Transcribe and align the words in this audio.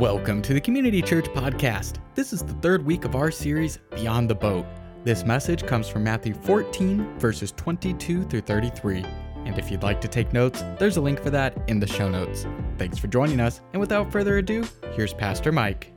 Welcome 0.00 0.40
to 0.42 0.54
the 0.54 0.60
Community 0.62 1.02
Church 1.02 1.26
Podcast. 1.26 1.96
This 2.14 2.32
is 2.32 2.40
the 2.40 2.54
third 2.54 2.86
week 2.86 3.04
of 3.04 3.14
our 3.14 3.30
series, 3.30 3.76
Beyond 3.94 4.30
the 4.30 4.34
Boat. 4.34 4.64
This 5.04 5.26
message 5.26 5.66
comes 5.66 5.90
from 5.90 6.04
Matthew 6.04 6.32
14, 6.32 7.18
verses 7.18 7.52
22 7.52 8.22
through 8.24 8.40
33. 8.40 9.04
And 9.44 9.58
if 9.58 9.70
you'd 9.70 9.82
like 9.82 10.00
to 10.00 10.08
take 10.08 10.32
notes, 10.32 10.64
there's 10.78 10.96
a 10.96 11.02
link 11.02 11.22
for 11.22 11.28
that 11.28 11.54
in 11.68 11.80
the 11.80 11.86
show 11.86 12.08
notes. 12.08 12.46
Thanks 12.78 12.96
for 12.96 13.08
joining 13.08 13.40
us, 13.40 13.60
and 13.74 13.80
without 13.80 14.10
further 14.10 14.38
ado, 14.38 14.64
here's 14.94 15.12
Pastor 15.12 15.52
Mike. 15.52 15.92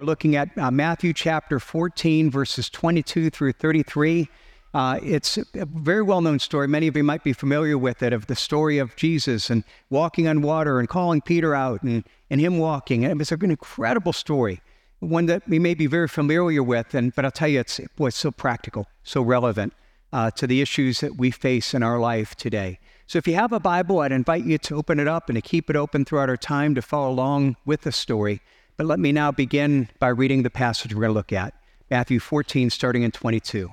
We're 0.00 0.06
looking 0.06 0.34
at 0.34 0.48
uh, 0.58 0.72
Matthew 0.72 1.12
chapter 1.12 1.60
14, 1.60 2.32
verses 2.32 2.68
22 2.68 3.30
through 3.30 3.52
33. 3.52 4.28
Uh, 4.76 5.00
it's 5.02 5.38
a 5.38 5.64
very 5.64 6.02
well 6.02 6.20
known 6.20 6.38
story. 6.38 6.68
Many 6.68 6.86
of 6.86 6.94
you 6.98 7.02
might 7.02 7.24
be 7.24 7.32
familiar 7.32 7.78
with 7.78 8.02
it 8.02 8.12
of 8.12 8.26
the 8.26 8.36
story 8.36 8.76
of 8.76 8.94
Jesus 8.94 9.48
and 9.48 9.64
walking 9.88 10.28
on 10.28 10.42
water 10.42 10.78
and 10.78 10.86
calling 10.86 11.22
Peter 11.22 11.54
out 11.54 11.82
and, 11.82 12.04
and 12.28 12.42
him 12.42 12.58
walking. 12.58 13.02
And 13.02 13.18
it's 13.18 13.32
an 13.32 13.50
incredible 13.50 14.12
story, 14.12 14.60
one 14.98 15.24
that 15.26 15.48
we 15.48 15.58
may 15.58 15.72
be 15.72 15.86
very 15.86 16.08
familiar 16.08 16.62
with. 16.62 16.94
And, 16.94 17.14
but 17.14 17.24
I'll 17.24 17.30
tell 17.30 17.48
you, 17.48 17.60
it's, 17.60 17.80
boy, 17.96 18.08
it's 18.08 18.18
so 18.18 18.30
practical, 18.30 18.86
so 19.02 19.22
relevant 19.22 19.72
uh, 20.12 20.30
to 20.32 20.46
the 20.46 20.60
issues 20.60 21.00
that 21.00 21.16
we 21.16 21.30
face 21.30 21.72
in 21.72 21.82
our 21.82 21.98
life 21.98 22.34
today. 22.34 22.78
So 23.06 23.16
if 23.16 23.26
you 23.26 23.34
have 23.34 23.54
a 23.54 23.60
Bible, 23.60 24.00
I'd 24.00 24.12
invite 24.12 24.44
you 24.44 24.58
to 24.58 24.76
open 24.76 25.00
it 25.00 25.08
up 25.08 25.30
and 25.30 25.36
to 25.36 25.40
keep 25.40 25.70
it 25.70 25.76
open 25.76 26.04
throughout 26.04 26.28
our 26.28 26.36
time 26.36 26.74
to 26.74 26.82
follow 26.82 27.10
along 27.10 27.56
with 27.64 27.80
the 27.80 27.92
story. 27.92 28.42
But 28.76 28.84
let 28.84 29.00
me 29.00 29.10
now 29.10 29.32
begin 29.32 29.88
by 30.00 30.08
reading 30.08 30.42
the 30.42 30.50
passage 30.50 30.94
we're 30.94 31.00
going 31.00 31.12
to 31.12 31.14
look 31.14 31.32
at 31.32 31.54
Matthew 31.90 32.20
14, 32.20 32.68
starting 32.68 33.04
in 33.04 33.10
22. 33.10 33.72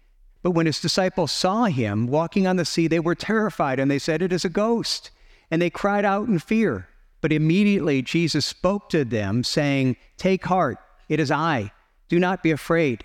But 0.43 0.51
when 0.51 0.65
his 0.65 0.79
disciples 0.79 1.31
saw 1.31 1.65
him 1.65 2.07
walking 2.07 2.47
on 2.47 2.55
the 2.55 2.65
sea, 2.65 2.87
they 2.87 2.99
were 2.99 3.15
terrified 3.15 3.79
and 3.79 3.91
they 3.91 3.99
said, 3.99 4.21
It 4.21 4.33
is 4.33 4.45
a 4.45 4.49
ghost. 4.49 5.11
And 5.49 5.61
they 5.61 5.69
cried 5.69 6.05
out 6.05 6.27
in 6.27 6.39
fear. 6.39 6.87
But 7.19 7.31
immediately 7.31 8.01
Jesus 8.01 8.45
spoke 8.45 8.89
to 8.89 9.05
them, 9.05 9.43
saying, 9.43 9.97
Take 10.17 10.45
heart, 10.45 10.77
it 11.07 11.19
is 11.19 11.29
I. 11.29 11.71
Do 12.09 12.19
not 12.19 12.41
be 12.41 12.51
afraid. 12.51 13.03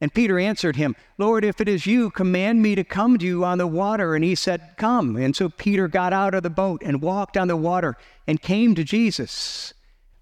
And 0.00 0.12
Peter 0.12 0.36
answered 0.36 0.74
him, 0.74 0.96
Lord, 1.16 1.44
if 1.44 1.60
it 1.60 1.68
is 1.68 1.86
you, 1.86 2.10
command 2.10 2.60
me 2.60 2.74
to 2.74 2.82
come 2.82 3.18
to 3.18 3.24
you 3.24 3.44
on 3.44 3.58
the 3.58 3.68
water. 3.68 4.16
And 4.16 4.24
he 4.24 4.34
said, 4.34 4.74
Come. 4.76 5.16
And 5.16 5.36
so 5.36 5.48
Peter 5.48 5.86
got 5.86 6.12
out 6.12 6.34
of 6.34 6.42
the 6.42 6.50
boat 6.50 6.82
and 6.84 7.00
walked 7.00 7.36
on 7.36 7.46
the 7.46 7.56
water 7.56 7.96
and 8.26 8.42
came 8.42 8.74
to 8.74 8.82
Jesus. 8.82 9.72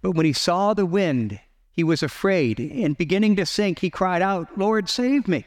But 0.02 0.12
when 0.12 0.26
he 0.26 0.34
saw 0.34 0.74
the 0.74 0.84
wind, 0.84 1.40
he 1.72 1.82
was 1.82 2.02
afraid, 2.02 2.58
and 2.58 2.98
beginning 2.98 3.36
to 3.36 3.46
sink, 3.46 3.78
he 3.78 3.88
cried 3.88 4.20
out, 4.20 4.58
Lord, 4.58 4.90
save 4.90 5.26
me. 5.26 5.46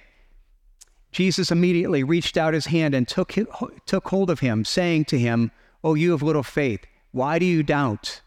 Jesus 1.13 1.51
immediately 1.51 2.03
reached 2.03 2.37
out 2.37 2.53
his 2.53 2.65
hand 2.65 2.93
and 2.93 3.07
took, 3.07 3.35
took 3.85 4.07
hold 4.07 4.29
of 4.29 4.39
him, 4.39 4.65
saying 4.65 5.05
to 5.05 5.19
him, 5.19 5.51
O 5.83 5.93
you 5.93 6.13
of 6.13 6.21
little 6.21 6.43
faith, 6.43 6.85
why 7.11 7.39
do 7.39 7.45
you 7.45 7.63
doubt? 7.63 8.21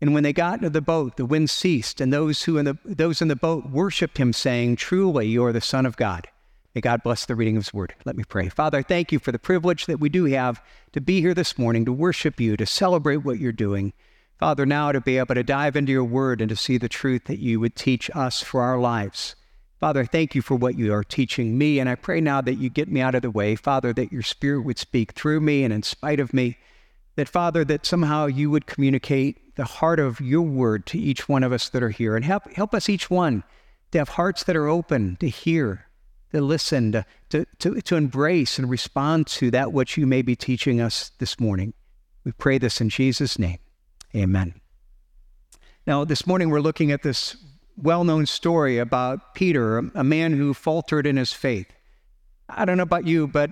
And 0.00 0.12
when 0.12 0.22
they 0.22 0.34
got 0.34 0.58
into 0.58 0.68
the 0.68 0.82
boat, 0.82 1.16
the 1.16 1.24
wind 1.24 1.48
ceased, 1.48 2.00
and 2.00 2.12
those, 2.12 2.42
who 2.42 2.58
in 2.58 2.66
the, 2.66 2.76
those 2.84 3.22
in 3.22 3.28
the 3.28 3.36
boat 3.36 3.70
worshiped 3.70 4.18
him, 4.18 4.34
saying, 4.34 4.76
Truly, 4.76 5.26
you 5.26 5.42
are 5.44 5.52
the 5.52 5.62
Son 5.62 5.86
of 5.86 5.96
God. 5.96 6.28
May 6.74 6.82
God 6.82 7.02
bless 7.02 7.24
the 7.24 7.34
reading 7.34 7.56
of 7.56 7.64
his 7.64 7.72
word. 7.72 7.94
Let 8.04 8.16
me 8.16 8.24
pray. 8.24 8.48
Father, 8.48 8.82
thank 8.82 9.12
you 9.12 9.18
for 9.18 9.32
the 9.32 9.38
privilege 9.38 9.86
that 9.86 10.00
we 10.00 10.08
do 10.10 10.24
have 10.26 10.62
to 10.92 11.00
be 11.00 11.20
here 11.20 11.32
this 11.32 11.56
morning 11.56 11.84
to 11.86 11.92
worship 11.92 12.38
you, 12.40 12.56
to 12.56 12.66
celebrate 12.66 13.18
what 13.18 13.38
you're 13.38 13.52
doing. 13.52 13.94
Father, 14.38 14.66
now 14.66 14.92
to 14.92 15.00
be 15.00 15.16
able 15.16 15.36
to 15.36 15.44
dive 15.44 15.76
into 15.76 15.92
your 15.92 16.04
word 16.04 16.40
and 16.40 16.50
to 16.50 16.56
see 16.56 16.76
the 16.76 16.88
truth 16.88 17.24
that 17.24 17.38
you 17.38 17.60
would 17.60 17.76
teach 17.76 18.10
us 18.14 18.42
for 18.42 18.60
our 18.60 18.78
lives. 18.78 19.36
Father, 19.80 20.04
thank 20.04 20.34
you 20.34 20.42
for 20.42 20.54
what 20.54 20.78
you 20.78 20.92
are 20.92 21.04
teaching 21.04 21.58
me, 21.58 21.78
and 21.78 21.88
I 21.88 21.94
pray 21.94 22.20
now 22.20 22.40
that 22.40 22.54
you 22.54 22.70
get 22.70 22.88
me 22.88 23.00
out 23.00 23.14
of 23.14 23.22
the 23.22 23.30
way. 23.30 23.56
Father, 23.56 23.92
that 23.92 24.12
your 24.12 24.22
spirit 24.22 24.64
would 24.64 24.78
speak 24.78 25.12
through 25.12 25.40
me 25.40 25.64
and 25.64 25.72
in 25.72 25.82
spite 25.82 26.20
of 26.20 26.32
me. 26.32 26.56
That, 27.16 27.28
Father, 27.28 27.64
that 27.66 27.86
somehow 27.86 28.26
you 28.26 28.50
would 28.50 28.66
communicate 28.66 29.56
the 29.56 29.64
heart 29.64 30.00
of 30.00 30.20
your 30.20 30.42
word 30.42 30.86
to 30.86 30.98
each 30.98 31.28
one 31.28 31.44
of 31.44 31.52
us 31.52 31.68
that 31.68 31.82
are 31.82 31.90
here. 31.90 32.16
And 32.16 32.24
help, 32.24 32.50
help 32.54 32.74
us 32.74 32.88
each 32.88 33.10
one 33.10 33.44
to 33.92 33.98
have 33.98 34.10
hearts 34.10 34.42
that 34.44 34.56
are 34.56 34.68
open 34.68 35.16
to 35.20 35.28
hear, 35.28 35.86
to 36.32 36.40
listen, 36.40 36.92
to, 36.92 37.04
to, 37.30 37.46
to, 37.60 37.80
to 37.80 37.96
embrace 37.96 38.58
and 38.58 38.68
respond 38.68 39.26
to 39.28 39.50
that 39.52 39.72
which 39.72 39.96
you 39.96 40.06
may 40.06 40.22
be 40.22 40.34
teaching 40.34 40.80
us 40.80 41.10
this 41.18 41.38
morning. 41.38 41.74
We 42.24 42.32
pray 42.32 42.58
this 42.58 42.80
in 42.80 42.88
Jesus' 42.88 43.38
name. 43.38 43.58
Amen. 44.16 44.54
Now, 45.86 46.04
this 46.04 46.26
morning 46.26 46.50
we're 46.50 46.60
looking 46.60 46.90
at 46.90 47.02
this 47.02 47.36
well 47.76 48.04
known 48.04 48.26
story 48.26 48.78
about 48.78 49.34
Peter, 49.34 49.78
a 49.94 50.04
man 50.04 50.32
who 50.32 50.54
faltered 50.54 51.06
in 51.06 51.16
his 51.16 51.32
faith. 51.32 51.66
I 52.48 52.64
don't 52.64 52.76
know 52.76 52.82
about 52.82 53.06
you, 53.06 53.26
but, 53.26 53.50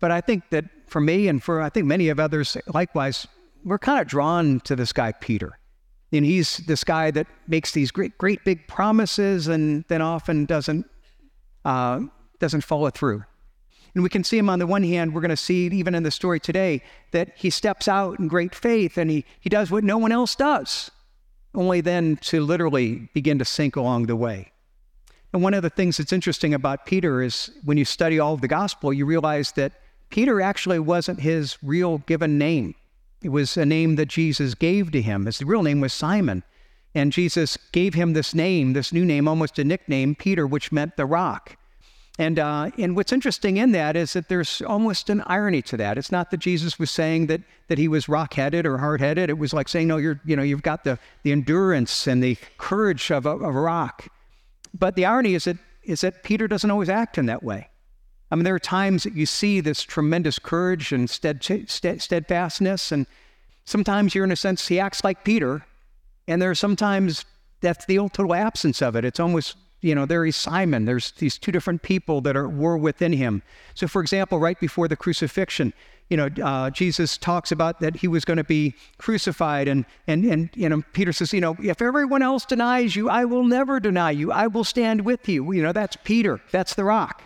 but 0.00 0.10
I 0.10 0.20
think 0.20 0.48
that 0.50 0.64
for 0.86 1.00
me 1.00 1.28
and 1.28 1.42
for 1.42 1.60
I 1.60 1.68
think 1.68 1.86
many 1.86 2.08
of 2.08 2.18
others 2.18 2.56
likewise, 2.72 3.26
we're 3.64 3.78
kind 3.78 4.00
of 4.00 4.06
drawn 4.06 4.60
to 4.60 4.76
this 4.76 4.92
guy, 4.92 5.12
Peter. 5.12 5.58
And 6.12 6.24
he's 6.24 6.58
this 6.58 6.84
guy 6.84 7.10
that 7.10 7.26
makes 7.46 7.72
these 7.72 7.90
great, 7.90 8.16
great 8.16 8.42
big 8.44 8.66
promises 8.66 9.46
and 9.46 9.84
then 9.88 10.00
often 10.00 10.46
doesn't, 10.46 10.86
uh, 11.66 12.00
doesn't 12.38 12.62
follow 12.62 12.88
through. 12.90 13.24
And 13.94 14.02
we 14.02 14.08
can 14.08 14.24
see 14.24 14.38
him 14.38 14.48
on 14.48 14.58
the 14.58 14.66
one 14.66 14.84
hand, 14.84 15.12
we're 15.12 15.20
going 15.20 15.30
to 15.30 15.36
see 15.36 15.66
even 15.66 15.94
in 15.94 16.04
the 16.04 16.10
story 16.10 16.40
today 16.40 16.82
that 17.10 17.32
he 17.34 17.50
steps 17.50 17.88
out 17.88 18.18
in 18.18 18.28
great 18.28 18.54
faith 18.54 18.96
and 18.96 19.10
he, 19.10 19.24
he 19.40 19.50
does 19.50 19.70
what 19.70 19.84
no 19.84 19.98
one 19.98 20.12
else 20.12 20.34
does 20.34 20.90
only 21.54 21.80
then 21.80 22.16
to 22.18 22.42
literally 22.44 23.08
begin 23.14 23.38
to 23.38 23.44
sink 23.44 23.76
along 23.76 24.06
the 24.06 24.16
way. 24.16 24.52
And 25.32 25.42
one 25.42 25.54
of 25.54 25.62
the 25.62 25.70
things 25.70 25.96
that's 25.96 26.12
interesting 26.12 26.54
about 26.54 26.86
Peter 26.86 27.22
is 27.22 27.50
when 27.64 27.76
you 27.76 27.84
study 27.84 28.18
all 28.18 28.34
of 28.34 28.40
the 28.40 28.48
gospel, 28.48 28.92
you 28.92 29.04
realize 29.04 29.52
that 29.52 29.72
Peter 30.10 30.40
actually 30.40 30.78
wasn't 30.78 31.20
his 31.20 31.58
real 31.62 31.98
given 31.98 32.38
name. 32.38 32.74
It 33.22 33.28
was 33.30 33.56
a 33.56 33.66
name 33.66 33.96
that 33.96 34.06
Jesus 34.06 34.54
gave 34.54 34.90
to 34.92 35.02
him. 35.02 35.26
His 35.26 35.42
real 35.42 35.62
name 35.62 35.80
was 35.80 35.92
Simon. 35.92 36.44
And 36.94 37.12
Jesus 37.12 37.58
gave 37.72 37.94
him 37.94 38.12
this 38.14 38.34
name, 38.34 38.72
this 38.72 38.92
new 38.92 39.04
name, 39.04 39.28
almost 39.28 39.58
a 39.58 39.64
nickname, 39.64 40.14
Peter, 40.14 40.46
which 40.46 40.72
meant 40.72 40.96
the 40.96 41.04
rock. 41.04 41.56
And, 42.20 42.40
uh, 42.40 42.72
and 42.76 42.96
what's 42.96 43.12
interesting 43.12 43.58
in 43.58 43.70
that 43.72 43.94
is 43.94 44.12
that 44.14 44.28
there's 44.28 44.60
almost 44.62 45.08
an 45.08 45.22
irony 45.26 45.62
to 45.62 45.76
that. 45.76 45.96
It's 45.96 46.10
not 46.10 46.32
that 46.32 46.38
Jesus 46.38 46.76
was 46.76 46.90
saying 46.90 47.28
that, 47.28 47.42
that 47.68 47.78
he 47.78 47.86
was 47.86 48.08
rock-headed 48.08 48.66
or 48.66 48.78
hard-headed. 48.78 49.30
It 49.30 49.38
was 49.38 49.52
like 49.52 49.68
saying, 49.68 49.86
no, 49.86 49.98
you're, 49.98 50.20
you 50.24 50.34
know, 50.34 50.42
you've 50.42 50.64
got 50.64 50.82
the, 50.82 50.98
the 51.22 51.30
endurance 51.30 52.08
and 52.08 52.20
the 52.20 52.36
courage 52.56 53.12
of 53.12 53.24
a, 53.24 53.30
of 53.30 53.42
a 53.42 53.60
rock. 53.60 54.08
But 54.76 54.96
the 54.96 55.04
irony 55.04 55.34
is 55.34 55.44
that, 55.44 55.58
is 55.84 56.00
that 56.00 56.24
Peter 56.24 56.48
doesn't 56.48 56.70
always 56.70 56.88
act 56.88 57.18
in 57.18 57.26
that 57.26 57.44
way. 57.44 57.68
I 58.32 58.34
mean, 58.34 58.44
there 58.44 58.56
are 58.56 58.58
times 58.58 59.04
that 59.04 59.14
you 59.14 59.24
see 59.24 59.60
this 59.60 59.82
tremendous 59.82 60.40
courage 60.40 60.92
and 60.92 61.08
stead, 61.08 61.42
stead, 61.42 62.02
steadfastness, 62.02 62.90
and 62.90 63.06
sometimes 63.64 64.14
you're, 64.14 64.24
in 64.24 64.32
a 64.32 64.36
sense, 64.36 64.66
he 64.66 64.80
acts 64.80 65.04
like 65.04 65.22
Peter, 65.22 65.64
and 66.26 66.42
there 66.42 66.50
are 66.50 66.56
sometimes 66.56 67.24
that's 67.60 67.86
the 67.86 67.96
total 67.96 68.34
absence 68.34 68.82
of 68.82 68.96
it. 68.96 69.04
It's 69.04 69.20
almost 69.20 69.56
you 69.80 69.94
know, 69.94 70.06
there 70.06 70.26
is 70.26 70.36
Simon. 70.36 70.84
There's 70.84 71.12
these 71.12 71.38
two 71.38 71.52
different 71.52 71.82
people 71.82 72.20
that 72.22 72.36
are 72.36 72.48
were 72.48 72.76
within 72.76 73.12
him. 73.12 73.42
So, 73.74 73.86
for 73.86 74.00
example, 74.02 74.38
right 74.38 74.58
before 74.58 74.88
the 74.88 74.96
crucifixion, 74.96 75.72
you 76.10 76.16
know, 76.16 76.28
uh, 76.42 76.70
Jesus 76.70 77.16
talks 77.16 77.52
about 77.52 77.80
that 77.80 77.96
he 77.96 78.08
was 78.08 78.24
going 78.24 78.38
to 78.38 78.44
be 78.44 78.74
crucified, 78.98 79.68
and 79.68 79.84
and 80.06 80.24
and 80.24 80.50
you 80.54 80.68
know, 80.68 80.82
Peter 80.92 81.12
says, 81.12 81.32
you 81.32 81.40
know, 81.40 81.56
if 81.62 81.80
everyone 81.80 82.22
else 82.22 82.44
denies 82.44 82.96
you, 82.96 83.08
I 83.08 83.24
will 83.24 83.44
never 83.44 83.78
deny 83.78 84.10
you. 84.10 84.32
I 84.32 84.48
will 84.48 84.64
stand 84.64 85.04
with 85.04 85.28
you. 85.28 85.52
You 85.52 85.62
know, 85.62 85.72
that's 85.72 85.96
Peter. 86.02 86.40
That's 86.50 86.74
the 86.74 86.84
rock. 86.84 87.22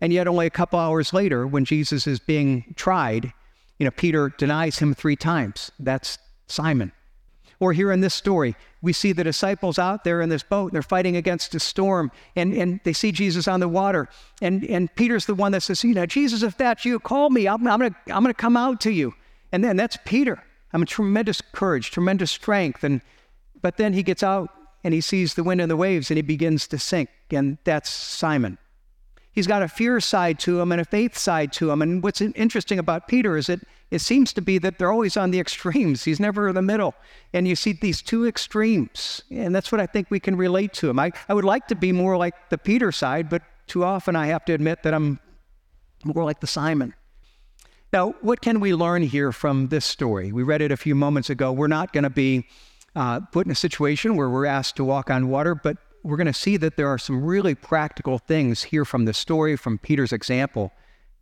And 0.00 0.12
yet, 0.12 0.28
only 0.28 0.46
a 0.46 0.50
couple 0.50 0.78
hours 0.78 1.12
later, 1.12 1.46
when 1.46 1.64
Jesus 1.64 2.06
is 2.06 2.18
being 2.18 2.74
tried, 2.76 3.32
you 3.78 3.84
know, 3.84 3.92
Peter 3.92 4.30
denies 4.36 4.78
him 4.78 4.94
three 4.94 5.16
times. 5.16 5.70
That's 5.78 6.18
Simon. 6.48 6.92
Or 7.62 7.72
here 7.72 7.92
in 7.92 8.00
this 8.00 8.12
story, 8.12 8.56
we 8.80 8.92
see 8.92 9.12
the 9.12 9.22
disciples 9.22 9.78
out 9.78 10.02
there 10.02 10.20
in 10.20 10.28
this 10.30 10.42
boat, 10.42 10.66
and 10.66 10.72
they're 10.72 10.82
fighting 10.82 11.14
against 11.14 11.54
a 11.54 11.60
storm, 11.60 12.10
and, 12.34 12.52
and 12.54 12.80
they 12.82 12.92
see 12.92 13.12
Jesus 13.12 13.46
on 13.46 13.60
the 13.60 13.68
water. 13.68 14.08
And, 14.40 14.64
and 14.64 14.92
Peter's 14.96 15.26
the 15.26 15.36
one 15.36 15.52
that 15.52 15.62
says, 15.62 15.84
You 15.84 15.94
know, 15.94 16.04
Jesus, 16.04 16.42
if 16.42 16.56
that's 16.56 16.84
you, 16.84 16.98
call 16.98 17.30
me. 17.30 17.46
I'm, 17.46 17.64
I'm 17.68 17.78
going 17.78 17.92
to 17.92 17.96
I'm 18.12 18.24
gonna 18.24 18.34
come 18.34 18.56
out 18.56 18.80
to 18.80 18.90
you. 18.90 19.14
And 19.52 19.62
then 19.62 19.76
that's 19.76 19.96
Peter. 20.04 20.42
I 20.72 20.76
mean, 20.76 20.86
tremendous 20.86 21.40
courage, 21.40 21.92
tremendous 21.92 22.32
strength. 22.32 22.82
And, 22.82 23.00
but 23.60 23.76
then 23.76 23.92
he 23.92 24.02
gets 24.02 24.24
out 24.24 24.50
and 24.82 24.92
he 24.92 25.00
sees 25.00 25.34
the 25.34 25.44
wind 25.44 25.60
and 25.60 25.70
the 25.70 25.76
waves 25.76 26.10
and 26.10 26.18
he 26.18 26.22
begins 26.22 26.66
to 26.66 26.80
sink. 26.80 27.10
And 27.30 27.58
that's 27.62 27.88
Simon. 27.88 28.58
He's 29.30 29.46
got 29.46 29.62
a 29.62 29.68
fear 29.68 30.00
side 30.00 30.40
to 30.40 30.60
him 30.60 30.72
and 30.72 30.80
a 30.80 30.84
faith 30.84 31.16
side 31.16 31.52
to 31.52 31.70
him. 31.70 31.80
And 31.80 32.02
what's 32.02 32.20
interesting 32.20 32.80
about 32.80 33.06
Peter 33.06 33.36
is 33.36 33.46
that 33.46 33.60
it 33.92 34.00
seems 34.00 34.32
to 34.32 34.40
be 34.40 34.56
that 34.56 34.78
they're 34.78 34.90
always 34.90 35.18
on 35.18 35.32
the 35.32 35.38
extremes. 35.38 36.04
He's 36.04 36.18
never 36.18 36.48
in 36.48 36.54
the 36.54 36.62
middle. 36.62 36.94
And 37.34 37.46
you 37.46 37.54
see 37.54 37.74
these 37.74 38.00
two 38.00 38.26
extremes. 38.26 39.22
And 39.30 39.54
that's 39.54 39.70
what 39.70 39.82
I 39.82 39.86
think 39.86 40.10
we 40.10 40.18
can 40.18 40.34
relate 40.34 40.72
to 40.74 40.88
him. 40.88 40.98
I, 40.98 41.12
I 41.28 41.34
would 41.34 41.44
like 41.44 41.68
to 41.68 41.74
be 41.74 41.92
more 41.92 42.16
like 42.16 42.48
the 42.48 42.56
Peter 42.56 42.90
side, 42.90 43.28
but 43.28 43.42
too 43.66 43.84
often 43.84 44.16
I 44.16 44.28
have 44.28 44.46
to 44.46 44.54
admit 44.54 44.82
that 44.84 44.94
I'm 44.94 45.20
more 46.04 46.24
like 46.24 46.40
the 46.40 46.46
Simon. 46.46 46.94
Now, 47.92 48.14
what 48.22 48.40
can 48.40 48.60
we 48.60 48.72
learn 48.74 49.02
here 49.02 49.30
from 49.30 49.68
this 49.68 49.84
story? 49.84 50.32
We 50.32 50.42
read 50.42 50.62
it 50.62 50.72
a 50.72 50.76
few 50.78 50.94
moments 50.94 51.28
ago. 51.28 51.52
We're 51.52 51.66
not 51.66 51.92
going 51.92 52.04
to 52.04 52.10
be 52.10 52.48
uh, 52.96 53.20
put 53.20 53.44
in 53.44 53.52
a 53.52 53.54
situation 53.54 54.16
where 54.16 54.30
we're 54.30 54.46
asked 54.46 54.76
to 54.76 54.84
walk 54.84 55.10
on 55.10 55.28
water, 55.28 55.54
but 55.54 55.76
we're 56.02 56.16
going 56.16 56.26
to 56.28 56.32
see 56.32 56.56
that 56.56 56.78
there 56.78 56.88
are 56.88 56.96
some 56.96 57.22
really 57.22 57.54
practical 57.54 58.18
things 58.18 58.62
here 58.62 58.86
from 58.86 59.04
the 59.04 59.12
story, 59.12 59.54
from 59.54 59.76
Peter's 59.76 60.14
example, 60.14 60.72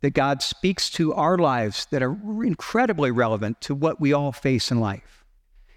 that 0.01 0.11
God 0.11 0.41
speaks 0.41 0.89
to 0.91 1.13
our 1.13 1.37
lives 1.37 1.85
that 1.91 2.03
are 2.03 2.17
incredibly 2.43 3.11
relevant 3.11 3.61
to 3.61 3.75
what 3.75 4.01
we 4.01 4.13
all 4.13 4.31
face 4.31 4.71
in 4.71 4.79
life. 4.79 5.23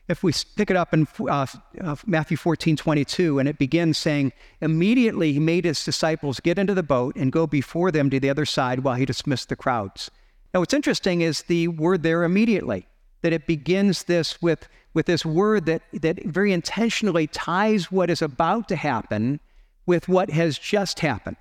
If 0.07 0.23
we 0.23 0.33
pick 0.57 0.71
it 0.71 0.77
up 0.77 0.93
in 0.93 1.09
uh, 1.21 1.47
uh, 1.81 1.97
Matthew 2.07 2.37
14, 2.37 2.77
22, 2.77 3.39
and 3.39 3.49
it 3.49 3.59
begins 3.59 3.97
saying, 3.97 4.33
Immediately 4.61 5.33
he 5.33 5.39
made 5.39 5.65
his 5.65 5.83
disciples 5.83 6.41
get 6.41 6.59
into 6.59 6.75
the 6.75 6.83
boat 6.83 7.17
and 7.17 7.33
go 7.33 7.47
before 7.47 7.91
them 7.91 8.11
to 8.11 8.21
the 8.21 8.29
other 8.29 8.45
side 8.45 8.81
while 8.81 8.97
he 8.97 9.07
dismissed 9.07 9.49
the 9.49 9.57
crowds. 9.57 10.11
Now, 10.53 10.61
what's 10.61 10.75
interesting 10.75 11.23
is 11.23 11.43
the 11.43 11.69
word 11.69 12.03
there 12.03 12.23
immediately, 12.23 12.87
that 13.23 13.33
it 13.33 13.47
begins 13.47 14.05
this 14.05 14.43
with, 14.43 14.69
with 14.93 15.07
this 15.07 15.25
word 15.25 15.65
that, 15.67 15.83
that 15.95 16.23
very 16.25 16.53
intentionally 16.53 17.27
ties 17.27 17.91
what 17.91 18.11
is 18.11 18.21
about 18.21 18.69
to 18.69 18.77
happen 18.77 19.41
with 19.87 20.07
what 20.07 20.31
has 20.31 20.59
just 20.59 21.01
happened. 21.01 21.39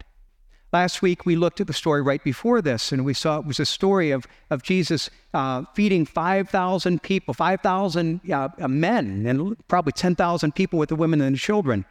Last 0.73 1.03
week, 1.03 1.27
we 1.27 1.35
looked 1.35 1.61
at 1.61 1.67
the 1.67 1.73
story 1.73 2.01
right 2.01 2.23
before 2.23 2.59
this, 2.59 2.91
and 2.91 3.05
we 3.05 3.13
saw 3.13 3.37
it 3.37 3.45
was 3.45 3.59
a 3.59 3.65
story 3.65 4.09
of, 4.09 4.25
of 4.49 4.63
Jesus 4.63 5.11
uh, 5.35 5.65
feeding 5.75 6.03
5,000 6.03 7.03
people, 7.03 7.35
5,000 7.35 8.21
uh, 8.31 8.49
men, 8.67 9.23
and 9.27 9.55
probably 9.67 9.91
10,000 9.91 10.55
people 10.55 10.79
with 10.79 10.89
the 10.89 10.95
women 10.95 11.21
and 11.21 11.35
the 11.35 11.39
children. 11.39 11.85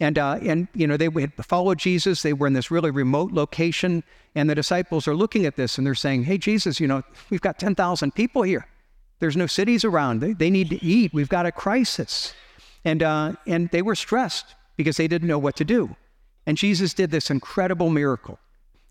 And, 0.00 0.18
uh, 0.18 0.40
and 0.42 0.66
you 0.74 0.88
know, 0.88 0.96
they 0.96 1.08
had 1.08 1.32
followed 1.44 1.78
Jesus. 1.78 2.22
They 2.22 2.32
were 2.32 2.48
in 2.48 2.54
this 2.54 2.72
really 2.72 2.90
remote 2.90 3.30
location. 3.30 4.02
And 4.34 4.50
the 4.50 4.56
disciples 4.56 5.06
are 5.06 5.14
looking 5.14 5.46
at 5.46 5.54
this 5.54 5.78
and 5.78 5.86
they're 5.86 5.94
saying, 5.94 6.24
Hey, 6.24 6.36
Jesus, 6.36 6.80
you 6.80 6.88
know, 6.88 7.04
we've 7.30 7.40
got 7.40 7.60
10,000 7.60 8.14
people 8.16 8.42
here. 8.42 8.66
There's 9.20 9.36
no 9.36 9.46
cities 9.46 9.84
around. 9.84 10.18
They, 10.18 10.32
they 10.32 10.50
need 10.50 10.70
to 10.70 10.84
eat. 10.84 11.14
We've 11.14 11.28
got 11.28 11.46
a 11.46 11.52
crisis. 11.52 12.34
And, 12.84 13.04
uh, 13.04 13.34
and 13.46 13.70
they 13.70 13.82
were 13.82 13.94
stressed 13.94 14.56
because 14.76 14.96
they 14.96 15.06
didn't 15.06 15.28
know 15.28 15.38
what 15.38 15.54
to 15.56 15.64
do. 15.64 15.94
And 16.46 16.56
Jesus 16.56 16.94
did 16.94 17.10
this 17.10 17.30
incredible 17.30 17.90
miracle. 17.90 18.38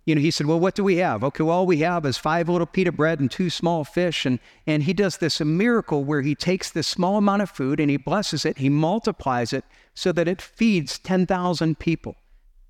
You 0.05 0.15
know, 0.15 0.21
he 0.21 0.31
said, 0.31 0.47
Well, 0.47 0.59
what 0.59 0.75
do 0.75 0.83
we 0.83 0.97
have? 0.97 1.23
Okay, 1.23 1.44
well, 1.44 1.57
all 1.57 1.65
we 1.65 1.77
have 1.77 2.05
is 2.05 2.17
five 2.17 2.50
little 2.50 2.67
pita 2.67 2.91
bread 2.91 3.19
and 3.19 3.31
two 3.31 3.50
small 3.50 3.83
fish. 3.83 4.25
And, 4.25 4.39
and 4.67 4.83
he 4.83 4.94
does 4.94 5.17
this 5.17 5.39
miracle 5.39 6.03
where 6.03 6.21
he 6.21 6.35
takes 6.35 6.71
this 6.71 6.88
small 6.88 7.17
amount 7.17 7.41
of 7.41 7.50
food 7.50 7.79
and 7.79 7.89
he 7.89 7.97
blesses 7.97 8.45
it, 8.45 8.57
he 8.57 8.69
multiplies 8.69 9.53
it 9.53 9.63
so 9.94 10.11
that 10.11 10.27
it 10.27 10.41
feeds 10.41 11.00
10,000 11.00 11.79
people. 11.79 12.15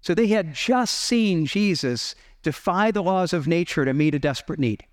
So 0.01 0.13
they 0.13 0.27
had 0.27 0.53
just 0.53 0.95
seen 0.95 1.45
Jesus 1.45 2.13
defy 2.44 2.91
the 2.91 3.01
laws 3.01 3.33
of 3.33 3.47
nature 3.47 3.85
to 3.85 3.94
meet 3.94 4.13
a 4.13 4.19
desperate 4.19 4.59
need. 4.59 4.85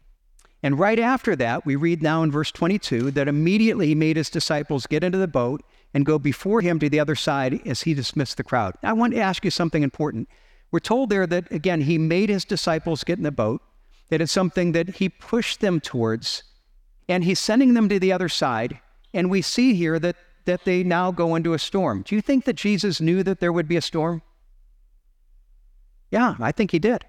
And 0.62 0.78
right 0.78 0.98
after 0.98 1.34
that, 1.36 1.64
we 1.64 1.76
read 1.76 2.02
now 2.02 2.22
in 2.22 2.30
verse 2.30 2.52
22 2.52 3.10
that 3.12 3.28
immediately 3.28 3.88
he 3.88 3.94
made 3.94 4.16
his 4.16 4.28
disciples 4.28 4.86
get 4.86 5.02
into 5.02 5.18
the 5.18 5.28
boat 5.28 5.62
and 5.94 6.06
go 6.06 6.18
before 6.18 6.60
him 6.60 6.78
to 6.78 6.88
the 6.88 7.00
other 7.00 7.14
side 7.14 7.66
as 7.66 7.82
he 7.82 7.94
dismissed 7.94 8.36
the 8.36 8.44
crowd. 8.44 8.74
I 8.82 8.92
want 8.92 9.14
to 9.14 9.20
ask 9.20 9.44
you 9.44 9.50
something 9.50 9.82
important. 9.82 10.28
We're 10.70 10.80
told 10.80 11.10
there 11.10 11.26
that, 11.26 11.50
again, 11.50 11.80
he 11.80 11.98
made 11.98 12.28
his 12.28 12.44
disciples 12.44 13.04
get 13.04 13.18
in 13.18 13.24
the 13.24 13.32
boat, 13.32 13.62
that 14.10 14.20
it's 14.20 14.32
something 14.32 14.72
that 14.72 14.96
he 14.96 15.08
pushed 15.08 15.60
them 15.60 15.80
towards, 15.80 16.44
and 17.08 17.24
he's 17.24 17.40
sending 17.40 17.74
them 17.74 17.88
to 17.88 17.98
the 17.98 18.12
other 18.12 18.28
side. 18.28 18.78
And 19.12 19.30
we 19.30 19.42
see 19.42 19.74
here 19.74 19.98
that, 19.98 20.16
that 20.44 20.64
they 20.64 20.84
now 20.84 21.10
go 21.10 21.34
into 21.34 21.54
a 21.54 21.58
storm. 21.58 22.02
Do 22.02 22.14
you 22.14 22.20
think 22.20 22.44
that 22.44 22.54
Jesus 22.54 23.00
knew 23.00 23.22
that 23.22 23.40
there 23.40 23.52
would 23.52 23.66
be 23.66 23.76
a 23.76 23.82
storm? 23.82 24.22
Yeah, 26.10 26.36
I 26.38 26.52
think 26.52 26.70
he 26.70 26.78
did. 26.78 27.04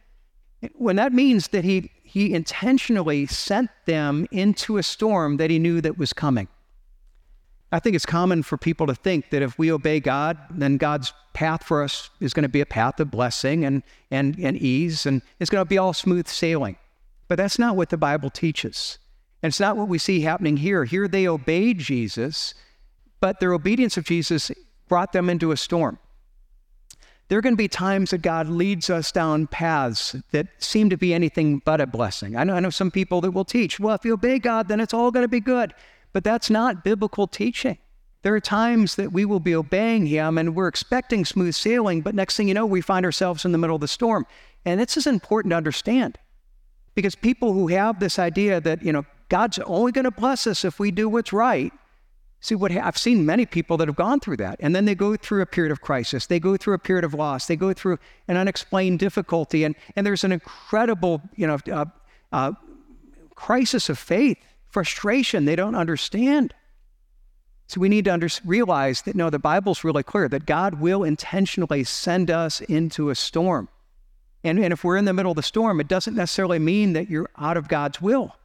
When 0.73 0.95
that 0.95 1.11
means 1.13 1.49
that 1.49 1.63
he, 1.63 1.91
he 2.11 2.33
intentionally 2.33 3.25
sent 3.25 3.69
them 3.85 4.27
into 4.31 4.77
a 4.77 4.83
storm 4.83 5.37
that 5.37 5.49
he 5.49 5.57
knew 5.59 5.79
that 5.79 5.97
was 5.97 6.11
coming. 6.11 6.49
I 7.71 7.79
think 7.79 7.95
it's 7.95 8.05
common 8.05 8.43
for 8.43 8.57
people 8.57 8.85
to 8.87 8.93
think 8.93 9.29
that 9.29 9.41
if 9.41 9.57
we 9.57 9.71
obey 9.71 10.01
God, 10.01 10.37
then 10.49 10.75
God's 10.75 11.13
path 11.31 11.63
for 11.63 11.81
us 11.81 12.09
is 12.19 12.33
going 12.33 12.43
to 12.43 12.49
be 12.49 12.59
a 12.59 12.65
path 12.65 12.99
of 12.99 13.11
blessing 13.11 13.63
and, 13.63 13.81
and, 14.11 14.37
and 14.39 14.57
ease, 14.57 15.05
and 15.05 15.21
it's 15.39 15.49
going 15.49 15.63
to 15.63 15.69
be 15.69 15.77
all 15.77 15.93
smooth 15.93 16.27
sailing. 16.27 16.75
But 17.29 17.37
that's 17.37 17.57
not 17.57 17.77
what 17.77 17.87
the 17.87 17.97
Bible 17.97 18.29
teaches. 18.29 18.99
And 19.41 19.49
it's 19.49 19.61
not 19.61 19.77
what 19.77 19.87
we 19.87 19.97
see 19.97 20.19
happening 20.19 20.57
here. 20.57 20.83
Here 20.83 21.07
they 21.07 21.29
obeyed 21.29 21.79
Jesus, 21.79 22.53
but 23.21 23.39
their 23.39 23.53
obedience 23.53 23.95
of 23.95 24.03
Jesus 24.03 24.51
brought 24.89 25.13
them 25.13 25.29
into 25.29 25.53
a 25.53 25.57
storm. 25.57 25.97
There 27.31 27.37
are 27.37 27.41
going 27.41 27.53
to 27.53 27.57
be 27.57 27.69
times 27.69 28.09
that 28.09 28.21
God 28.21 28.49
leads 28.49 28.89
us 28.89 29.09
down 29.09 29.47
paths 29.47 30.17
that 30.31 30.47
seem 30.57 30.89
to 30.89 30.97
be 30.97 31.13
anything 31.13 31.59
but 31.63 31.79
a 31.79 31.87
blessing. 31.87 32.35
I 32.35 32.43
know, 32.43 32.55
I 32.55 32.59
know 32.59 32.69
some 32.69 32.91
people 32.91 33.21
that 33.21 33.31
will 33.31 33.45
teach, 33.45 33.79
well, 33.79 33.95
if 33.95 34.03
you 34.03 34.15
obey 34.15 34.37
God, 34.37 34.67
then 34.67 34.81
it's 34.81 34.93
all 34.93 35.11
going 35.11 35.23
to 35.23 35.29
be 35.29 35.39
good. 35.39 35.73
But 36.11 36.25
that's 36.25 36.49
not 36.49 36.83
biblical 36.83 37.27
teaching. 37.27 37.77
There 38.23 38.35
are 38.35 38.41
times 38.41 38.95
that 38.95 39.13
we 39.13 39.23
will 39.23 39.39
be 39.39 39.55
obeying 39.55 40.07
Him 40.07 40.37
and 40.37 40.53
we're 40.53 40.67
expecting 40.67 41.23
smooth 41.23 41.55
sailing, 41.55 42.01
but 42.01 42.15
next 42.15 42.35
thing 42.35 42.49
you 42.49 42.53
know, 42.53 42.65
we 42.65 42.81
find 42.81 43.05
ourselves 43.05 43.45
in 43.45 43.53
the 43.53 43.57
middle 43.57 43.77
of 43.77 43.81
the 43.81 43.87
storm. 43.87 44.25
And 44.65 44.81
this 44.81 44.97
is 44.97 45.07
important 45.07 45.51
to 45.51 45.55
understand 45.55 46.17
because 46.95 47.15
people 47.15 47.53
who 47.53 47.69
have 47.69 48.01
this 48.01 48.19
idea 48.19 48.59
that, 48.59 48.83
you 48.83 48.91
know, 48.91 49.05
God's 49.29 49.57
only 49.59 49.93
going 49.93 50.03
to 50.03 50.11
bless 50.11 50.47
us 50.47 50.65
if 50.65 50.79
we 50.79 50.91
do 50.91 51.07
what's 51.07 51.31
right. 51.31 51.71
See, 52.43 52.55
what 52.55 52.71
I've 52.71 52.97
seen 52.97 53.23
many 53.23 53.45
people 53.45 53.77
that 53.77 53.87
have 53.87 53.95
gone 53.95 54.19
through 54.19 54.37
that, 54.37 54.57
and 54.59 54.75
then 54.75 54.85
they 54.85 54.95
go 54.95 55.15
through 55.15 55.43
a 55.43 55.45
period 55.45 55.71
of 55.71 55.81
crisis, 55.81 56.25
they 56.25 56.39
go 56.39 56.57
through 56.57 56.73
a 56.73 56.79
period 56.79 57.05
of 57.05 57.13
loss, 57.13 57.45
they 57.45 57.55
go 57.55 57.71
through 57.71 57.99
an 58.27 58.35
unexplained 58.35 58.97
difficulty, 58.97 59.63
and, 59.63 59.75
and 59.95 60.07
there's 60.07 60.23
an 60.23 60.31
incredible, 60.31 61.21
you 61.35 61.45
know, 61.45 61.59
uh, 61.71 61.85
uh, 62.31 62.53
crisis 63.35 63.89
of 63.89 63.99
faith 63.99 64.39
frustration. 64.69 65.45
They 65.45 65.55
don't 65.55 65.75
understand. 65.75 66.55
So 67.67 67.79
we 67.79 67.89
need 67.89 68.05
to 68.05 68.13
under- 68.13 68.27
realize 68.43 69.03
that 69.03 69.15
no, 69.15 69.29
the 69.29 69.37
Bible's 69.37 69.83
really 69.83 70.03
clear 70.03 70.27
that 70.27 70.47
God 70.47 70.75
will 70.75 71.03
intentionally 71.03 71.83
send 71.83 72.31
us 72.31 72.59
into 72.61 73.11
a 73.11 73.15
storm. 73.15 73.69
And, 74.43 74.57
and 74.57 74.73
if 74.73 74.83
we're 74.83 74.97
in 74.97 75.05
the 75.05 75.13
middle 75.13 75.31
of 75.31 75.35
the 75.35 75.43
storm, 75.43 75.79
it 75.79 75.87
doesn't 75.87 76.15
necessarily 76.15 76.57
mean 76.57 76.93
that 76.93 77.09
you're 77.09 77.29
out 77.37 77.55
of 77.55 77.67
God's 77.67 78.01
will. 78.01 78.35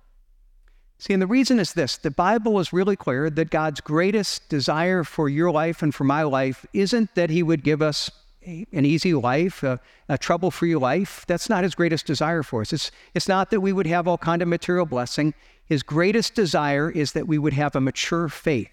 See, 0.98 1.12
and 1.12 1.20
the 1.20 1.26
reason 1.26 1.58
is 1.58 1.74
this 1.74 1.96
the 1.96 2.10
Bible 2.10 2.58
is 2.58 2.72
really 2.72 2.96
clear 2.96 3.28
that 3.30 3.50
God's 3.50 3.80
greatest 3.80 4.48
desire 4.48 5.04
for 5.04 5.28
your 5.28 5.50
life 5.50 5.82
and 5.82 5.94
for 5.94 6.04
my 6.04 6.22
life 6.22 6.64
isn't 6.72 7.14
that 7.14 7.30
He 7.30 7.42
would 7.42 7.62
give 7.62 7.82
us 7.82 8.10
an 8.46 8.84
easy 8.84 9.12
life, 9.12 9.62
a, 9.62 9.80
a 10.08 10.16
trouble 10.16 10.50
free 10.50 10.76
life. 10.76 11.24
That's 11.26 11.50
not 11.50 11.64
His 11.64 11.74
greatest 11.74 12.06
desire 12.06 12.42
for 12.42 12.60
us. 12.62 12.72
It's, 12.72 12.90
it's 13.14 13.28
not 13.28 13.50
that 13.50 13.60
we 13.60 13.72
would 13.72 13.86
have 13.86 14.08
all 14.08 14.18
kind 14.18 14.40
of 14.40 14.48
material 14.48 14.86
blessing. 14.86 15.34
His 15.66 15.82
greatest 15.82 16.34
desire 16.34 16.90
is 16.90 17.12
that 17.12 17.26
we 17.26 17.38
would 17.38 17.52
have 17.54 17.74
a 17.74 17.80
mature 17.80 18.28
faith. 18.28 18.70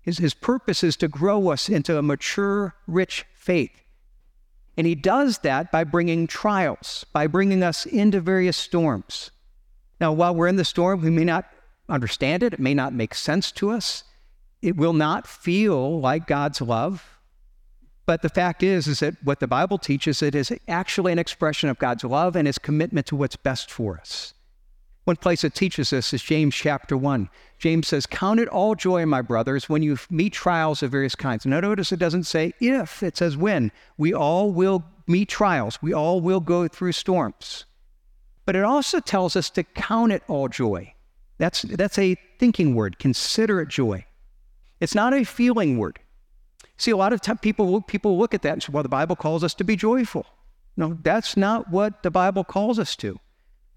His, 0.00 0.18
his 0.18 0.34
purpose 0.34 0.82
is 0.82 0.96
to 0.98 1.08
grow 1.08 1.48
us 1.48 1.68
into 1.68 1.98
a 1.98 2.02
mature, 2.02 2.74
rich 2.86 3.24
faith. 3.34 3.82
And 4.76 4.86
he 4.86 4.94
does 4.94 5.38
that 5.38 5.70
by 5.70 5.84
bringing 5.84 6.26
trials, 6.26 7.04
by 7.12 7.26
bringing 7.26 7.62
us 7.62 7.86
into 7.86 8.20
various 8.20 8.56
storms. 8.56 9.30
Now, 10.02 10.10
while 10.10 10.34
we're 10.34 10.48
in 10.48 10.56
the 10.56 10.64
storm, 10.64 11.00
we 11.00 11.10
may 11.10 11.22
not 11.22 11.44
understand 11.88 12.42
it, 12.42 12.54
it 12.54 12.58
may 12.58 12.74
not 12.74 12.92
make 12.92 13.14
sense 13.14 13.52
to 13.52 13.70
us, 13.70 14.02
it 14.60 14.76
will 14.76 14.94
not 14.94 15.28
feel 15.28 16.00
like 16.00 16.26
God's 16.26 16.60
love. 16.60 17.20
But 18.04 18.20
the 18.22 18.28
fact 18.28 18.64
is, 18.64 18.88
is 18.88 18.98
that 18.98 19.14
what 19.22 19.38
the 19.38 19.46
Bible 19.46 19.78
teaches, 19.78 20.20
it 20.20 20.34
is 20.34 20.52
actually 20.66 21.12
an 21.12 21.20
expression 21.20 21.68
of 21.68 21.78
God's 21.78 22.02
love 22.02 22.34
and 22.34 22.48
his 22.48 22.58
commitment 22.58 23.06
to 23.06 23.16
what's 23.16 23.36
best 23.36 23.70
for 23.70 23.96
us. 23.96 24.34
One 25.04 25.14
place 25.14 25.42
that 25.42 25.54
teaches 25.54 25.90
this 25.90 26.12
is 26.12 26.20
James 26.20 26.56
chapter 26.56 26.96
1. 26.96 27.30
James 27.60 27.86
says, 27.86 28.04
Count 28.04 28.40
it 28.40 28.48
all 28.48 28.74
joy, 28.74 29.06
my 29.06 29.22
brothers, 29.22 29.68
when 29.68 29.84
you 29.84 29.98
meet 30.10 30.32
trials 30.32 30.82
of 30.82 30.90
various 30.90 31.14
kinds. 31.14 31.46
Now, 31.46 31.60
notice 31.60 31.92
it 31.92 32.00
doesn't 32.00 32.24
say 32.24 32.54
if, 32.58 33.04
it 33.04 33.16
says 33.16 33.36
when. 33.36 33.70
We 33.96 34.12
all 34.12 34.50
will 34.50 34.82
meet 35.06 35.28
trials, 35.28 35.80
we 35.80 35.94
all 35.94 36.20
will 36.20 36.40
go 36.40 36.66
through 36.66 36.90
storms. 36.90 37.66
But 38.44 38.56
it 38.56 38.64
also 38.64 39.00
tells 39.00 39.36
us 39.36 39.50
to 39.50 39.62
count 39.62 40.12
it 40.12 40.22
all 40.28 40.48
joy. 40.48 40.94
That's, 41.38 41.62
that's 41.62 41.98
a 41.98 42.16
thinking 42.38 42.74
word, 42.74 42.98
consider 42.98 43.60
it 43.60 43.68
joy. 43.68 44.04
It's 44.80 44.94
not 44.94 45.14
a 45.14 45.24
feeling 45.24 45.78
word. 45.78 45.98
See, 46.76 46.90
a 46.90 46.96
lot 46.96 47.12
of 47.12 47.20
people, 47.40 47.80
people 47.82 48.18
look 48.18 48.34
at 48.34 48.42
that 48.42 48.52
and 48.52 48.62
say, 48.62 48.72
well, 48.72 48.82
the 48.82 48.88
Bible 48.88 49.16
calls 49.16 49.44
us 49.44 49.54
to 49.54 49.64
be 49.64 49.76
joyful. 49.76 50.26
No, 50.76 50.98
that's 51.02 51.36
not 51.36 51.70
what 51.70 52.02
the 52.02 52.10
Bible 52.10 52.44
calls 52.44 52.78
us 52.78 52.96
to 52.96 53.18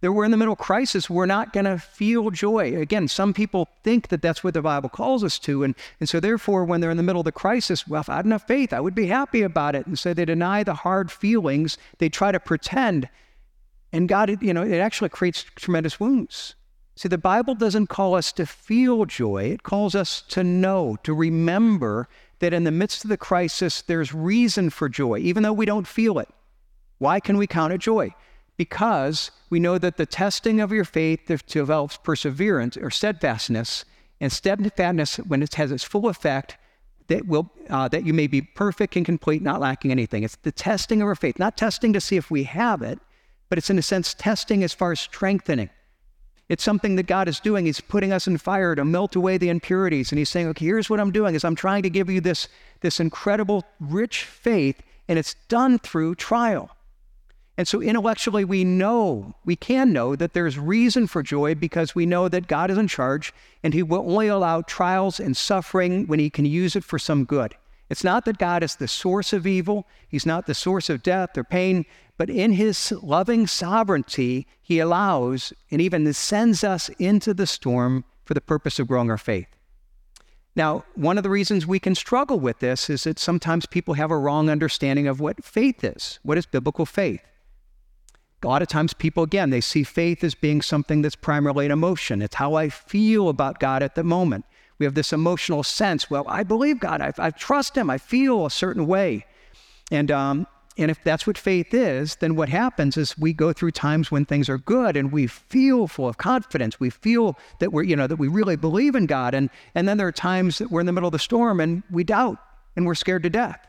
that 0.05 0.11
we're 0.11 0.23
in 0.23 0.29
the 0.29 0.37
middle 0.37 0.53
of 0.53 0.59
crisis, 0.59 1.09
we're 1.09 1.25
not 1.25 1.51
going 1.51 1.65
to 1.65 1.79
feel 1.79 2.29
joy. 2.29 2.79
Again, 2.79 3.07
some 3.07 3.33
people 3.33 3.67
think 3.83 4.09
that 4.09 4.21
that's 4.21 4.43
what 4.43 4.53
the 4.53 4.61
Bible 4.61 4.87
calls 4.87 5.23
us 5.23 5.39
to. 5.39 5.63
And, 5.63 5.73
and 5.99 6.07
so, 6.07 6.19
therefore, 6.19 6.63
when 6.63 6.79
they're 6.79 6.91
in 6.91 6.97
the 6.97 7.01
middle 7.01 7.21
of 7.21 7.25
the 7.25 7.31
crisis, 7.31 7.87
well, 7.87 8.01
if 8.01 8.09
I 8.09 8.17
had 8.17 8.25
enough 8.25 8.45
faith, 8.45 8.71
I 8.71 8.81
would 8.81 8.93
be 8.93 9.07
happy 9.07 9.41
about 9.41 9.73
it. 9.73 9.87
And 9.87 9.97
so 9.97 10.13
they 10.13 10.25
deny 10.25 10.63
the 10.63 10.75
hard 10.75 11.11
feelings. 11.11 11.79
They 11.97 12.09
try 12.09 12.31
to 12.31 12.39
pretend. 12.39 13.09
And 13.91 14.09
God, 14.09 14.41
you 14.41 14.53
know, 14.53 14.63
it 14.63 14.79
actually 14.79 15.09
creates 15.09 15.43
tremendous 15.55 15.99
wounds. 15.99 16.55
See, 16.97 17.09
the 17.09 17.17
Bible 17.17 17.55
doesn't 17.55 17.87
call 17.87 18.15
us 18.15 18.31
to 18.33 18.45
feel 18.45 19.05
joy, 19.05 19.45
it 19.45 19.63
calls 19.63 19.95
us 19.95 20.21
to 20.29 20.43
know, 20.43 20.97
to 21.03 21.13
remember 21.13 22.07
that 22.39 22.53
in 22.53 22.63
the 22.63 22.71
midst 22.71 23.03
of 23.03 23.09
the 23.09 23.17
crisis, 23.17 23.81
there's 23.81 24.13
reason 24.13 24.69
for 24.69 24.87
joy, 24.87 25.19
even 25.19 25.43
though 25.43 25.53
we 25.53 25.65
don't 25.65 25.87
feel 25.87 26.19
it. 26.19 26.29
Why 26.97 27.19
can 27.19 27.37
we 27.37 27.47
count 27.47 27.73
it 27.73 27.79
joy? 27.79 28.13
Because 28.57 29.31
we 29.49 29.59
know 29.59 29.77
that 29.77 29.97
the 29.97 30.05
testing 30.05 30.61
of 30.61 30.71
your 30.71 30.85
faith 30.85 31.27
develops 31.47 31.97
perseverance 31.97 32.77
or 32.77 32.89
steadfastness, 32.89 33.83
and 34.21 34.31
steadfastness, 34.31 35.17
when 35.17 35.43
it 35.43 35.55
has 35.55 35.71
its 35.71 35.83
full 35.83 36.07
effect, 36.07 36.57
that 37.07 37.27
will 37.27 37.51
uh, 37.69 37.87
that 37.89 38.05
you 38.05 38.13
may 38.13 38.27
be 38.27 38.41
perfect 38.41 38.95
and 38.95 39.05
complete, 39.05 39.41
not 39.41 39.59
lacking 39.59 39.91
anything. 39.91 40.23
It's 40.23 40.37
the 40.37 40.51
testing 40.51 41.01
of 41.01 41.07
our 41.07 41.15
faith, 41.15 41.37
not 41.37 41.57
testing 41.57 41.93
to 41.93 42.01
see 42.01 42.15
if 42.15 42.31
we 42.31 42.43
have 42.43 42.81
it, 42.81 42.99
but 43.49 43.57
it's 43.57 43.69
in 43.69 43.77
a 43.77 43.83
sense 43.83 44.13
testing 44.13 44.63
as 44.63 44.73
far 44.73 44.91
as 44.91 44.99
strengthening. 44.99 45.69
It's 46.47 46.63
something 46.63 46.95
that 46.95 47.07
God 47.07 47.27
is 47.27 47.39
doing. 47.39 47.65
He's 47.65 47.81
putting 47.81 48.11
us 48.11 48.27
in 48.27 48.37
fire 48.37 48.75
to 48.75 48.85
melt 48.85 49.15
away 49.15 49.37
the 49.37 49.49
impurities. 49.49 50.11
And 50.11 50.19
he's 50.19 50.29
saying, 50.29 50.47
okay, 50.49 50.65
here's 50.65 50.89
what 50.89 50.99
I'm 50.99 51.11
doing 51.11 51.33
is 51.33 51.43
I'm 51.43 51.55
trying 51.55 51.81
to 51.83 51.89
give 51.89 52.09
you 52.09 52.21
this, 52.21 52.47
this 52.81 52.99
incredible, 52.99 53.63
rich 53.79 54.23
faith, 54.23 54.81
and 55.07 55.17
it's 55.17 55.35
done 55.47 55.79
through 55.79 56.15
trial. 56.15 56.69
And 57.57 57.67
so 57.67 57.81
intellectually, 57.81 58.43
we 58.43 58.63
know, 58.63 59.33
we 59.45 59.55
can 59.55 59.93
know 59.93 60.15
that 60.15 60.33
there's 60.33 60.59
reason 60.59 61.07
for 61.07 61.23
joy 61.23 61.55
because 61.55 61.95
we 61.95 62.05
know 62.05 62.27
that 62.27 62.47
God 62.47 62.69
is 62.69 62.77
in 62.77 62.87
charge 62.87 63.33
and 63.63 63.73
He 63.73 63.81
will 63.81 64.01
only 64.01 64.27
allow 64.27 64.61
trials 64.61 65.19
and 65.19 65.35
suffering 65.35 66.05
when 66.05 66.19
He 66.19 66.29
can 66.29 66.45
use 66.45 66.75
it 66.75 66.83
for 66.83 66.99
some 66.99 67.23
good. 67.23 67.55
It's 67.89 68.03
not 68.03 68.25
that 68.25 68.37
God 68.37 68.63
is 68.63 68.75
the 68.75 68.87
source 68.87 69.33
of 69.33 69.45
evil, 69.45 69.87
He's 70.07 70.25
not 70.25 70.47
the 70.47 70.53
source 70.53 70.89
of 70.89 71.03
death 71.03 71.37
or 71.37 71.43
pain, 71.43 71.85
but 72.17 72.29
in 72.29 72.53
His 72.53 72.91
loving 73.03 73.47
sovereignty, 73.47 74.47
He 74.61 74.79
allows 74.79 75.53
and 75.69 75.81
even 75.81 76.11
sends 76.13 76.63
us 76.63 76.89
into 76.99 77.33
the 77.33 77.47
storm 77.47 78.05
for 78.23 78.33
the 78.33 78.41
purpose 78.41 78.79
of 78.79 78.87
growing 78.87 79.11
our 79.11 79.17
faith. 79.17 79.47
Now, 80.55 80.85
one 80.95 81.17
of 81.17 81.23
the 81.23 81.29
reasons 81.29 81.67
we 81.67 81.79
can 81.79 81.95
struggle 81.95 82.39
with 82.39 82.59
this 82.59 82.89
is 82.89 83.03
that 83.03 83.19
sometimes 83.19 83.65
people 83.65 83.95
have 83.95 84.09
a 84.09 84.17
wrong 84.17 84.49
understanding 84.49 85.07
of 85.07 85.19
what 85.19 85.43
faith 85.43 85.83
is. 85.83 86.19
What 86.23 86.37
is 86.37 86.45
biblical 86.45 86.85
faith? 86.85 87.21
a 88.45 88.47
lot 88.47 88.61
of 88.61 88.67
times 88.67 88.93
people 88.93 89.23
again 89.23 89.49
they 89.49 89.61
see 89.61 89.83
faith 89.83 90.23
as 90.23 90.35
being 90.35 90.61
something 90.61 91.01
that's 91.01 91.15
primarily 91.15 91.65
an 91.65 91.71
emotion 91.71 92.21
it's 92.21 92.35
how 92.35 92.53
i 92.53 92.69
feel 92.69 93.27
about 93.27 93.59
god 93.59 93.81
at 93.81 93.95
the 93.95 94.03
moment 94.03 94.45
we 94.79 94.85
have 94.85 94.95
this 94.95 95.13
emotional 95.13 95.63
sense 95.63 96.09
well 96.09 96.25
i 96.27 96.43
believe 96.43 96.79
god 96.79 97.01
i, 97.01 97.11
I 97.17 97.29
trust 97.31 97.75
him 97.77 97.89
i 97.89 97.97
feel 97.97 98.45
a 98.45 98.51
certain 98.51 98.87
way. 98.87 99.25
And 99.91 100.11
um, 100.11 100.47
and 100.77 100.91
if 100.91 101.01
that's 101.03 101.25
what 101.25 101.37
faith 101.37 101.73
is 101.73 102.17
then 102.17 102.35
what 102.35 102.49
happens 102.49 102.97
is 102.97 103.17
we 103.17 103.33
go 103.33 103.53
through 103.53 103.71
times 103.71 104.11
when 104.11 104.25
things 104.25 104.49
are 104.49 104.57
good 104.57 104.97
and 104.97 105.11
we 105.11 105.27
feel 105.27 105.87
full 105.87 106.07
of 106.07 106.17
confidence. 106.17 106.79
We 106.79 106.89
feel 106.89 107.37
that 107.59 107.71
we're 107.71 107.83
you 107.83 107.95
know 107.95 108.07
that 108.07 108.17
we 108.17 108.27
really 108.27 108.55
believe 108.55 108.95
in 108.95 109.05
god. 109.05 109.33
And 109.33 109.49
and 109.73 109.87
then 109.87 109.97
there 109.97 110.07
are 110.07 110.11
times 110.11 110.57
that 110.57 110.71
we're 110.71 110.81
in 110.81 110.85
the 110.85 110.91
middle 110.91 111.07
of 111.07 111.13
the 111.13 111.19
storm 111.19 111.59
and 111.59 111.83
we 111.89 112.03
doubt 112.03 112.37
and 112.75 112.85
we're 112.85 112.95
scared 112.95 113.23
to 113.23 113.29
death. 113.29 113.65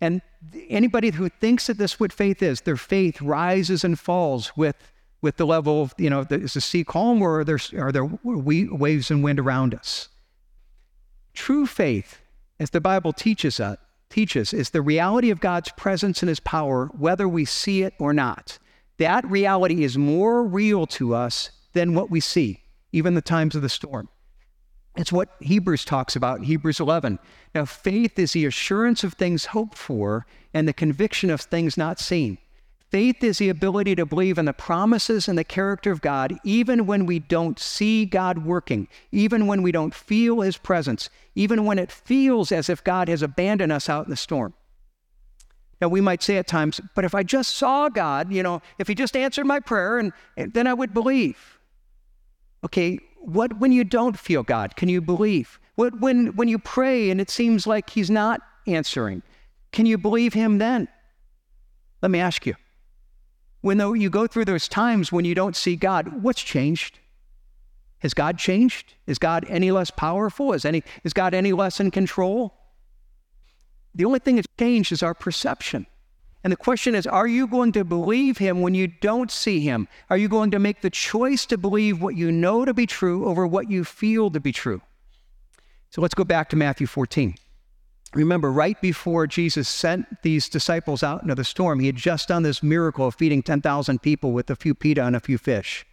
And 0.00 0.20
anybody 0.68 1.10
who 1.10 1.28
thinks 1.28 1.66
that 1.66 1.78
this 1.78 1.94
is 1.94 2.00
what 2.00 2.12
faith 2.12 2.42
is, 2.42 2.60
their 2.62 2.76
faith 2.76 3.20
rises 3.22 3.82
and 3.82 3.98
falls 3.98 4.54
with, 4.56 4.76
with 5.22 5.36
the 5.36 5.46
level 5.46 5.82
of, 5.82 5.94
you 5.98 6.10
know, 6.10 6.26
is 6.30 6.54
the 6.54 6.60
sea 6.60 6.84
calm 6.84 7.22
or 7.22 7.40
are 7.40 7.44
there, 7.44 7.58
are 7.78 7.92
there 7.92 8.04
waves 8.24 9.10
and 9.10 9.24
wind 9.24 9.40
around 9.40 9.74
us? 9.74 10.08
True 11.34 11.66
faith, 11.66 12.20
as 12.58 12.70
the 12.70 12.80
Bible 12.80 13.12
teaches 13.12 13.60
us, 13.60 13.78
teaches, 14.08 14.52
is 14.52 14.70
the 14.70 14.82
reality 14.82 15.30
of 15.30 15.40
God's 15.40 15.70
presence 15.72 16.22
and 16.22 16.28
his 16.28 16.40
power, 16.40 16.86
whether 16.96 17.28
we 17.28 17.44
see 17.44 17.82
it 17.82 17.94
or 17.98 18.12
not. 18.12 18.58
That 18.98 19.28
reality 19.28 19.84
is 19.84 19.98
more 19.98 20.44
real 20.44 20.86
to 20.86 21.14
us 21.14 21.50
than 21.72 21.94
what 21.94 22.10
we 22.10 22.20
see, 22.20 22.62
even 22.92 23.14
the 23.14 23.20
times 23.20 23.54
of 23.54 23.62
the 23.62 23.68
storm. 23.68 24.08
It's 24.96 25.12
what 25.12 25.34
Hebrews 25.40 25.84
talks 25.84 26.16
about 26.16 26.38
in 26.38 26.44
Hebrews 26.44 26.80
11. 26.80 27.18
Now, 27.54 27.66
faith 27.66 28.18
is 28.18 28.32
the 28.32 28.46
assurance 28.46 29.04
of 29.04 29.12
things 29.12 29.46
hoped 29.46 29.76
for 29.76 30.24
and 30.54 30.66
the 30.66 30.72
conviction 30.72 31.28
of 31.28 31.42
things 31.42 31.76
not 31.76 32.00
seen. 32.00 32.38
Faith 32.90 33.24
is 33.24 33.38
the 33.38 33.48
ability 33.48 33.96
to 33.96 34.06
believe 34.06 34.38
in 34.38 34.44
the 34.44 34.52
promises 34.52 35.26
and 35.26 35.36
the 35.36 35.44
character 35.44 35.90
of 35.90 36.00
God, 36.00 36.38
even 36.44 36.86
when 36.86 37.04
we 37.04 37.18
don't 37.18 37.58
see 37.58 38.06
God 38.06 38.44
working, 38.44 38.86
even 39.10 39.48
when 39.48 39.62
we 39.62 39.72
don't 39.72 39.94
feel 39.94 40.40
His 40.40 40.56
presence, 40.56 41.10
even 41.34 41.64
when 41.64 41.80
it 41.80 41.90
feels 41.90 42.52
as 42.52 42.68
if 42.68 42.84
God 42.84 43.08
has 43.08 43.22
abandoned 43.22 43.72
us 43.72 43.88
out 43.88 44.04
in 44.06 44.10
the 44.10 44.16
storm. 44.16 44.54
Now, 45.80 45.88
we 45.88 46.00
might 46.00 46.22
say 46.22 46.36
at 46.36 46.46
times, 46.46 46.80
but 46.94 47.04
if 47.04 47.14
I 47.14 47.22
just 47.22 47.56
saw 47.56 47.88
God, 47.88 48.32
you 48.32 48.42
know, 48.42 48.62
if 48.78 48.86
He 48.86 48.94
just 48.94 49.16
answered 49.16 49.46
my 49.46 49.58
prayer, 49.58 49.98
and, 49.98 50.12
and 50.36 50.54
then 50.54 50.66
I 50.68 50.74
would 50.74 50.94
believe. 50.94 51.58
Okay, 52.64 52.98
what 53.18 53.58
when 53.58 53.72
you 53.72 53.82
don't 53.82 54.18
feel 54.18 54.44
God? 54.44 54.76
Can 54.76 54.88
you 54.88 55.00
believe? 55.00 55.58
What 55.74 56.00
when 56.00 56.28
when 56.36 56.48
you 56.48 56.58
pray 56.58 57.10
and 57.10 57.20
it 57.20 57.30
seems 57.30 57.66
like 57.66 57.90
He's 57.90 58.10
not 58.10 58.40
answering? 58.66 59.22
Can 59.72 59.86
you 59.86 59.98
believe 59.98 60.32
Him 60.32 60.58
then? 60.58 60.88
Let 62.00 62.10
me 62.10 62.20
ask 62.20 62.46
you. 62.46 62.54
When 63.66 63.78
though 63.78 63.94
you 63.94 64.10
go 64.10 64.28
through 64.28 64.44
those 64.44 64.68
times 64.68 65.10
when 65.10 65.24
you 65.24 65.34
don't 65.34 65.56
see 65.56 65.74
God, 65.74 66.22
what's 66.22 66.40
changed? 66.40 67.00
Has 67.98 68.14
God 68.14 68.38
changed? 68.38 68.94
Is 69.08 69.18
God 69.18 69.44
any 69.48 69.72
less 69.72 69.90
powerful? 69.90 70.52
Is 70.52 70.64
any 70.64 70.84
is 71.02 71.12
God 71.12 71.34
any 71.34 71.52
less 71.52 71.80
in 71.80 71.90
control? 71.90 72.54
The 73.92 74.04
only 74.04 74.20
thing 74.20 74.36
that's 74.36 74.46
changed 74.56 74.92
is 74.92 75.02
our 75.02 75.14
perception. 75.14 75.88
And 76.44 76.52
the 76.52 76.56
question 76.56 76.94
is 76.94 77.08
are 77.08 77.26
you 77.26 77.48
going 77.48 77.72
to 77.72 77.82
believe 77.82 78.38
him 78.38 78.60
when 78.60 78.76
you 78.76 78.86
don't 78.86 79.32
see 79.32 79.58
him? 79.58 79.88
Are 80.10 80.16
you 80.16 80.28
going 80.28 80.52
to 80.52 80.60
make 80.60 80.80
the 80.80 80.88
choice 80.88 81.44
to 81.46 81.58
believe 81.58 82.00
what 82.00 82.14
you 82.14 82.30
know 82.30 82.64
to 82.64 82.72
be 82.72 82.86
true 82.86 83.26
over 83.26 83.48
what 83.48 83.68
you 83.68 83.82
feel 83.82 84.30
to 84.30 84.38
be 84.38 84.52
true? 84.52 84.80
So 85.90 86.00
let's 86.00 86.14
go 86.14 86.22
back 86.22 86.50
to 86.50 86.56
Matthew 86.56 86.86
14. 86.86 87.34
Remember, 88.14 88.52
right 88.52 88.80
before 88.80 89.26
Jesus 89.26 89.68
sent 89.68 90.06
these 90.22 90.48
disciples 90.48 91.02
out 91.02 91.22
into 91.22 91.34
the 91.34 91.44
storm, 91.44 91.80
he 91.80 91.86
had 91.86 91.96
just 91.96 92.28
done 92.28 92.42
this 92.42 92.62
miracle 92.62 93.08
of 93.08 93.14
feeding 93.14 93.42
10,000 93.42 94.00
people 94.00 94.32
with 94.32 94.48
a 94.48 94.56
few 94.56 94.74
pita 94.74 95.04
and 95.04 95.16
a 95.16 95.20
few 95.20 95.38
fish. 95.38 95.84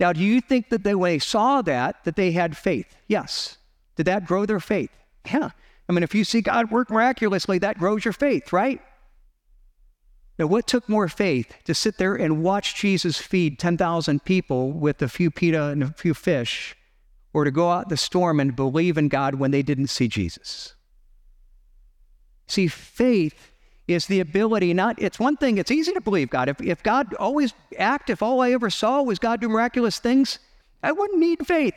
Now, 0.00 0.12
do 0.12 0.20
you 0.20 0.40
think 0.40 0.68
that 0.70 0.82
they, 0.82 0.94
when 0.94 1.12
they 1.12 1.18
saw 1.18 1.62
that, 1.62 2.04
that 2.04 2.16
they 2.16 2.32
had 2.32 2.56
faith? 2.56 2.96
Yes. 3.06 3.58
Did 3.96 4.06
that 4.06 4.26
grow 4.26 4.46
their 4.46 4.60
faith? 4.60 4.90
Yeah. 5.26 5.50
I 5.88 5.92
mean, 5.92 6.02
if 6.02 6.14
you 6.14 6.24
see 6.24 6.40
God 6.40 6.70
work 6.70 6.90
miraculously, 6.90 7.58
that 7.58 7.78
grows 7.78 8.04
your 8.04 8.12
faith, 8.12 8.52
right? 8.52 8.80
Now, 10.38 10.46
what 10.46 10.66
took 10.66 10.88
more 10.88 11.08
faith 11.08 11.54
to 11.64 11.74
sit 11.74 11.98
there 11.98 12.14
and 12.14 12.42
watch 12.42 12.74
Jesus 12.74 13.18
feed 13.18 13.58
10,000 13.58 14.24
people 14.24 14.72
with 14.72 15.00
a 15.02 15.08
few 15.08 15.30
pita 15.30 15.66
and 15.66 15.82
a 15.82 15.92
few 15.92 16.14
fish, 16.14 16.76
or 17.32 17.44
to 17.44 17.50
go 17.50 17.70
out 17.70 17.88
the 17.88 17.96
storm 17.96 18.40
and 18.40 18.56
believe 18.56 18.98
in 18.98 19.08
God 19.08 19.36
when 19.36 19.50
they 19.50 19.62
didn't 19.62 19.88
see 19.88 20.08
Jesus? 20.08 20.74
See, 22.46 22.68
faith 22.68 23.52
is 23.88 24.06
the 24.06 24.20
ability 24.20 24.74
not, 24.74 25.00
it's 25.00 25.18
one 25.18 25.36
thing, 25.36 25.58
it's 25.58 25.70
easy 25.70 25.92
to 25.92 26.00
believe 26.00 26.30
God. 26.30 26.48
If, 26.48 26.60
if 26.60 26.82
God 26.82 27.14
always 27.14 27.52
act, 27.78 28.10
if 28.10 28.22
all 28.22 28.40
I 28.40 28.52
ever 28.52 28.70
saw 28.70 29.02
was 29.02 29.18
God 29.18 29.40
do 29.40 29.48
miraculous 29.48 29.98
things, 29.98 30.38
I 30.82 30.92
wouldn't 30.92 31.20
need 31.20 31.46
faith. 31.46 31.74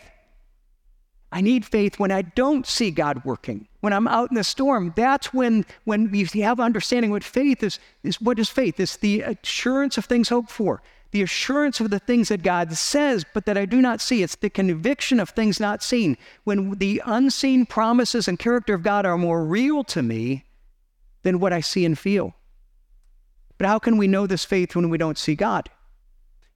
I 1.32 1.42
need 1.42 1.66
faith 1.66 2.00
when 2.00 2.12
I 2.12 2.22
don't 2.22 2.66
see 2.66 2.92
God 2.92 3.26
working. 3.26 3.68
When 3.82 3.94
I'm 3.94 4.08
out 4.08 4.32
in 4.32 4.36
the 4.36 4.44
storm, 4.44 4.94
that's 4.96 5.34
when, 5.34 5.66
when 5.84 6.14
you 6.14 6.26
have 6.44 6.60
understanding 6.60 7.12
what 7.12 7.24
faith 7.24 7.62
is, 7.62 7.80
is 8.04 8.22
what 8.22 8.40
is 8.40 8.50
faith? 8.50 8.80
It's 8.80 8.98
the 8.98 9.22
assurance 9.22 9.98
of 9.98 10.06
things 10.06 10.30
hoped 10.30 10.50
for, 10.50 10.82
the 11.12 11.22
assurance 11.22 11.80
of 11.80 11.90
the 11.90 12.00
things 12.00 12.30
that 12.30 12.42
God 12.42 12.72
says, 12.78 13.26
but 13.34 13.46
that 13.46 13.58
I 13.58 13.66
do 13.66 13.82
not 13.82 14.02
see. 14.02 14.24
It's 14.24 14.36
the 14.36 14.50
conviction 14.50 15.20
of 15.20 15.30
things 15.30 15.60
not 15.60 15.84
seen. 15.84 16.18
When 16.46 16.72
the 16.72 17.02
unseen 17.06 17.66
promises 17.66 18.28
and 18.28 18.40
character 18.40 18.74
of 18.74 18.84
God 18.84 19.06
are 19.06 19.18
more 19.18 19.44
real 19.44 19.84
to 19.86 20.02
me 20.02 20.46
than 21.26 21.40
what 21.40 21.52
I 21.52 21.60
see 21.60 21.84
and 21.86 21.98
feel. 21.98 22.36
But 23.58 23.68
how 23.68 23.80
can 23.80 23.98
we 23.98 24.08
know 24.08 24.28
this 24.28 24.46
faith 24.46 24.76
when 24.76 24.92
we 24.92 25.00
don't 25.00 25.18
see 25.18 25.34
God? 25.34 25.70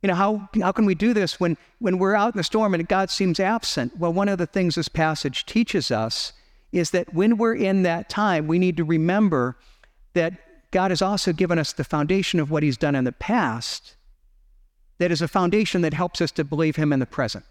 You 0.03 0.07
know, 0.07 0.15
how, 0.15 0.47
how 0.61 0.71
can 0.71 0.85
we 0.85 0.93
do 0.93 1.11
this 1.11 1.39
when, 1.39 1.57
when 1.79 1.97
we're 1.97 2.15
out 2.15 2.35
in 2.35 2.38
the 2.38 2.43
storm 2.43 2.75
and 2.75 2.88
God 2.88 3.09
seems 3.09 3.39
absent? 3.39 3.97
Well, 3.97 4.13
one 4.13 4.29
of 4.29 4.38
the 4.38 4.45
things 4.45 4.75
this 4.75 4.88
passage 4.88 5.47
teaches 5.47 5.89
us 5.89 6.33
is 6.71 6.91
that 6.91 7.15
when 7.15 7.38
we're 7.38 7.55
in 7.55 7.81
that 7.81 8.09
time, 8.09 8.47
we 8.47 8.59
need 8.59 8.77
to 8.77 8.83
remember 8.83 9.57
that 10.13 10.33
God 10.69 10.91
has 10.91 11.01
also 11.01 11.33
given 11.33 11.57
us 11.57 11.73
the 11.73 11.83
foundation 11.83 12.39
of 12.39 12.51
what 12.51 12.61
He's 12.61 12.77
done 12.77 12.93
in 12.93 13.05
the 13.05 13.11
past, 13.11 13.95
that 14.99 15.11
is 15.11 15.23
a 15.23 15.27
foundation 15.27 15.81
that 15.81 15.95
helps 15.95 16.21
us 16.21 16.31
to 16.33 16.43
believe 16.43 16.75
Him 16.75 16.93
in 16.93 16.99
the 16.99 17.07
present. 17.07 17.43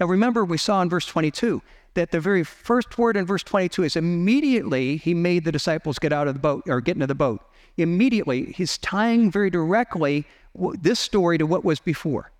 Now, 0.00 0.06
remember, 0.06 0.44
we 0.44 0.58
saw 0.58 0.82
in 0.82 0.88
verse 0.88 1.06
22 1.06 1.62
that 1.94 2.10
the 2.10 2.20
very 2.20 2.42
first 2.42 2.98
word 2.98 3.16
in 3.16 3.24
verse 3.24 3.42
22 3.42 3.84
is 3.84 3.96
immediately 3.96 4.96
He 4.96 5.14
made 5.14 5.44
the 5.44 5.52
disciples 5.52 5.98
get 5.98 6.12
out 6.12 6.28
of 6.28 6.34
the 6.34 6.40
boat 6.40 6.64
or 6.66 6.80
get 6.80 6.96
into 6.96 7.06
the 7.06 7.14
boat. 7.14 7.40
Immediately, 7.76 8.52
He's 8.52 8.78
tying 8.78 9.30
very 9.30 9.50
directly 9.50 10.26
this 10.54 11.00
story 11.00 11.38
to 11.38 11.46
what 11.46 11.64
was 11.64 11.80
before. 11.80 12.30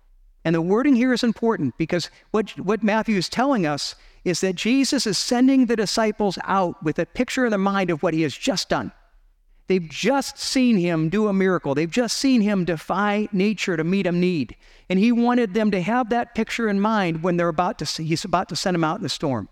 And 0.43 0.53
the 0.53 0.61
wording 0.61 0.95
here 0.95 1.11
is 1.11 1.23
important 1.23 1.75
because 1.77 2.11
what, 2.31 2.51
what 2.59 2.83
Matthew 2.83 3.17
is 3.17 3.27
telling 3.27 3.65
us 3.65 3.95
is 4.23 4.41
that 4.41 4.55
Jesus 4.55 5.07
is 5.07 5.17
sending 5.17 5.65
the 5.65 5.75
disciples 5.75 6.37
out 6.43 6.81
with 6.83 6.99
a 6.99 7.05
picture 7.05 7.45
in 7.45 7.51
the 7.51 7.57
mind 7.57 7.89
of 7.89 8.03
what 8.03 8.13
he 8.13 8.21
has 8.21 8.37
just 8.37 8.69
done. 8.69 8.91
They've 9.67 9.87
just 9.87 10.37
seen 10.37 10.77
him 10.77 11.09
do 11.09 11.27
a 11.27 11.33
miracle. 11.33 11.73
They've 11.73 11.89
just 11.89 12.17
seen 12.17 12.41
him 12.41 12.65
defy 12.65 13.27
nature 13.31 13.75
to 13.75 13.83
meet 13.83 14.05
a 14.05 14.11
need. 14.11 14.55
And 14.89 14.99
he 14.99 15.11
wanted 15.11 15.53
them 15.53 15.71
to 15.71 15.81
have 15.81 16.09
that 16.11 16.35
picture 16.35 16.69
in 16.69 16.79
mind 16.79 17.23
when 17.23 17.37
they're 17.37 17.47
about 17.47 17.79
to 17.79 17.85
see, 17.85 18.05
he's 18.05 18.25
about 18.25 18.49
to 18.49 18.55
send 18.55 18.75
them 18.75 18.83
out 18.83 18.97
in 18.97 19.03
the 19.03 19.09
storm. 19.09 19.49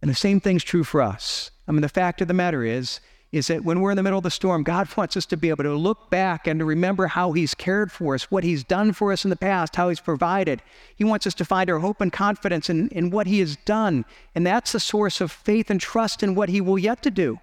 And 0.00 0.10
the 0.10 0.14
same 0.14 0.40
thing's 0.40 0.64
true 0.64 0.84
for 0.84 1.02
us. 1.02 1.50
I 1.68 1.72
mean, 1.72 1.82
the 1.82 1.88
fact 1.88 2.22
of 2.22 2.28
the 2.28 2.34
matter 2.34 2.64
is, 2.64 3.00
is 3.32 3.48
that 3.48 3.64
when 3.64 3.80
we're 3.80 3.90
in 3.90 3.96
the 3.96 4.02
middle 4.02 4.18
of 4.18 4.22
the 4.22 4.30
storm, 4.30 4.62
God 4.62 4.88
wants 4.96 5.16
us 5.16 5.26
to 5.26 5.36
be 5.36 5.50
able 5.50 5.64
to 5.64 5.74
look 5.74 6.10
back 6.10 6.46
and 6.46 6.60
to 6.60 6.64
remember 6.64 7.06
how 7.06 7.32
He's 7.32 7.54
cared 7.54 7.92
for 7.92 8.14
us, 8.14 8.30
what 8.30 8.44
He's 8.44 8.64
done 8.64 8.92
for 8.92 9.12
us 9.12 9.24
in 9.24 9.30
the 9.30 9.36
past, 9.36 9.76
how 9.76 9.88
He's 9.88 10.00
provided. 10.00 10.62
He 10.94 11.04
wants 11.04 11.26
us 11.26 11.34
to 11.34 11.44
find 11.44 11.68
our 11.68 11.80
hope 11.80 12.00
and 12.00 12.12
confidence 12.12 12.70
in, 12.70 12.88
in 12.88 13.10
what 13.10 13.26
He 13.26 13.40
has 13.40 13.56
done. 13.56 14.04
And 14.34 14.46
that's 14.46 14.72
the 14.72 14.80
source 14.80 15.20
of 15.20 15.30
faith 15.30 15.70
and 15.70 15.80
trust 15.80 16.22
in 16.22 16.34
what 16.34 16.48
He 16.48 16.60
will 16.60 16.78
yet 16.78 17.02
to 17.02 17.10
do. 17.10 17.40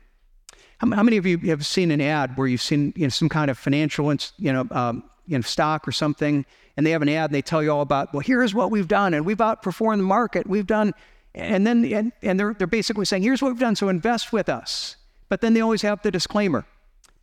How, 0.79 0.89
how 0.91 1.03
many 1.03 1.17
of 1.17 1.25
you 1.25 1.37
have 1.49 1.65
seen 1.65 1.91
an 1.91 2.01
ad 2.01 2.37
where 2.37 2.47
you've 2.47 2.61
seen 2.61 2.93
you 2.95 3.03
know, 3.03 3.09
some 3.09 3.29
kind 3.29 3.49
of 3.49 3.57
financial 3.57 4.13
you 4.37 4.53
know, 4.53 4.67
um, 4.71 5.03
you 5.27 5.37
know, 5.37 5.41
stock 5.41 5.87
or 5.87 5.91
something, 5.91 6.45
and 6.75 6.85
they 6.85 6.91
have 6.91 7.01
an 7.01 7.09
ad 7.09 7.29
and 7.29 7.35
they 7.35 7.41
tell 7.41 7.63
you 7.63 7.71
all 7.71 7.81
about, 7.81 8.13
well, 8.13 8.21
here's 8.21 8.53
what 8.53 8.71
we've 8.71 8.87
done, 8.87 9.13
and 9.13 9.25
we've 9.25 9.37
outperformed 9.37 9.97
the 9.97 10.03
market. 10.03 10.47
We've 10.47 10.67
done, 10.67 10.93
and 11.35 11.65
then 11.65 11.85
and, 11.85 12.11
and 12.21 12.39
they're, 12.39 12.53
they're 12.53 12.67
basically 12.67 13.05
saying, 13.05 13.23
here's 13.23 13.41
what 13.41 13.49
we've 13.49 13.59
done, 13.59 13.75
so 13.75 13.89
invest 13.89 14.33
with 14.33 14.49
us. 14.49 14.97
But 15.29 15.41
then 15.41 15.53
they 15.53 15.61
always 15.61 15.81
have 15.81 16.01
the 16.01 16.11
disclaimer 16.11 16.65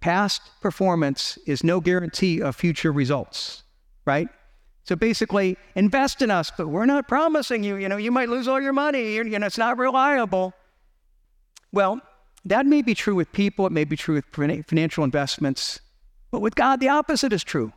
past 0.01 0.41
performance 0.61 1.39
is 1.47 1.63
no 1.63 1.81
guarantee 1.81 2.41
of 2.41 2.57
future 2.57 2.91
results, 2.91 3.63
right? 4.07 4.29
So 4.85 4.97
basically, 4.97 5.57
invest 5.75 6.23
in 6.23 6.31
us, 6.31 6.51
but 6.57 6.69
we're 6.69 6.87
not 6.87 7.07
promising 7.07 7.63
you, 7.63 7.77
you 7.77 7.89
know, 7.89 7.99
you 7.99 8.11
might 8.11 8.29
lose 8.29 8.49
all 8.49 8.61
your 8.61 8.73
money, 8.73 9.15
you 9.15 9.39
know, 9.39 9.47
it's 9.47 9.59
not 9.59 9.79
reliable. 9.79 10.55
Well, 11.71 12.01
that 12.45 12.67
may 12.67 12.83
be 12.83 12.95
true 12.95 13.15
with 13.15 13.33
people, 13.33 13.67
it 13.67 13.73
may 13.73 13.85
be 13.85 13.97
true 13.97 14.15
with 14.15 14.27
financial 14.67 15.05
investments, 15.05 15.81
but 16.31 16.41
with 16.41 16.55
God, 16.55 16.81
the 16.81 16.89
opposite 16.89 17.33
is 17.33 17.45
true. 17.45 17.73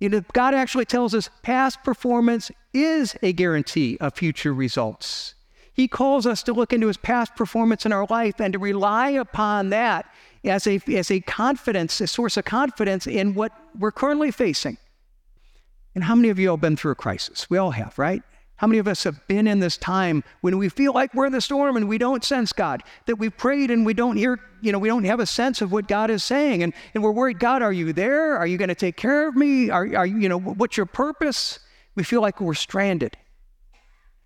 You 0.00 0.08
know, 0.08 0.22
God 0.32 0.54
actually 0.54 0.84
tells 0.84 1.14
us 1.14 1.30
past 1.42 1.82
performance 1.84 2.50
is 2.72 3.16
a 3.22 3.32
guarantee 3.32 3.96
of 4.00 4.14
future 4.14 4.52
results. 4.52 5.34
He 5.72 5.88
calls 5.88 6.26
us 6.26 6.42
to 6.44 6.52
look 6.52 6.72
into 6.72 6.88
his 6.88 6.96
past 6.96 7.34
performance 7.34 7.86
in 7.86 7.92
our 7.92 8.06
life 8.10 8.40
and 8.40 8.52
to 8.52 8.58
rely 8.58 9.10
upon 9.10 9.70
that 9.70 10.06
as 10.44 10.66
a, 10.66 10.80
as 10.94 11.10
a 11.10 11.20
confidence, 11.20 12.00
a 12.00 12.06
source 12.06 12.36
of 12.36 12.44
confidence 12.44 13.06
in 13.06 13.34
what 13.34 13.52
we're 13.78 13.92
currently 13.92 14.30
facing. 14.30 14.76
And 15.94 16.04
how 16.04 16.14
many 16.14 16.28
of 16.28 16.38
you 16.38 16.50
have 16.50 16.60
been 16.60 16.76
through 16.76 16.92
a 16.92 16.96
crisis? 16.96 17.48
We 17.48 17.58
all 17.58 17.70
have, 17.70 17.98
right? 17.98 18.22
How 18.56 18.68
many 18.68 18.78
of 18.78 18.86
us 18.86 19.02
have 19.02 19.26
been 19.26 19.48
in 19.48 19.58
this 19.58 19.76
time 19.76 20.22
when 20.40 20.58
we 20.58 20.68
feel 20.68 20.92
like 20.92 21.12
we're 21.12 21.26
in 21.26 21.32
the 21.32 21.40
storm 21.40 21.76
and 21.76 21.88
we 21.88 21.98
don't 21.98 22.22
sense 22.22 22.52
God? 22.52 22.82
That 23.06 23.16
we've 23.16 23.36
prayed 23.36 23.70
and 23.70 23.84
we 23.84 23.94
don't 23.94 24.16
hear, 24.16 24.38
you 24.62 24.70
know, 24.70 24.78
we 24.78 24.88
don't 24.88 25.04
have 25.04 25.18
a 25.18 25.26
sense 25.26 25.60
of 25.60 25.72
what 25.72 25.88
God 25.88 26.08
is 26.08 26.22
saying. 26.22 26.62
And, 26.62 26.72
and 26.94 27.02
we're 27.02 27.10
worried, 27.10 27.40
God, 27.40 27.62
are 27.62 27.72
you 27.72 27.92
there? 27.92 28.36
Are 28.36 28.46
you 28.46 28.56
going 28.56 28.68
to 28.68 28.74
take 28.74 28.96
care 28.96 29.28
of 29.28 29.34
me? 29.34 29.70
Are, 29.70 29.88
are 29.96 30.06
you, 30.06 30.18
you 30.18 30.28
know, 30.28 30.38
what's 30.38 30.76
your 30.76 30.86
purpose? 30.86 31.58
We 31.96 32.04
feel 32.04 32.20
like 32.20 32.40
we're 32.40 32.54
stranded. 32.54 33.16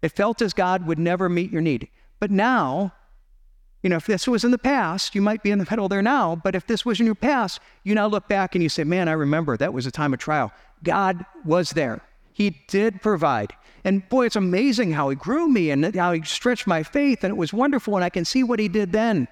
It 0.03 0.11
felt 0.11 0.43
as 0.43 0.53
God 0.53 0.87
would 0.87 0.99
never 0.99 1.29
meet 1.29 1.51
your 1.51 1.63
need. 1.63 1.89
But 2.21 2.31
now, 2.31 2.93
you 3.83 3.89
know, 3.91 3.97
if 3.97 4.07
this 4.07 4.29
was 4.29 4.45
in 4.45 4.51
the 4.51 4.59
past, 4.59 5.15
you 5.15 5.23
might 5.23 5.43
be 5.43 5.51
in 5.51 5.59
the 5.59 5.67
middle 5.71 5.89
there 5.89 6.03
now. 6.03 6.37
But 6.37 6.55
if 6.55 6.67
this 6.67 6.85
was 6.85 7.01
in 7.01 7.07
your 7.07 7.15
past, 7.15 7.61
you 7.83 7.95
now 7.95 8.07
look 8.07 8.29
back 8.29 8.55
and 8.55 8.63
you 8.63 8.69
say, 8.69 8.85
man, 8.85 9.09
I 9.09 9.13
remember 9.13 9.57
that 9.57 9.73
was 9.73 9.87
a 9.87 9.91
time 9.91 10.13
of 10.13 10.21
trial. 10.21 10.53
God 10.83 11.25
was 11.45 11.71
there. 11.71 12.03
He 12.39 12.63
did 12.69 13.03
provide. 13.03 13.53
And 13.83 14.09
boy, 14.09 14.27
it's 14.27 14.37
amazing 14.37 14.93
how 14.93 15.09
He 15.09 15.17
grew 15.17 15.49
me 15.49 15.73
and 15.73 15.93
how 15.97 16.13
He 16.13 16.23
stretched 16.23 16.69
my 16.69 16.85
faith. 16.85 17.25
And 17.25 17.33
it 17.33 17.37
was 17.37 17.53
wonderful. 17.53 17.97
And 17.97 18.05
I 18.05 18.11
can 18.11 18.25
see 18.25 18.45
what 18.45 18.61
He 18.61 18.69
did 18.69 18.93
then. 18.93 19.27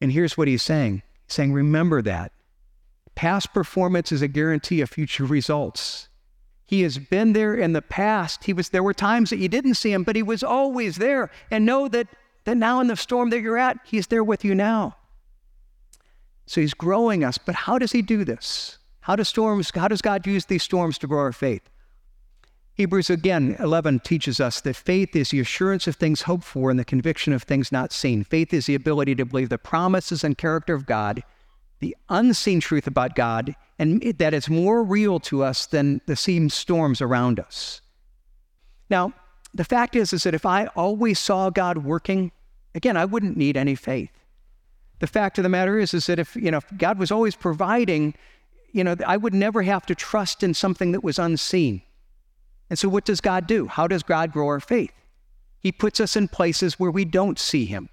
And 0.00 0.10
here's 0.10 0.36
what 0.36 0.48
He's 0.48 0.64
saying 0.64 1.04
He's 1.24 1.34
saying, 1.34 1.52
remember 1.52 2.02
that. 2.02 2.32
Past 3.14 3.54
performance 3.54 4.10
is 4.10 4.22
a 4.22 4.28
guarantee 4.28 4.80
of 4.80 4.90
future 4.90 5.24
results. 5.24 6.08
He 6.64 6.82
has 6.82 6.98
been 6.98 7.32
there 7.32 7.54
in 7.54 7.74
the 7.74 7.80
past. 7.80 8.42
He 8.42 8.52
was 8.52 8.70
there 8.70 8.82
were 8.82 8.92
times 8.92 9.30
that 9.30 9.38
you 9.38 9.48
didn't 9.48 9.74
see 9.74 9.92
him, 9.92 10.02
but 10.02 10.16
he 10.16 10.24
was 10.24 10.42
always 10.42 10.96
there. 10.96 11.30
And 11.48 11.64
know 11.64 11.86
that, 11.86 12.08
that 12.44 12.56
now 12.56 12.80
in 12.80 12.88
the 12.88 12.96
storm 12.96 13.30
that 13.30 13.40
you're 13.40 13.56
at, 13.56 13.78
he's 13.84 14.08
there 14.08 14.24
with 14.24 14.44
you 14.44 14.52
now. 14.56 14.96
So 16.46 16.60
he's 16.60 16.74
growing 16.74 17.22
us. 17.22 17.38
But 17.38 17.54
how 17.54 17.78
does 17.78 17.92
he 17.92 18.02
do 18.02 18.24
this? 18.24 18.75
How 19.06 19.14
does 19.14 19.28
storms, 19.28 19.70
how 19.72 19.86
does 19.86 20.02
God 20.02 20.26
use 20.26 20.46
these 20.46 20.64
storms 20.64 20.98
to 20.98 21.06
grow 21.06 21.20
our 21.20 21.32
faith? 21.32 21.70
Hebrews 22.74 23.08
again 23.08 23.54
11 23.60 24.00
teaches 24.00 24.40
us 24.40 24.60
that 24.62 24.74
faith 24.74 25.14
is 25.14 25.30
the 25.30 25.38
assurance 25.38 25.86
of 25.86 25.94
things 25.94 26.22
hoped 26.22 26.42
for 26.42 26.72
and 26.72 26.78
the 26.78 26.84
conviction 26.84 27.32
of 27.32 27.44
things 27.44 27.70
not 27.70 27.92
seen. 27.92 28.24
Faith 28.24 28.52
is 28.52 28.66
the 28.66 28.74
ability 28.74 29.14
to 29.14 29.24
believe 29.24 29.48
the 29.48 29.58
promises 29.58 30.24
and 30.24 30.36
character 30.36 30.74
of 30.74 30.86
God, 30.86 31.22
the 31.78 31.96
unseen 32.08 32.58
truth 32.58 32.88
about 32.88 33.14
God, 33.14 33.54
and 33.78 34.02
that 34.18 34.34
it's 34.34 34.50
more 34.50 34.82
real 34.82 35.20
to 35.20 35.44
us 35.44 35.66
than 35.66 36.00
the 36.06 36.16
seen 36.16 36.50
storms 36.50 37.00
around 37.00 37.38
us. 37.38 37.82
Now, 38.90 39.12
the 39.54 39.62
fact 39.62 39.94
is, 39.94 40.12
is 40.12 40.24
that 40.24 40.34
if 40.34 40.44
I 40.44 40.66
always 40.74 41.20
saw 41.20 41.48
God 41.50 41.78
working, 41.78 42.32
again, 42.74 42.96
I 42.96 43.04
wouldn't 43.04 43.36
need 43.36 43.56
any 43.56 43.76
faith. 43.76 44.10
The 44.98 45.06
fact 45.06 45.38
of 45.38 45.44
the 45.44 45.48
matter 45.48 45.78
is, 45.78 45.94
is 45.94 46.06
that 46.06 46.18
if 46.18 46.34
you 46.34 46.50
know 46.50 46.58
if 46.58 46.66
God 46.76 46.98
was 46.98 47.12
always 47.12 47.36
providing, 47.36 48.14
you 48.76 48.84
know, 48.84 48.94
I 49.06 49.16
would 49.16 49.32
never 49.32 49.62
have 49.62 49.86
to 49.86 49.94
trust 49.94 50.42
in 50.42 50.52
something 50.52 50.92
that 50.92 51.02
was 51.02 51.18
unseen. 51.18 51.80
And 52.68 52.78
so, 52.78 52.90
what 52.90 53.06
does 53.06 53.22
God 53.22 53.46
do? 53.46 53.68
How 53.68 53.86
does 53.86 54.02
God 54.02 54.32
grow 54.32 54.48
our 54.48 54.60
faith? 54.60 54.92
He 55.60 55.72
puts 55.72 55.98
us 55.98 56.14
in 56.14 56.28
places 56.28 56.78
where 56.78 56.90
we 56.90 57.06
don't 57.06 57.38
see 57.38 57.64
Him. 57.64 57.88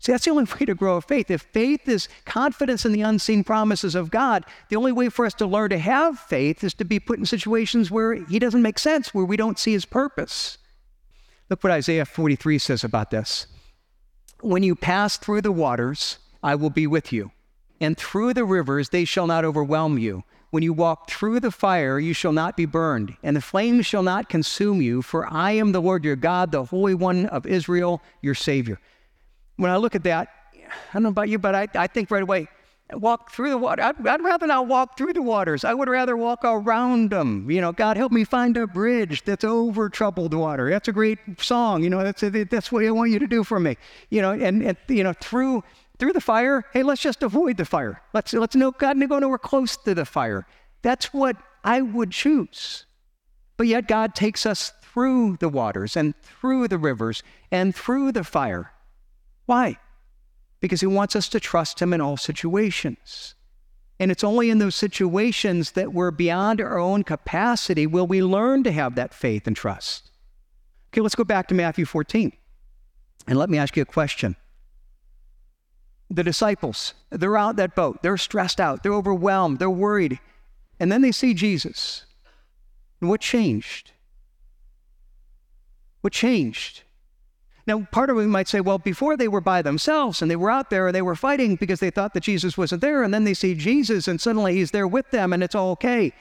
See, 0.00 0.10
that's 0.10 0.24
the 0.24 0.32
only 0.32 0.44
way 0.60 0.66
to 0.66 0.74
grow 0.74 0.96
a 0.96 1.00
faith. 1.00 1.30
If 1.30 1.42
faith 1.42 1.88
is 1.88 2.08
confidence 2.24 2.84
in 2.84 2.90
the 2.90 3.02
unseen 3.02 3.44
promises 3.44 3.94
of 3.94 4.10
God, 4.10 4.44
the 4.68 4.76
only 4.76 4.90
way 4.90 5.08
for 5.10 5.24
us 5.24 5.34
to 5.34 5.46
learn 5.46 5.70
to 5.70 5.78
have 5.78 6.18
faith 6.18 6.64
is 6.64 6.74
to 6.74 6.84
be 6.84 6.98
put 6.98 7.20
in 7.20 7.24
situations 7.24 7.88
where 7.88 8.14
He 8.14 8.40
doesn't 8.40 8.62
make 8.62 8.80
sense, 8.80 9.14
where 9.14 9.24
we 9.24 9.36
don't 9.36 9.60
see 9.60 9.72
His 9.72 9.84
purpose. 9.84 10.58
Look 11.48 11.62
what 11.62 11.72
Isaiah 11.72 12.04
43 12.04 12.58
says 12.58 12.82
about 12.82 13.12
this. 13.12 13.46
When 14.40 14.64
you 14.64 14.74
pass 14.74 15.16
through 15.16 15.42
the 15.42 15.52
waters, 15.52 16.18
I 16.42 16.56
will 16.56 16.70
be 16.70 16.88
with 16.88 17.12
you, 17.12 17.30
and 17.80 17.96
through 17.96 18.34
the 18.34 18.44
rivers, 18.44 18.88
they 18.88 19.04
shall 19.04 19.26
not 19.26 19.44
overwhelm 19.44 19.98
you. 19.98 20.24
When 20.50 20.62
you 20.62 20.72
walk 20.72 21.10
through 21.10 21.40
the 21.40 21.50
fire, 21.50 21.98
you 21.98 22.12
shall 22.12 22.32
not 22.32 22.56
be 22.56 22.66
burned, 22.66 23.16
and 23.22 23.36
the 23.36 23.40
flames 23.40 23.84
shall 23.84 24.02
not 24.02 24.28
consume 24.28 24.80
you, 24.80 25.02
for 25.02 25.26
I 25.26 25.52
am 25.52 25.72
the 25.72 25.82
Lord 25.82 26.04
your 26.04 26.16
God, 26.16 26.52
the 26.52 26.64
Holy 26.64 26.94
One 26.94 27.26
of 27.26 27.46
Israel, 27.46 28.00
your 28.22 28.34
Savior 28.34 28.78
when 29.56 29.70
I 29.70 29.76
look 29.76 29.94
at 29.94 30.04
that, 30.04 30.28
I 30.54 30.92
don't 30.92 31.02
know 31.02 31.08
about 31.10 31.28
you, 31.28 31.38
but 31.38 31.54
I, 31.54 31.68
I 31.74 31.86
think 31.86 32.10
right 32.10 32.22
away, 32.22 32.48
walk 32.92 33.30
through 33.32 33.50
the 33.50 33.58
water. 33.58 33.82
I'd, 33.82 34.06
I'd, 34.06 34.22
rather 34.22 34.46
not 34.46 34.68
walk 34.68 34.96
through 34.96 35.14
the 35.14 35.22
waters. 35.22 35.64
I 35.64 35.74
would 35.74 35.88
rather 35.88 36.16
walk 36.16 36.40
around 36.44 37.10
them. 37.10 37.50
You 37.50 37.60
know, 37.60 37.72
God 37.72 37.96
help 37.96 38.12
me 38.12 38.24
find 38.24 38.56
a 38.56 38.66
bridge 38.66 39.24
that's 39.24 39.44
over 39.44 39.88
troubled 39.88 40.34
water. 40.34 40.70
That's 40.70 40.88
a 40.88 40.92
great 40.92 41.18
song. 41.38 41.82
You 41.82 41.90
know, 41.90 42.02
that's 42.02 42.20
that's 42.48 42.70
what 42.70 42.84
I 42.84 42.90
want 42.90 43.10
you 43.10 43.18
to 43.18 43.26
do 43.26 43.42
for 43.42 43.58
me. 43.58 43.76
You 44.10 44.22
know, 44.22 44.32
and, 44.32 44.62
and 44.62 44.76
you 44.88 45.02
know 45.02 45.14
through 45.14 45.64
through 45.98 46.12
the 46.12 46.20
fire. 46.20 46.64
Hey, 46.72 46.82
let's 46.82 47.02
just 47.02 47.22
avoid 47.22 47.56
the 47.56 47.64
fire. 47.64 48.02
Let's 48.12 48.32
let's 48.32 48.56
know 48.56 48.70
God 48.70 48.98
to 49.00 49.06
go 49.06 49.18
nowhere 49.18 49.38
close 49.38 49.76
to 49.78 49.94
the 49.94 50.04
fire. 50.04 50.46
That's 50.82 51.12
what 51.12 51.36
I 51.64 51.82
would 51.82 52.10
choose. 52.10 52.86
But 53.56 53.66
yet 53.66 53.88
God 53.88 54.14
takes 54.14 54.44
us 54.44 54.72
through 54.82 55.38
the 55.40 55.48
waters 55.48 55.96
and 55.96 56.14
through 56.22 56.68
the 56.68 56.78
rivers 56.78 57.22
and 57.50 57.74
through 57.74 58.12
the 58.12 58.24
fire. 58.24 58.72
Why? 59.46 59.78
Because 60.60 60.80
he 60.80 60.86
wants 60.86 61.16
us 61.16 61.28
to 61.30 61.40
trust 61.40 61.80
him 61.80 61.92
in 61.92 62.00
all 62.00 62.16
situations. 62.16 63.34
And 63.98 64.10
it's 64.10 64.24
only 64.24 64.50
in 64.50 64.58
those 64.58 64.74
situations 64.74 65.72
that 65.72 65.92
we're 65.92 66.10
beyond 66.10 66.60
our 66.60 66.78
own 66.78 67.02
capacity 67.02 67.86
will 67.86 68.06
we 68.06 68.22
learn 68.22 68.62
to 68.64 68.72
have 68.72 68.94
that 68.96 69.14
faith 69.14 69.46
and 69.46 69.56
trust. 69.56 70.10
Okay, 70.92 71.00
let's 71.00 71.14
go 71.14 71.24
back 71.24 71.48
to 71.48 71.54
Matthew 71.54 71.86
14. 71.86 72.32
And 73.26 73.38
let 73.38 73.48
me 73.48 73.58
ask 73.58 73.76
you 73.76 73.82
a 73.82 73.86
question. 73.86 74.36
The 76.08 76.22
disciples, 76.22 76.94
they're 77.10 77.36
out 77.36 77.56
that 77.56 77.74
boat. 77.74 78.02
They're 78.02 78.16
stressed 78.16 78.60
out. 78.60 78.82
They're 78.82 78.94
overwhelmed. 78.94 79.58
They're 79.58 79.68
worried. 79.68 80.20
And 80.78 80.92
then 80.92 81.02
they 81.02 81.12
see 81.12 81.34
Jesus. 81.34 82.04
And 83.00 83.10
what 83.10 83.20
changed? 83.20 83.92
What 86.00 86.12
changed? 86.12 86.82
Now, 87.66 87.82
part 87.90 88.10
of 88.10 88.18
it 88.18 88.26
might 88.26 88.46
say, 88.46 88.60
well, 88.60 88.78
before 88.78 89.16
they 89.16 89.26
were 89.26 89.40
by 89.40 89.60
themselves 89.60 90.22
and 90.22 90.30
they 90.30 90.36
were 90.36 90.50
out 90.50 90.70
there 90.70 90.86
and 90.86 90.94
they 90.94 91.02
were 91.02 91.16
fighting 91.16 91.56
because 91.56 91.80
they 91.80 91.90
thought 91.90 92.14
that 92.14 92.22
Jesus 92.22 92.56
wasn't 92.56 92.80
there, 92.80 93.02
and 93.02 93.12
then 93.12 93.24
they 93.24 93.34
see 93.34 93.54
Jesus 93.54 94.06
and 94.06 94.20
suddenly 94.20 94.54
he's 94.54 94.70
there 94.70 94.86
with 94.86 95.10
them 95.10 95.32
and 95.32 95.42
it's 95.42 95.56
all 95.56 95.72
okay. 95.72 96.12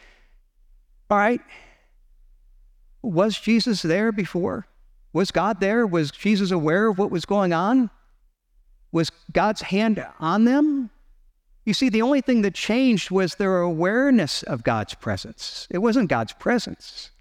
All 1.11 1.17
right. 1.17 1.41
Was 3.03 3.39
Jesus 3.39 3.83
there 3.83 4.11
before? 4.11 4.65
Was 5.13 5.29
God 5.29 5.59
there? 5.59 5.85
Was 5.85 6.09
Jesus 6.09 6.49
aware 6.49 6.87
of 6.87 6.97
what 6.97 7.11
was 7.11 7.25
going 7.25 7.53
on? 7.53 7.91
Was 8.95 9.11
God's 9.33 9.61
hand 9.61 10.01
on 10.21 10.45
them? 10.45 10.89
You 11.65 11.73
see, 11.73 11.89
the 11.89 12.01
only 12.01 12.21
thing 12.21 12.43
that 12.43 12.53
changed 12.53 13.11
was 13.11 13.35
their 13.35 13.59
awareness 13.59 14.41
of 14.43 14.63
God's 14.63 14.93
presence. 14.93 15.67
It 15.69 15.79
wasn't 15.79 16.09
God's 16.09 16.31
presence. 16.31 17.11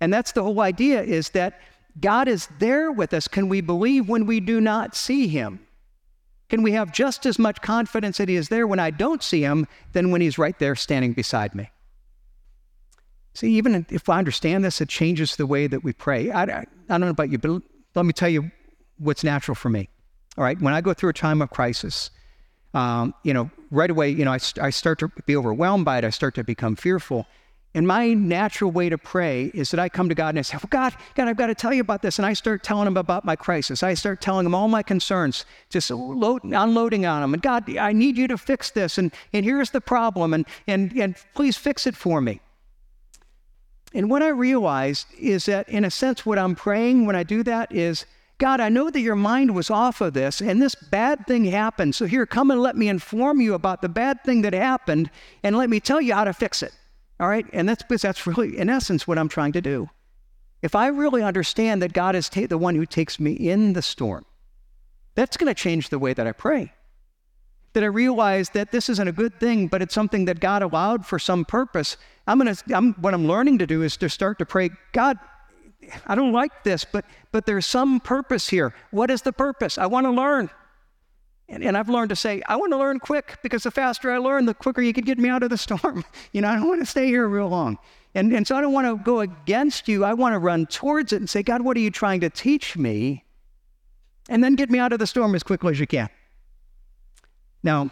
And 0.00 0.14
that's 0.14 0.30
the 0.30 0.44
whole 0.44 0.60
idea 0.60 1.02
is 1.02 1.30
that 1.30 1.60
God 2.00 2.28
is 2.28 2.48
there 2.60 2.92
with 2.92 3.12
us. 3.12 3.26
Can 3.26 3.48
we 3.48 3.60
believe 3.60 4.08
when 4.08 4.24
we 4.24 4.38
do 4.38 4.60
not 4.60 4.94
see 4.94 5.26
him? 5.26 5.66
Can 6.48 6.62
we 6.62 6.70
have 6.70 6.92
just 6.92 7.26
as 7.26 7.40
much 7.40 7.60
confidence 7.60 8.18
that 8.18 8.28
He 8.28 8.36
is 8.36 8.48
there 8.48 8.68
when 8.68 8.78
I 8.78 8.90
don't 8.92 9.20
see 9.20 9.40
Him 9.40 9.66
than 9.94 10.12
when 10.12 10.20
He's 10.20 10.38
right 10.38 10.56
there 10.60 10.76
standing 10.76 11.12
beside 11.12 11.56
me? 11.56 11.70
See, 13.32 13.50
even 13.54 13.84
if 13.90 14.08
I 14.08 14.18
understand 14.18 14.64
this, 14.64 14.80
it 14.80 14.88
changes 14.88 15.34
the 15.34 15.46
way 15.46 15.66
that 15.66 15.82
we 15.82 15.92
pray. 15.92 16.30
I, 16.30 16.44
I, 16.44 16.58
I 16.60 16.64
don't 16.86 17.00
know 17.00 17.08
about 17.08 17.32
you, 17.32 17.38
but 17.38 17.62
let 17.96 18.06
me 18.06 18.12
tell 18.12 18.28
you 18.28 18.52
what's 18.98 19.24
natural 19.24 19.56
for 19.56 19.70
me. 19.70 19.88
All 20.36 20.44
right, 20.44 20.60
when 20.60 20.74
I 20.74 20.80
go 20.80 20.94
through 20.94 21.10
a 21.10 21.14
time 21.14 21.40
of 21.42 21.50
crisis, 21.50 22.10
um, 22.74 23.14
you 23.22 23.32
know, 23.32 23.50
right 23.70 23.90
away, 23.90 24.10
you 24.10 24.24
know, 24.24 24.32
I, 24.32 24.38
I 24.60 24.70
start 24.70 24.98
to 24.98 25.08
be 25.26 25.36
overwhelmed 25.36 25.84
by 25.84 25.98
it. 25.98 26.04
I 26.04 26.10
start 26.10 26.34
to 26.34 26.44
become 26.44 26.74
fearful. 26.74 27.26
And 27.76 27.88
my 27.88 28.14
natural 28.14 28.70
way 28.70 28.88
to 28.88 28.96
pray 28.96 29.50
is 29.52 29.72
that 29.72 29.80
I 29.80 29.88
come 29.88 30.08
to 30.08 30.14
God 30.14 30.30
and 30.30 30.38
I 30.38 30.42
say, 30.42 30.56
well, 30.56 30.68
God, 30.70 30.94
God, 31.16 31.26
I've 31.26 31.36
got 31.36 31.48
to 31.48 31.56
tell 31.56 31.72
you 31.72 31.80
about 31.80 32.02
this. 32.02 32.18
And 32.18 32.26
I 32.26 32.32
start 32.32 32.62
telling 32.62 32.86
him 32.86 32.96
about 32.96 33.24
my 33.24 33.34
crisis. 33.34 33.82
I 33.82 33.94
start 33.94 34.20
telling 34.20 34.46
him 34.46 34.54
all 34.54 34.68
my 34.68 34.82
concerns, 34.82 35.44
just 35.70 35.90
load, 35.90 36.44
unloading 36.44 37.04
on 37.04 37.22
him. 37.24 37.34
And 37.34 37.42
God, 37.42 37.76
I 37.76 37.92
need 37.92 38.16
you 38.16 38.28
to 38.28 38.38
fix 38.38 38.70
this. 38.70 38.96
And, 38.96 39.12
and 39.32 39.44
here's 39.44 39.70
the 39.70 39.80
problem. 39.80 40.34
And, 40.34 40.46
and, 40.68 40.92
and 40.92 41.16
please 41.34 41.56
fix 41.56 41.86
it 41.86 41.96
for 41.96 42.20
me. 42.20 42.40
And 43.92 44.08
what 44.08 44.22
I 44.22 44.28
realized 44.28 45.08
is 45.18 45.46
that, 45.46 45.68
in 45.68 45.84
a 45.84 45.90
sense, 45.90 46.24
what 46.24 46.38
I'm 46.38 46.54
praying 46.54 47.06
when 47.06 47.16
I 47.16 47.24
do 47.24 47.42
that 47.44 47.72
is, 47.72 48.06
God, 48.44 48.60
I 48.60 48.68
know 48.68 48.90
that 48.90 49.00
your 49.00 49.16
mind 49.16 49.54
was 49.54 49.70
off 49.70 50.02
of 50.02 50.12
this 50.12 50.42
and 50.42 50.60
this 50.60 50.74
bad 50.74 51.26
thing 51.26 51.46
happened. 51.46 51.94
So 51.94 52.04
here, 52.04 52.26
come 52.26 52.50
and 52.50 52.60
let 52.60 52.76
me 52.76 52.90
inform 52.90 53.40
you 53.40 53.54
about 53.54 53.80
the 53.80 53.88
bad 53.88 54.22
thing 54.22 54.42
that 54.42 54.52
happened 54.52 55.10
and 55.42 55.56
let 55.56 55.70
me 55.70 55.80
tell 55.80 55.98
you 55.98 56.12
how 56.12 56.24
to 56.24 56.34
fix 56.34 56.62
it. 56.62 56.74
All 57.18 57.26
right? 57.26 57.46
And 57.54 57.66
that's 57.66 57.82
that's 58.02 58.26
really, 58.26 58.58
in 58.58 58.68
essence, 58.68 59.08
what 59.08 59.16
I'm 59.16 59.30
trying 59.30 59.52
to 59.52 59.62
do. 59.62 59.88
If 60.60 60.74
I 60.74 60.88
really 60.88 61.22
understand 61.22 61.80
that 61.80 61.94
God 61.94 62.14
is 62.14 62.28
ta- 62.28 62.46
the 62.46 62.58
one 62.58 62.74
who 62.74 62.84
takes 62.84 63.18
me 63.18 63.32
in 63.32 63.72
the 63.72 63.80
storm, 63.80 64.26
that's 65.14 65.38
going 65.38 65.48
to 65.48 65.58
change 65.58 65.88
the 65.88 65.98
way 65.98 66.12
that 66.12 66.26
I 66.26 66.32
pray. 66.32 66.70
That 67.72 67.82
I 67.82 67.86
realize 67.86 68.50
that 68.50 68.72
this 68.72 68.90
isn't 68.90 69.08
a 69.08 69.12
good 69.12 69.40
thing, 69.40 69.68
but 69.68 69.80
it's 69.80 69.94
something 69.94 70.26
that 70.26 70.40
God 70.40 70.60
allowed 70.60 71.06
for 71.06 71.18
some 71.18 71.46
purpose. 71.46 71.96
I'm 72.26 72.38
going 72.38 72.54
to, 72.54 72.76
I'm, 72.76 72.92
what 73.00 73.14
I'm 73.14 73.26
learning 73.26 73.56
to 73.60 73.66
do 73.66 73.80
is 73.80 73.96
to 73.96 74.10
start 74.10 74.38
to 74.40 74.44
pray, 74.44 74.68
God, 74.92 75.16
I 76.06 76.14
don't 76.14 76.32
like 76.32 76.64
this, 76.64 76.84
but, 76.84 77.04
but 77.32 77.46
there's 77.46 77.66
some 77.66 78.00
purpose 78.00 78.48
here. 78.48 78.74
What 78.90 79.10
is 79.10 79.22
the 79.22 79.32
purpose? 79.32 79.78
I 79.78 79.86
want 79.86 80.06
to 80.06 80.10
learn. 80.10 80.50
And, 81.48 81.62
and, 81.62 81.76
I've 81.76 81.90
learned 81.90 82.08
to 82.08 82.16
say, 82.16 82.42
I 82.48 82.56
want 82.56 82.72
to 82.72 82.78
learn 82.78 82.98
quick 82.98 83.38
because 83.42 83.64
the 83.64 83.70
faster 83.70 84.10
I 84.10 84.16
learn, 84.16 84.46
the 84.46 84.54
quicker 84.54 84.80
you 84.80 84.94
can 84.94 85.04
get 85.04 85.18
me 85.18 85.28
out 85.28 85.42
of 85.42 85.50
the 85.50 85.58
storm. 85.58 86.02
you 86.32 86.40
know, 86.40 86.48
I 86.48 86.54
don't 86.54 86.68
want 86.68 86.80
to 86.80 86.86
stay 86.86 87.06
here 87.06 87.28
real 87.28 87.48
long. 87.48 87.78
And, 88.14 88.32
and 88.32 88.46
so 88.46 88.56
I 88.56 88.60
don't 88.60 88.72
want 88.72 88.86
to 88.86 89.02
go 89.04 89.20
against 89.20 89.86
you. 89.86 90.04
I 90.04 90.14
want 90.14 90.34
to 90.34 90.38
run 90.38 90.66
towards 90.66 91.12
it 91.12 91.16
and 91.16 91.28
say, 91.28 91.42
God, 91.42 91.60
what 91.60 91.76
are 91.76 91.80
you 91.80 91.90
trying 91.90 92.20
to 92.20 92.30
teach 92.30 92.76
me? 92.76 93.24
And 94.30 94.42
then 94.42 94.54
get 94.54 94.70
me 94.70 94.78
out 94.78 94.92
of 94.92 95.00
the 95.00 95.06
storm 95.06 95.34
as 95.34 95.42
quickly 95.42 95.72
as 95.72 95.80
you 95.80 95.86
can. 95.86 96.08
Now, 97.62 97.90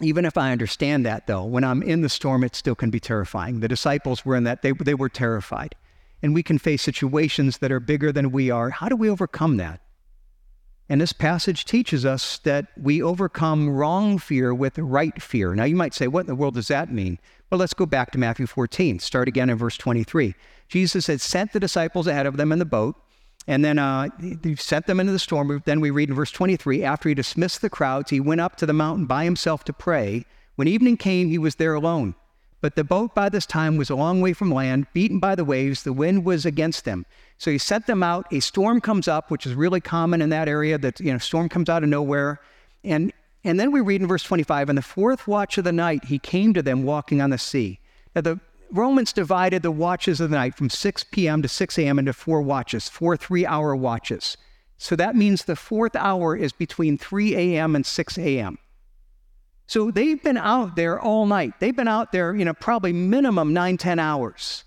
even 0.00 0.24
if 0.24 0.36
I 0.36 0.52
understand 0.52 1.06
that, 1.06 1.26
though, 1.26 1.44
when 1.44 1.64
I'm 1.64 1.82
in 1.82 2.02
the 2.02 2.08
storm, 2.08 2.44
it 2.44 2.54
still 2.54 2.74
can 2.74 2.90
be 2.90 3.00
terrifying. 3.00 3.60
The 3.60 3.68
disciples 3.68 4.24
were 4.24 4.36
in 4.36 4.44
that, 4.44 4.62
they, 4.62 4.72
they 4.72 4.94
were 4.94 5.08
terrified. 5.08 5.74
And 6.22 6.34
we 6.34 6.42
can 6.42 6.58
face 6.58 6.82
situations 6.82 7.58
that 7.58 7.70
are 7.70 7.80
bigger 7.80 8.12
than 8.12 8.32
we 8.32 8.50
are. 8.50 8.70
How 8.70 8.88
do 8.88 8.96
we 8.96 9.10
overcome 9.10 9.56
that? 9.58 9.80
And 10.88 11.00
this 11.00 11.12
passage 11.12 11.64
teaches 11.66 12.06
us 12.06 12.38
that 12.44 12.68
we 12.80 13.02
overcome 13.02 13.68
wrong 13.68 14.18
fear 14.18 14.54
with 14.54 14.78
right 14.78 15.20
fear. 15.20 15.54
Now, 15.54 15.64
you 15.64 15.76
might 15.76 15.92
say, 15.92 16.08
what 16.08 16.20
in 16.20 16.26
the 16.26 16.34
world 16.34 16.54
does 16.54 16.68
that 16.68 16.90
mean? 16.90 17.18
Well, 17.50 17.58
let's 17.58 17.74
go 17.74 17.84
back 17.84 18.10
to 18.12 18.18
Matthew 18.18 18.46
14. 18.46 18.98
Start 18.98 19.28
again 19.28 19.50
in 19.50 19.58
verse 19.58 19.76
23. 19.76 20.34
Jesus 20.68 21.06
had 21.06 21.20
sent 21.20 21.52
the 21.52 21.60
disciples 21.60 22.06
ahead 22.06 22.26
of 22.26 22.38
them 22.38 22.52
in 22.52 22.58
the 22.58 22.64
boat, 22.64 22.96
and 23.46 23.62
then 23.64 23.78
uh, 23.78 24.08
he 24.42 24.56
sent 24.56 24.86
them 24.86 24.98
into 24.98 25.12
the 25.12 25.18
storm. 25.18 25.62
Then 25.66 25.80
we 25.80 25.90
read 25.90 26.08
in 26.08 26.14
verse 26.14 26.30
23 26.30 26.82
after 26.82 27.08
he 27.08 27.14
dismissed 27.14 27.60
the 27.60 27.70
crowds, 27.70 28.10
he 28.10 28.20
went 28.20 28.40
up 28.40 28.56
to 28.56 28.66
the 28.66 28.72
mountain 28.72 29.04
by 29.04 29.24
himself 29.24 29.64
to 29.64 29.72
pray. 29.74 30.24
When 30.56 30.68
evening 30.68 30.96
came, 30.96 31.28
he 31.28 31.38
was 31.38 31.56
there 31.56 31.74
alone. 31.74 32.14
But 32.60 32.74
the 32.74 32.84
boat 32.84 33.14
by 33.14 33.28
this 33.28 33.46
time 33.46 33.76
was 33.76 33.88
a 33.88 33.94
long 33.94 34.20
way 34.20 34.32
from 34.32 34.52
land, 34.52 34.86
beaten 34.92 35.20
by 35.20 35.34
the 35.34 35.44
waves. 35.44 35.84
The 35.84 35.92
wind 35.92 36.24
was 36.24 36.44
against 36.44 36.84
them. 36.84 37.06
So 37.38 37.50
he 37.52 37.58
sent 37.58 37.86
them 37.86 38.02
out. 38.02 38.26
A 38.32 38.40
storm 38.40 38.80
comes 38.80 39.06
up, 39.06 39.30
which 39.30 39.46
is 39.46 39.54
really 39.54 39.80
common 39.80 40.20
in 40.20 40.30
that 40.30 40.48
area. 40.48 40.76
That 40.76 40.98
you 40.98 41.12
know, 41.12 41.18
storm 41.18 41.48
comes 41.48 41.68
out 41.68 41.84
of 41.84 41.88
nowhere, 41.88 42.40
and 42.82 43.12
and 43.44 43.60
then 43.60 43.70
we 43.70 43.80
read 43.80 44.00
in 44.00 44.08
verse 44.08 44.24
25, 44.24 44.68
in 44.68 44.76
the 44.76 44.82
fourth 44.82 45.28
watch 45.28 45.58
of 45.58 45.64
the 45.64 45.72
night, 45.72 46.06
he 46.06 46.18
came 46.18 46.52
to 46.54 46.62
them 46.62 46.82
walking 46.82 47.20
on 47.20 47.30
the 47.30 47.38
sea. 47.38 47.78
Now 48.14 48.22
the 48.22 48.40
Romans 48.70 49.12
divided 49.12 49.62
the 49.62 49.70
watches 49.70 50.20
of 50.20 50.30
the 50.30 50.36
night 50.36 50.54
from 50.54 50.68
6 50.68 51.04
p.m. 51.04 51.40
to 51.42 51.48
6 51.48 51.78
a.m. 51.78 51.98
into 51.98 52.12
four 52.12 52.42
watches, 52.42 52.88
four 52.88 53.16
three-hour 53.16 53.74
watches. 53.76 54.36
So 54.76 54.96
that 54.96 55.16
means 55.16 55.44
the 55.44 55.56
fourth 55.56 55.96
hour 55.96 56.36
is 56.36 56.52
between 56.52 56.98
3 56.98 57.34
a.m. 57.34 57.74
and 57.74 57.86
6 57.86 58.18
a.m. 58.18 58.58
So 59.68 59.90
they've 59.90 60.20
been 60.20 60.38
out 60.38 60.76
there 60.76 60.98
all 60.98 61.26
night. 61.26 61.52
They've 61.60 61.76
been 61.76 61.88
out 61.88 62.10
there, 62.10 62.34
you 62.34 62.44
know, 62.44 62.54
probably 62.54 62.94
minimum 62.94 63.52
nine, 63.52 63.76
ten 63.76 63.98
hours. 63.98 64.64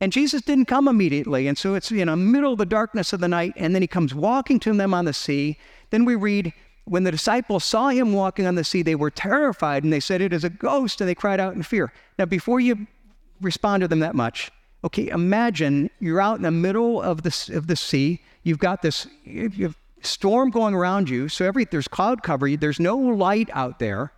And 0.00 0.12
Jesus 0.12 0.42
didn't 0.42 0.66
come 0.66 0.86
immediately. 0.86 1.48
And 1.48 1.58
so 1.58 1.74
it's, 1.74 1.90
you 1.90 2.04
know, 2.04 2.14
middle 2.14 2.52
of 2.52 2.58
the 2.58 2.66
darkness 2.66 3.12
of 3.12 3.18
the 3.18 3.26
night, 3.26 3.52
and 3.56 3.74
then 3.74 3.82
he 3.82 3.88
comes 3.88 4.14
walking 4.14 4.60
to 4.60 4.72
them 4.72 4.94
on 4.94 5.06
the 5.06 5.12
sea. 5.12 5.58
Then 5.90 6.04
we 6.04 6.14
read, 6.14 6.52
when 6.84 7.02
the 7.02 7.10
disciples 7.10 7.64
saw 7.64 7.88
him 7.88 8.12
walking 8.12 8.46
on 8.46 8.54
the 8.54 8.62
sea, 8.62 8.82
they 8.82 8.94
were 8.94 9.10
terrified 9.10 9.82
and 9.82 9.92
they 9.92 9.98
said, 9.98 10.20
It 10.20 10.32
is 10.32 10.44
a 10.44 10.50
ghost, 10.50 11.00
and 11.00 11.08
they 11.08 11.16
cried 11.16 11.40
out 11.40 11.54
in 11.54 11.64
fear. 11.64 11.92
Now, 12.16 12.26
before 12.26 12.60
you 12.60 12.86
respond 13.40 13.80
to 13.80 13.88
them 13.88 14.00
that 14.00 14.14
much, 14.14 14.52
okay, 14.84 15.08
imagine 15.08 15.90
you're 15.98 16.20
out 16.20 16.36
in 16.36 16.42
the 16.42 16.52
middle 16.52 17.02
of 17.02 17.22
the, 17.22 17.50
of 17.54 17.66
the 17.66 17.76
sea. 17.76 18.22
You've 18.44 18.60
got 18.60 18.82
this 18.82 19.08
you 19.24 19.74
storm 20.02 20.50
going 20.50 20.74
around 20.74 21.10
you. 21.10 21.28
So 21.28 21.44
every 21.44 21.64
there's 21.64 21.88
cloud 21.88 22.22
cover, 22.22 22.54
there's 22.56 22.78
no 22.78 22.96
light 22.96 23.50
out 23.52 23.80
there 23.80 24.12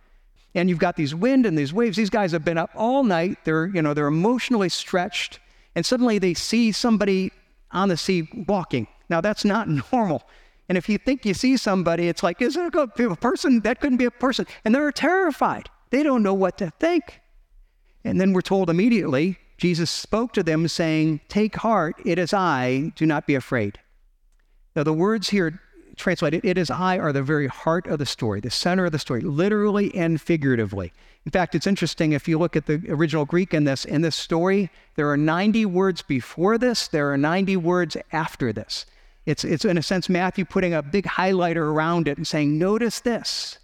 and 0.55 0.69
you've 0.69 0.79
got 0.79 0.95
these 0.95 1.13
wind 1.13 1.45
and 1.45 1.57
these 1.57 1.73
waves. 1.73 1.97
These 1.97 2.09
guys 2.09 2.31
have 2.31 2.43
been 2.43 2.57
up 2.57 2.71
all 2.75 3.03
night. 3.03 3.37
They're, 3.43 3.67
you 3.67 3.81
know, 3.81 3.93
they're 3.93 4.07
emotionally 4.07 4.69
stretched, 4.69 5.39
and 5.75 5.85
suddenly 5.85 6.19
they 6.19 6.33
see 6.33 6.71
somebody 6.71 7.31
on 7.71 7.89
the 7.89 7.97
sea 7.97 8.27
walking. 8.47 8.87
Now 9.09 9.21
that's 9.21 9.45
not 9.45 9.67
normal. 9.91 10.23
And 10.69 10.77
if 10.77 10.89
you 10.89 10.97
think 10.97 11.25
you 11.25 11.33
see 11.33 11.55
somebody, 11.55 12.09
it's 12.09 12.23
like, 12.23 12.41
is 12.41 12.57
it 12.57 12.75
a 12.75 13.15
person? 13.15 13.61
That 13.61 13.79
couldn't 13.79 13.97
be 13.97 14.05
a 14.05 14.11
person. 14.11 14.45
And 14.65 14.75
they're 14.75 14.91
terrified. 14.91 15.69
They 15.91 16.03
don't 16.03 16.23
know 16.23 16.33
what 16.33 16.57
to 16.57 16.71
think. 16.79 17.21
And 18.03 18.19
then 18.19 18.33
we're 18.33 18.41
told 18.41 18.69
immediately, 18.69 19.37
Jesus 19.57 19.89
spoke 19.89 20.33
to 20.33 20.43
them, 20.43 20.67
saying, 20.67 21.21
Take 21.29 21.55
heart, 21.55 21.95
it 22.05 22.19
is 22.19 22.33
I, 22.33 22.91
do 22.95 23.05
not 23.05 23.25
be 23.25 23.35
afraid. 23.35 23.79
Now, 24.75 24.83
the 24.83 24.93
words 24.93 25.29
here 25.29 25.59
translated, 25.97 26.45
it 26.45 26.57
is 26.57 26.69
I 26.69 26.97
are 26.97 27.11
the 27.11 27.23
very 27.23 27.47
heart 27.47 27.87
of 27.87 27.99
the 27.99 28.05
story, 28.05 28.39
the 28.39 28.49
center 28.49 28.85
of 28.85 28.91
the 28.91 28.99
story, 28.99 29.21
literally 29.21 29.93
and 29.95 30.19
figuratively. 30.19 30.93
In 31.25 31.31
fact, 31.31 31.55
it's 31.55 31.67
interesting 31.67 32.13
if 32.13 32.27
you 32.27 32.37
look 32.37 32.55
at 32.55 32.67
the 32.67 32.81
original 32.89 33.25
Greek 33.25 33.53
in 33.53 33.65
this, 33.65 33.83
in 33.83 34.01
this 34.01 34.15
story, 34.15 34.69
there 34.95 35.09
are 35.09 35.17
90 35.17 35.65
words 35.65 36.01
before 36.01 36.57
this, 36.57 36.87
there 36.87 37.11
are 37.11 37.17
90 37.17 37.57
words 37.57 37.97
after 38.11 38.53
this. 38.53 38.85
It's, 39.25 39.43
it's 39.43 39.65
in 39.65 39.77
a 39.77 39.83
sense 39.83 40.07
Matthew 40.07 40.45
putting 40.45 40.73
a 40.73 40.81
big 40.81 41.05
highlighter 41.05 41.57
around 41.57 42.07
it 42.07 42.17
and 42.17 42.25
saying, 42.25 42.57
Notice 42.57 43.01
this. 43.01 43.59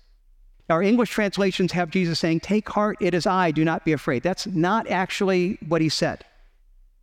Our 0.69 0.83
English 0.83 1.09
translations 1.09 1.71
have 1.71 1.89
Jesus 1.89 2.19
saying, 2.19 2.41
Take 2.41 2.67
heart, 2.67 2.97
it 2.99 3.13
is 3.13 3.25
I, 3.25 3.51
do 3.51 3.63
not 3.63 3.85
be 3.85 3.93
afraid. 3.93 4.23
That's 4.23 4.45
not 4.45 4.89
actually 4.89 5.57
what 5.67 5.81
he 5.81 5.87
said. 5.87 6.25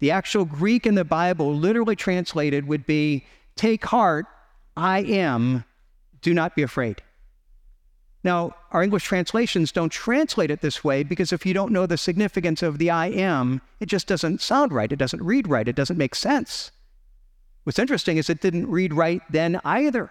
The 0.01 0.11
actual 0.11 0.45
Greek 0.45 0.87
in 0.87 0.95
the 0.95 1.05
Bible, 1.05 1.55
literally 1.55 1.97
translated, 1.97 2.67
would 2.67 2.85
be, 2.85 3.25
Take 3.57 3.85
heart, 3.87 4.27
I 4.81 5.01
am, 5.01 5.65
do 6.23 6.33
not 6.33 6.57
be 6.57 6.63
afraid. 6.63 7.03
Now, 8.25 8.55
our 8.71 8.83
English 8.83 9.05
translations 9.05 9.73
don't 9.73 9.91
translate 9.91 10.51
it 10.51 10.63
this 10.63 10.83
way 10.83 11.03
because 11.03 11.33
if 11.33 11.45
you 11.45 11.53
don't 11.53 11.73
know 11.73 11.87
the 11.87 11.99
significance 11.99 12.63
of 12.63 12.79
the 12.79 12.91
I 12.91 13.07
am, 13.07 13.61
it 13.79 13.87
just 13.87 14.07
doesn't 14.07 14.41
sound 14.41 14.73
right. 14.73 14.91
It 14.91 14.97
doesn't 14.97 15.23
read 15.23 15.49
right. 15.49 15.69
It 15.69 15.77
doesn't 15.77 15.99
make 15.99 16.15
sense. 16.15 16.71
What's 17.65 17.79
interesting 17.79 18.17
is 18.17 18.31
it 18.31 18.41
didn't 18.41 18.71
read 18.71 18.95
right 18.95 19.21
then 19.31 19.61
either. 19.65 20.11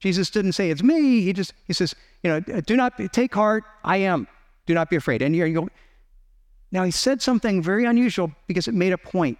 Jesus 0.00 0.30
didn't 0.30 0.52
say 0.52 0.70
it's 0.70 0.82
me. 0.82 1.22
He 1.22 1.32
just 1.32 1.52
he 1.66 1.72
says, 1.72 1.94
you 2.22 2.30
know, 2.30 2.40
do 2.40 2.76
not 2.76 2.96
be, 2.96 3.08
take 3.08 3.34
heart. 3.34 3.64
I 3.84 3.98
am. 3.98 4.26
Do 4.66 4.74
not 4.74 4.90
be 4.90 4.96
afraid. 4.96 5.22
And 5.22 5.34
you're, 5.34 5.46
you 5.46 5.68
now 6.72 6.82
he 6.82 6.90
said 6.90 7.22
something 7.22 7.62
very 7.62 7.84
unusual 7.84 8.32
because 8.48 8.66
it 8.68 8.74
made 8.74 8.92
a 8.92 8.98
point. 8.98 9.38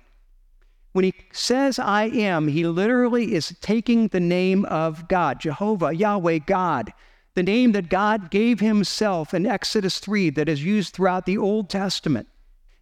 When 0.96 1.04
he 1.04 1.12
says, 1.30 1.78
I 1.78 2.04
am, 2.04 2.48
he 2.48 2.66
literally 2.66 3.34
is 3.34 3.54
taking 3.60 4.08
the 4.08 4.18
name 4.18 4.64
of 4.64 5.08
God, 5.08 5.38
Jehovah, 5.38 5.94
Yahweh, 5.94 6.38
God, 6.46 6.90
the 7.34 7.42
name 7.42 7.72
that 7.72 7.90
God 7.90 8.30
gave 8.30 8.60
himself 8.60 9.34
in 9.34 9.44
Exodus 9.44 9.98
3 9.98 10.30
that 10.30 10.48
is 10.48 10.64
used 10.64 10.94
throughout 10.94 11.26
the 11.26 11.36
Old 11.36 11.68
Testament. 11.68 12.26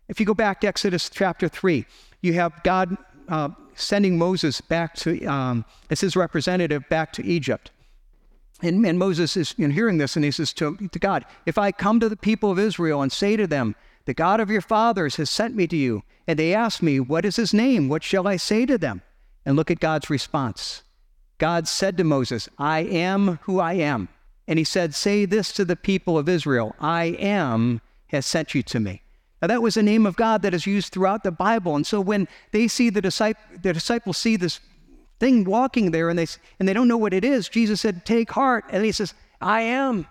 If 0.07 0.21
you 0.21 0.27
go 0.27 0.33
back 0.33 0.61
to 0.61 0.69
Exodus 0.69 1.11
chapter 1.11 1.49
3, 1.49 1.85
you 2.21 2.35
have 2.35 2.63
God 2.63 2.97
uh, 3.27 3.49
sending 3.75 4.17
Moses 4.17 4.61
back 4.61 4.95
to, 4.99 5.27
um, 5.27 5.65
as 5.91 6.01
his 6.01 6.15
representative, 6.15 6.89
back 6.89 7.13
to 7.15 7.25
Egypt. 7.25 7.73
And, 8.63 8.87
and 8.87 8.97
Moses 8.97 9.37
is 9.37 9.57
you 9.59 9.67
know, 9.67 9.75
hearing 9.75 9.99
this 9.99 10.15
and 10.15 10.25
he 10.25 10.31
says 10.31 10.53
to, 10.53 10.77
to 10.77 10.99
God, 11.01 11.25
If 11.47 11.59
I 11.59 11.73
come 11.73 11.99
to 11.99 12.09
the 12.09 12.17
people 12.17 12.53
of 12.53 12.61
Israel 12.61 13.03
and 13.03 13.11
say 13.11 13.37
to 13.37 13.49
them, 13.49 13.75
The 14.07 14.15
God 14.15 14.41
of 14.41 14.51
your 14.51 14.61
fathers 14.61 15.17
has 15.17 15.31
sent 15.31 15.55
me 15.55 15.67
to 15.67 15.77
you, 15.77 16.03
and 16.27 16.39
they 16.39 16.55
ask 16.55 16.83
me, 16.83 17.01
What 17.01 17.25
is 17.25 17.37
his 17.37 17.55
name? 17.55 17.89
What 17.89 18.03
shall 18.03 18.27
I 18.27 18.37
say 18.37 18.67
to 18.67 18.77
them? 18.77 19.03
And 19.47 19.57
look 19.57 19.71
at 19.71 19.81
God's 19.81 20.11
response. 20.11 20.83
God 21.39 21.67
said 21.67 21.97
to 21.97 22.05
Moses, 22.05 22.49
I 22.59 22.81
am 22.81 23.39
who 23.43 23.61
I 23.61 23.75
am. 23.75 24.09
And 24.47 24.59
he 24.59 24.65
said, 24.65 24.95
Say 24.95 25.25
this 25.25 25.53
to 25.53 25.65
the 25.65 25.77
people 25.77 26.19
of 26.19 26.29
Israel 26.29 26.75
I 26.79 27.05
am 27.19 27.81
has 28.09 28.27
sent 28.27 28.55
you 28.55 28.63
to 28.65 28.81
me. 28.81 29.03
Now, 29.41 29.49
that 29.49 29.63
was 29.63 29.75
the 29.75 29.83
name 29.83 30.07
of 30.07 30.17
God 30.17 30.43
that 30.43 30.55
is 30.55 30.67
used 30.67 30.93
throughout 30.93 31.23
the 31.23 31.31
Bible. 31.31 31.77
And 31.77 31.87
so 31.87 32.01
when 32.01 32.29
they 32.53 32.69
see 32.69 32.89
the, 32.89 33.03
disciple, 33.03 33.43
the 33.63 33.73
disciples 33.73 34.17
see 34.17 34.37
this 34.37 34.61
thing 35.21 35.45
walking 35.45 35.91
there 35.91 36.09
and 36.09 36.19
they, 36.19 36.27
and 36.59 36.69
they 36.69 36.73
don't 36.73 36.89
know 36.89 36.97
what 36.97 37.13
it 37.13 37.25
is, 37.25 37.49
Jesus 37.49 37.81
said, 37.81 38.07
Take 38.07 38.31
heart. 38.31 38.65
And 38.71 38.85
he 38.85 38.93
says, 38.93 39.15
I 39.41 39.63
am. 39.63 40.07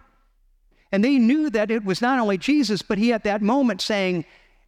And 0.94 1.04
they 1.04 1.18
knew 1.18 1.50
that 1.50 1.72
it 1.72 1.84
was 1.84 2.04
not 2.04 2.20
only 2.20 2.38
Jesus, 2.38 2.84
but 2.84 3.00
he 3.00 3.12
at 3.12 3.24
that 3.24 3.42
moment 3.42 3.82
saying, 3.82 4.26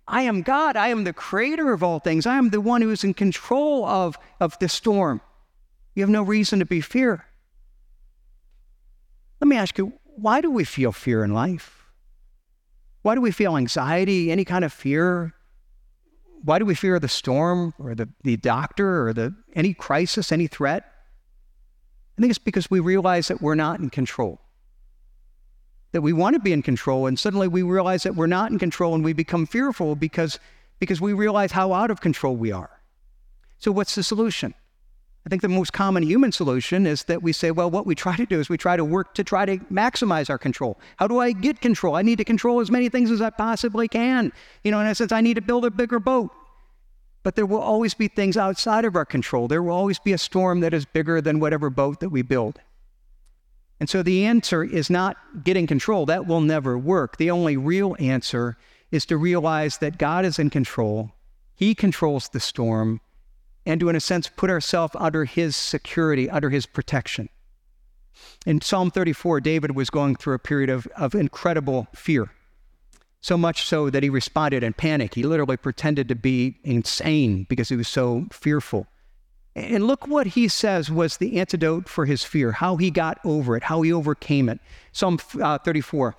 I 0.07 0.23
am 0.23 0.41
God. 0.41 0.75
I 0.75 0.87
am 0.87 1.03
the 1.03 1.13
creator 1.13 1.71
of 1.71 1.83
all 1.83 1.99
things. 1.99 2.25
I 2.25 2.37
am 2.37 2.49
the 2.49 2.59
one 2.59 2.81
who 2.81 2.89
is 2.89 3.03
in 3.03 3.13
control 3.13 3.85
of, 3.85 4.17
of 4.39 4.57
the 4.57 4.67
storm. 4.67 5.21
You 5.93 6.01
have 6.01 6.09
no 6.09 6.23
reason 6.23 6.57
to 6.59 6.65
be 6.65 6.81
fear. 6.81 7.25
Let 9.39 9.47
me 9.47 9.55
ask 9.55 9.77
you, 9.77 9.93
why 10.15 10.41
do 10.41 10.49
we 10.49 10.63
feel 10.63 10.91
fear 10.91 11.23
in 11.23 11.31
life? 11.31 11.85
Why 13.03 13.13
do 13.13 13.21
we 13.21 13.29
feel 13.29 13.55
anxiety, 13.55 14.31
any 14.31 14.45
kind 14.45 14.65
of 14.65 14.73
fear? 14.73 15.35
Why 16.43 16.57
do 16.57 16.65
we 16.65 16.73
fear 16.73 16.99
the 16.99 17.07
storm 17.07 17.75
or 17.77 17.93
the, 17.93 18.09
the 18.23 18.37
doctor 18.37 19.07
or 19.07 19.13
the, 19.13 19.35
any 19.53 19.75
crisis, 19.75 20.31
any 20.31 20.47
threat? 20.47 20.91
I 22.17 22.21
think 22.21 22.31
it's 22.31 22.39
because 22.39 22.71
we 22.71 22.79
realize 22.79 23.27
that 23.27 23.43
we're 23.43 23.53
not 23.53 23.79
in 23.79 23.91
control. 23.91 24.39
That 25.95 26.01
we 26.01 26.11
want 26.11 26.33
to 26.33 26.41
be 26.41 26.51
in 26.51 26.61
control, 26.61 27.07
and 27.07 27.17
suddenly 27.17 27.47
we 27.47 27.61
realize 27.61 28.03
that 28.03 28.17
we're 28.17 28.27
not 28.27 28.51
in 28.51 28.59
control 28.59 28.95
and 28.95 29.01
we 29.01 29.13
become 29.13 29.45
fearful 29.45 29.95
because, 29.95 30.41
because 30.77 30.99
we 30.99 31.13
realize 31.13 31.53
how 31.53 31.71
out 31.71 31.89
of 31.89 32.01
control 32.01 32.35
we 32.35 32.51
are. 32.51 32.81
So, 33.59 33.71
what's 33.71 33.95
the 33.95 34.03
solution? 34.03 34.53
I 35.25 35.29
think 35.29 35.41
the 35.41 35.47
most 35.47 35.71
common 35.71 36.03
human 36.03 36.33
solution 36.33 36.85
is 36.85 37.05
that 37.05 37.23
we 37.23 37.31
say, 37.31 37.49
well, 37.49 37.71
what 37.71 37.85
we 37.85 37.95
try 37.95 38.17
to 38.17 38.25
do 38.25 38.41
is 38.41 38.49
we 38.49 38.57
try 38.57 38.75
to 38.75 38.83
work 38.83 39.13
to 39.13 39.23
try 39.23 39.45
to 39.45 39.57
maximize 39.71 40.29
our 40.29 40.37
control. 40.37 40.77
How 40.97 41.07
do 41.07 41.19
I 41.19 41.31
get 41.31 41.61
control? 41.61 41.95
I 41.95 42.01
need 42.01 42.17
to 42.17 42.25
control 42.25 42.59
as 42.59 42.69
many 42.69 42.89
things 42.89 43.09
as 43.09 43.21
I 43.21 43.29
possibly 43.29 43.87
can. 43.87 44.33
You 44.65 44.71
know, 44.71 44.81
in 44.81 44.87
a 44.87 44.95
sense, 44.95 45.13
I 45.13 45.21
need 45.21 45.35
to 45.35 45.41
build 45.41 45.63
a 45.63 45.71
bigger 45.71 45.99
boat. 45.99 46.29
But 47.23 47.37
there 47.37 47.45
will 47.45 47.61
always 47.61 47.93
be 47.93 48.09
things 48.09 48.35
outside 48.35 48.83
of 48.83 48.97
our 48.97 49.05
control. 49.05 49.47
There 49.47 49.63
will 49.63 49.71
always 49.71 49.99
be 49.99 50.11
a 50.11 50.17
storm 50.17 50.59
that 50.59 50.73
is 50.73 50.83
bigger 50.83 51.21
than 51.21 51.39
whatever 51.39 51.69
boat 51.69 52.01
that 52.01 52.09
we 52.09 52.21
build. 52.21 52.59
And 53.79 53.89
so 53.89 54.01
the 54.01 54.25
answer 54.25 54.63
is 54.63 54.89
not 54.89 55.17
getting 55.43 55.67
control. 55.67 56.05
That 56.05 56.27
will 56.27 56.41
never 56.41 56.77
work. 56.77 57.17
The 57.17 57.31
only 57.31 57.57
real 57.57 57.95
answer 57.99 58.57
is 58.91 59.05
to 59.07 59.17
realize 59.17 59.79
that 59.79 59.97
God 59.97 60.23
is 60.25 60.39
in 60.39 60.49
control. 60.49 61.11
He 61.55 61.75
controls 61.75 62.29
the 62.29 62.39
storm 62.39 63.01
and 63.65 63.79
to, 63.79 63.89
in 63.89 63.95
a 63.95 63.99
sense, 63.99 64.29
put 64.29 64.49
ourselves 64.49 64.95
under 64.97 65.25
his 65.25 65.55
security, 65.55 66.29
under 66.29 66.49
his 66.49 66.65
protection. 66.65 67.29
In 68.45 68.61
Psalm 68.61 68.91
34, 68.91 69.41
David 69.41 69.75
was 69.75 69.89
going 69.89 70.15
through 70.15 70.35
a 70.35 70.39
period 70.39 70.69
of, 70.69 70.87
of 70.95 71.15
incredible 71.15 71.87
fear. 71.93 72.29
So 73.21 73.37
much 73.37 73.65
so 73.65 73.89
that 73.89 74.03
he 74.03 74.09
responded 74.09 74.63
in 74.63 74.73
panic. 74.73 75.15
He 75.15 75.23
literally 75.23 75.57
pretended 75.57 76.07
to 76.09 76.15
be 76.15 76.59
insane 76.63 77.47
because 77.49 77.69
he 77.69 77.75
was 77.75 77.87
so 77.87 78.27
fearful. 78.31 78.87
And 79.55 79.87
look 79.87 80.07
what 80.07 80.27
he 80.27 80.49
says 80.49 80.91
was 80.91 81.17
the 81.17 81.39
antidote 81.39 81.87
for 81.87 82.05
his 82.05 82.23
fear, 82.23 82.51
how 82.51 82.75
he 82.75 82.91
got 82.91 83.19
over 83.23 83.55
it, 83.55 83.63
how 83.63 83.81
he 83.83 83.93
overcame 83.93 84.49
it. 84.49 84.59
Psalm 84.91 85.17
uh, 85.41 85.57
34 85.59 86.15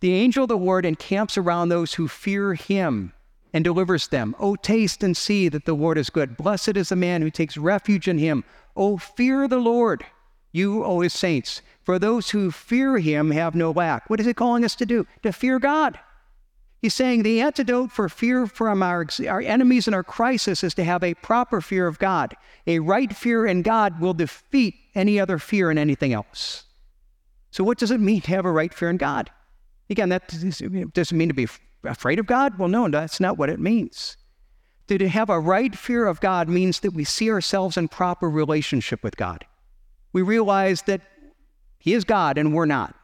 The 0.00 0.12
angel 0.14 0.44
of 0.44 0.48
the 0.48 0.56
Lord 0.56 0.84
encamps 0.84 1.38
around 1.38 1.68
those 1.68 1.94
who 1.94 2.08
fear 2.08 2.54
him 2.54 3.12
and 3.52 3.62
delivers 3.62 4.08
them. 4.08 4.34
Oh, 4.40 4.56
taste 4.56 5.04
and 5.04 5.16
see 5.16 5.48
that 5.48 5.66
the 5.66 5.74
Lord 5.74 5.98
is 5.98 6.10
good. 6.10 6.36
Blessed 6.36 6.76
is 6.76 6.88
the 6.88 6.96
man 6.96 7.22
who 7.22 7.30
takes 7.30 7.56
refuge 7.56 8.08
in 8.08 8.18
him. 8.18 8.44
Oh, 8.76 8.96
fear 8.96 9.46
the 9.46 9.58
Lord, 9.58 10.04
you, 10.52 10.84
O 10.84 11.00
his 11.00 11.12
saints. 11.12 11.62
For 11.84 11.98
those 11.98 12.30
who 12.30 12.50
fear 12.50 12.98
him 12.98 13.30
have 13.30 13.54
no 13.54 13.70
lack. 13.70 14.10
What 14.10 14.20
is 14.20 14.26
he 14.26 14.34
calling 14.34 14.64
us 14.64 14.74
to 14.76 14.86
do? 14.86 15.06
To 15.22 15.32
fear 15.32 15.58
God. 15.60 15.98
He's 16.80 16.94
saying 16.94 17.22
the 17.22 17.42
antidote 17.42 17.92
for 17.92 18.08
fear 18.08 18.46
from 18.46 18.82
our, 18.82 19.06
our 19.28 19.42
enemies 19.42 19.86
and 19.86 19.94
our 19.94 20.02
crisis 20.02 20.64
is 20.64 20.72
to 20.74 20.84
have 20.84 21.04
a 21.04 21.12
proper 21.14 21.60
fear 21.60 21.86
of 21.86 21.98
God. 21.98 22.34
A 22.66 22.78
right 22.78 23.14
fear 23.14 23.46
in 23.46 23.60
God 23.60 24.00
will 24.00 24.14
defeat 24.14 24.76
any 24.94 25.20
other 25.20 25.38
fear 25.38 25.70
in 25.70 25.76
anything 25.76 26.14
else. 26.14 26.64
So, 27.50 27.64
what 27.64 27.78
does 27.78 27.90
it 27.90 28.00
mean 28.00 28.22
to 28.22 28.30
have 28.30 28.46
a 28.46 28.52
right 28.52 28.72
fear 28.72 28.88
in 28.88 28.96
God? 28.96 29.30
Again, 29.90 30.08
that 30.08 30.28
doesn't 30.28 31.18
mean 31.18 31.28
to 31.28 31.34
be 31.34 31.48
afraid 31.84 32.18
of 32.18 32.26
God? 32.26 32.58
Well, 32.58 32.68
no, 32.68 32.88
that's 32.88 33.20
not 33.20 33.36
what 33.36 33.50
it 33.50 33.60
means. 33.60 34.16
To 34.88 35.08
have 35.08 35.30
a 35.30 35.38
right 35.38 35.76
fear 35.76 36.06
of 36.06 36.20
God 36.20 36.48
means 36.48 36.80
that 36.80 36.94
we 36.94 37.04
see 37.04 37.30
ourselves 37.30 37.76
in 37.76 37.88
proper 37.88 38.28
relationship 38.30 39.02
with 39.02 39.16
God. 39.16 39.44
We 40.12 40.22
realize 40.22 40.82
that 40.82 41.02
He 41.78 41.92
is 41.92 42.04
God 42.04 42.38
and 42.38 42.54
we're 42.54 42.66
not, 42.66 42.94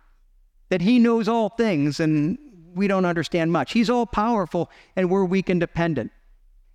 that 0.71 0.81
He 0.81 0.99
knows 0.99 1.29
all 1.29 1.51
things 1.51 2.01
and 2.01 2.39
we 2.77 2.89
don't 2.89 3.05
understand 3.05 3.53
much. 3.53 3.73
He's 3.73 3.91
all 3.91 4.07
powerful 4.07 4.71
and 4.95 5.11
we're 5.11 5.25
weak 5.25 5.49
and 5.49 5.59
dependent. 5.59 6.13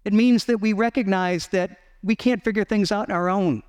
It 0.03 0.13
means 0.13 0.45
that 0.45 0.59
we 0.59 0.73
recognize 0.73 1.47
that 1.47 1.77
we 2.03 2.15
can't 2.15 2.43
figure 2.43 2.63
things 2.63 2.91
out 2.91 3.09
on 3.09 3.15
our 3.15 3.29
own. 3.29 3.63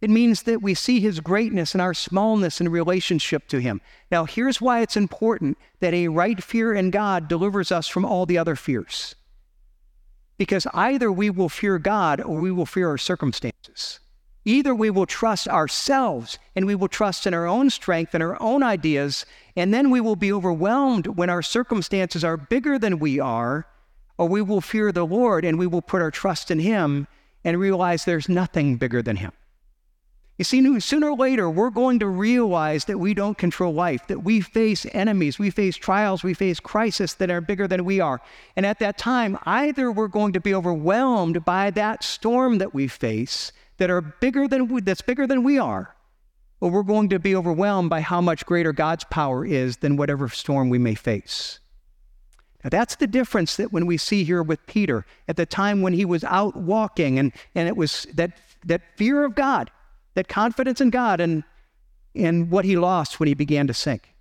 It 0.00 0.10
means 0.10 0.42
that 0.42 0.60
we 0.60 0.74
see 0.74 1.00
his 1.00 1.20
greatness 1.20 1.72
and 1.72 1.80
our 1.80 1.94
smallness 1.94 2.60
in 2.60 2.68
relationship 2.68 3.48
to 3.48 3.60
him. 3.60 3.80
Now, 4.10 4.24
here's 4.24 4.60
why 4.60 4.80
it's 4.80 4.96
important 4.96 5.56
that 5.80 5.94
a 5.94 6.08
right 6.08 6.42
fear 6.42 6.74
in 6.74 6.90
God 6.90 7.28
delivers 7.28 7.72
us 7.72 7.88
from 7.88 8.04
all 8.04 8.26
the 8.26 8.36
other 8.36 8.56
fears. 8.56 9.14
Because 10.36 10.66
either 10.74 11.10
we 11.10 11.30
will 11.30 11.48
fear 11.48 11.78
God 11.78 12.20
or 12.20 12.38
we 12.38 12.52
will 12.52 12.66
fear 12.66 12.90
our 12.90 12.98
circumstances. 12.98 14.00
Either 14.46 14.72
we 14.72 14.90
will 14.90 15.06
trust 15.06 15.48
ourselves 15.48 16.38
and 16.54 16.66
we 16.66 16.74
will 16.76 16.86
trust 16.86 17.26
in 17.26 17.34
our 17.34 17.46
own 17.46 17.68
strength 17.68 18.14
and 18.14 18.22
our 18.22 18.40
own 18.40 18.62
ideas, 18.62 19.26
and 19.56 19.74
then 19.74 19.90
we 19.90 20.00
will 20.00 20.14
be 20.14 20.32
overwhelmed 20.32 21.08
when 21.08 21.28
our 21.28 21.42
circumstances 21.42 22.22
are 22.22 22.36
bigger 22.36 22.78
than 22.78 23.00
we 23.00 23.18
are, 23.18 23.66
or 24.16 24.28
we 24.28 24.40
will 24.40 24.60
fear 24.60 24.92
the 24.92 25.04
Lord 25.04 25.44
and 25.44 25.58
we 25.58 25.66
will 25.66 25.82
put 25.82 26.00
our 26.00 26.12
trust 26.12 26.52
in 26.52 26.60
Him 26.60 27.08
and 27.42 27.58
realize 27.58 28.04
there's 28.04 28.28
nothing 28.28 28.76
bigger 28.76 29.02
than 29.02 29.16
Him. 29.16 29.32
You 30.38 30.44
see, 30.44 30.78
sooner 30.78 31.10
or 31.10 31.16
later, 31.16 31.50
we're 31.50 31.70
going 31.70 31.98
to 31.98 32.06
realize 32.06 32.84
that 32.84 32.98
we 32.98 33.14
don't 33.14 33.38
control 33.38 33.74
life, 33.74 34.06
that 34.06 34.22
we 34.22 34.40
face 34.42 34.86
enemies, 34.92 35.40
we 35.40 35.50
face 35.50 35.76
trials, 35.76 36.22
we 36.22 36.34
face 36.34 36.60
crises 36.60 37.14
that 37.14 37.30
are 37.30 37.40
bigger 37.40 37.66
than 37.66 37.84
we 37.84 37.98
are. 37.98 38.20
And 38.54 38.64
at 38.64 38.78
that 38.78 38.96
time, 38.96 39.38
either 39.44 39.90
we're 39.90 40.06
going 40.06 40.34
to 40.34 40.40
be 40.40 40.54
overwhelmed 40.54 41.44
by 41.44 41.70
that 41.70 42.04
storm 42.04 42.58
that 42.58 42.74
we 42.74 42.86
face 42.86 43.50
that 43.78 43.90
are 43.90 44.00
bigger 44.00 44.48
than 44.48 44.68
we, 44.68 44.80
that's 44.80 45.02
bigger 45.02 45.26
than 45.26 45.42
we 45.42 45.58
are, 45.58 45.94
or 46.60 46.70
we're 46.70 46.82
going 46.82 47.08
to 47.10 47.18
be 47.18 47.34
overwhelmed 47.34 47.90
by 47.90 48.00
how 48.00 48.20
much 48.20 48.46
greater 48.46 48.72
God's 48.72 49.04
power 49.04 49.44
is 49.44 49.78
than 49.78 49.96
whatever 49.96 50.28
storm 50.28 50.68
we 50.68 50.78
may 50.78 50.94
face. 50.94 51.60
Now, 52.64 52.70
that's 52.70 52.96
the 52.96 53.06
difference 53.06 53.56
that 53.56 53.72
when 53.72 53.86
we 53.86 53.96
see 53.96 54.24
here 54.24 54.42
with 54.42 54.66
Peter 54.66 55.06
at 55.28 55.36
the 55.36 55.46
time 55.46 55.82
when 55.82 55.92
he 55.92 56.04
was 56.04 56.24
out 56.24 56.56
walking, 56.56 57.18
and, 57.18 57.32
and 57.54 57.68
it 57.68 57.76
was 57.76 58.06
that, 58.14 58.32
that 58.64 58.82
fear 58.96 59.24
of 59.24 59.34
God 59.34 59.70
that 60.16 60.28
confidence 60.28 60.80
in 60.80 60.90
God 60.90 61.20
and, 61.20 61.44
and 62.14 62.50
what 62.50 62.64
he 62.64 62.76
lost 62.76 63.20
when 63.20 63.28
he 63.28 63.34
began 63.34 63.68
to 63.68 63.74
sink. 63.74 64.14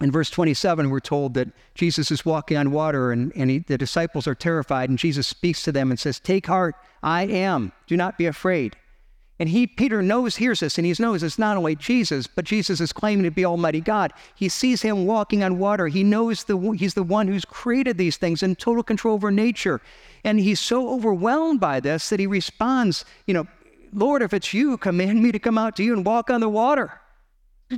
In 0.00 0.10
verse 0.10 0.30
27, 0.30 0.90
we're 0.90 1.00
told 1.00 1.34
that 1.34 1.48
Jesus 1.74 2.10
is 2.10 2.24
walking 2.24 2.56
on 2.56 2.72
water 2.72 3.12
and, 3.12 3.32
and 3.36 3.50
he, 3.50 3.58
the 3.58 3.78
disciples 3.78 4.26
are 4.26 4.34
terrified, 4.34 4.88
and 4.88 4.98
Jesus 4.98 5.26
speaks 5.26 5.62
to 5.64 5.72
them 5.72 5.90
and 5.90 6.00
says, 6.00 6.18
Take 6.18 6.46
heart, 6.46 6.74
I 7.02 7.24
am. 7.24 7.72
Do 7.86 7.96
not 7.96 8.18
be 8.18 8.26
afraid. 8.26 8.76
And 9.38 9.48
he, 9.48 9.66
Peter 9.66 10.02
knows, 10.02 10.36
hears 10.36 10.60
this, 10.60 10.78
and 10.78 10.86
he 10.86 10.94
knows 10.98 11.22
it's 11.22 11.38
not 11.38 11.56
only 11.56 11.74
Jesus, 11.74 12.26
but 12.26 12.44
Jesus 12.44 12.80
is 12.80 12.92
claiming 12.92 13.24
to 13.24 13.30
be 13.30 13.44
Almighty 13.44 13.80
God. 13.80 14.12
He 14.34 14.48
sees 14.48 14.82
him 14.82 15.06
walking 15.06 15.42
on 15.42 15.58
water. 15.58 15.88
He 15.88 16.04
knows 16.04 16.44
the, 16.44 16.56
he's 16.78 16.94
the 16.94 17.02
one 17.02 17.26
who's 17.26 17.44
created 17.44 17.98
these 17.98 18.16
things 18.16 18.42
in 18.42 18.54
total 18.56 18.82
control 18.82 19.14
over 19.14 19.30
nature. 19.30 19.80
And 20.22 20.38
he's 20.38 20.60
so 20.60 20.94
overwhelmed 20.94 21.60
by 21.60 21.80
this 21.80 22.08
that 22.10 22.20
he 22.20 22.26
responds, 22.26 23.04
you 23.26 23.34
know, 23.34 23.46
Lord, 23.92 24.22
if 24.22 24.32
it's 24.32 24.54
you, 24.54 24.76
command 24.76 25.22
me 25.22 25.32
to 25.32 25.38
come 25.38 25.58
out 25.58 25.76
to 25.76 25.82
you 25.82 25.92
and 25.92 26.06
walk 26.06 26.30
on 26.30 26.40
the 26.40 26.48
water. 26.48 27.01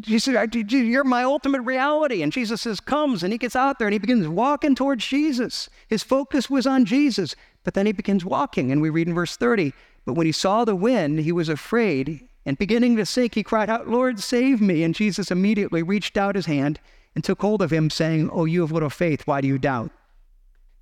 He 0.04 0.18
said, 0.18 0.54
You're 0.54 1.04
my 1.04 1.22
ultimate 1.22 1.62
reality. 1.62 2.22
And 2.22 2.33
Jesus 2.33 2.62
says, 2.62 2.80
Comes, 2.80 3.22
and 3.22 3.33
he 3.33 3.38
gets 3.38 3.54
out 3.54 3.78
there 3.78 3.87
and 3.87 3.92
he 3.92 3.98
begins 3.98 4.26
walking 4.26 4.74
towards 4.74 5.07
Jesus. 5.07 5.68
His 5.88 6.02
focus 6.02 6.50
was 6.50 6.66
on 6.66 6.85
Jesus, 6.85 7.37
but 7.62 7.74
then 7.74 7.87
he 7.87 7.92
begins 7.92 8.24
walking. 8.24 8.72
And 8.72 8.83
we 8.83 8.90
read 8.90 9.09
in 9.09 9.14
verse 9.14 9.37
30 9.37 9.72
But 10.04 10.14
when 10.14 10.26
he 10.26 10.33
saw 10.33 10.64
the 10.64 10.76
wind, 10.76 11.20
he 11.20 11.33
was 11.33 11.48
afraid, 11.48 12.26
and 12.46 12.59
beginning 12.59 12.96
to 12.96 13.07
sink, 13.07 13.35
he 13.35 13.42
cried 13.42 13.70
out, 13.70 13.88
Lord, 13.88 14.20
save 14.20 14.61
me. 14.61 14.83
And 14.83 14.94
Jesus 14.94 15.30
immediately 15.30 15.83
reached 15.83 16.16
out 16.16 16.35
his 16.35 16.46
hand 16.46 16.80
and 17.14 17.22
took 17.22 17.40
hold 17.40 17.62
of 17.62 17.72
him, 17.72 17.90
saying, 17.90 18.30
Oh, 18.33 18.44
you 18.44 18.62
of 18.64 18.72
little 18.72 18.90
faith, 18.90 19.26
why 19.26 19.40
do 19.40 19.48
you 19.48 19.59
doubt? 19.59 19.90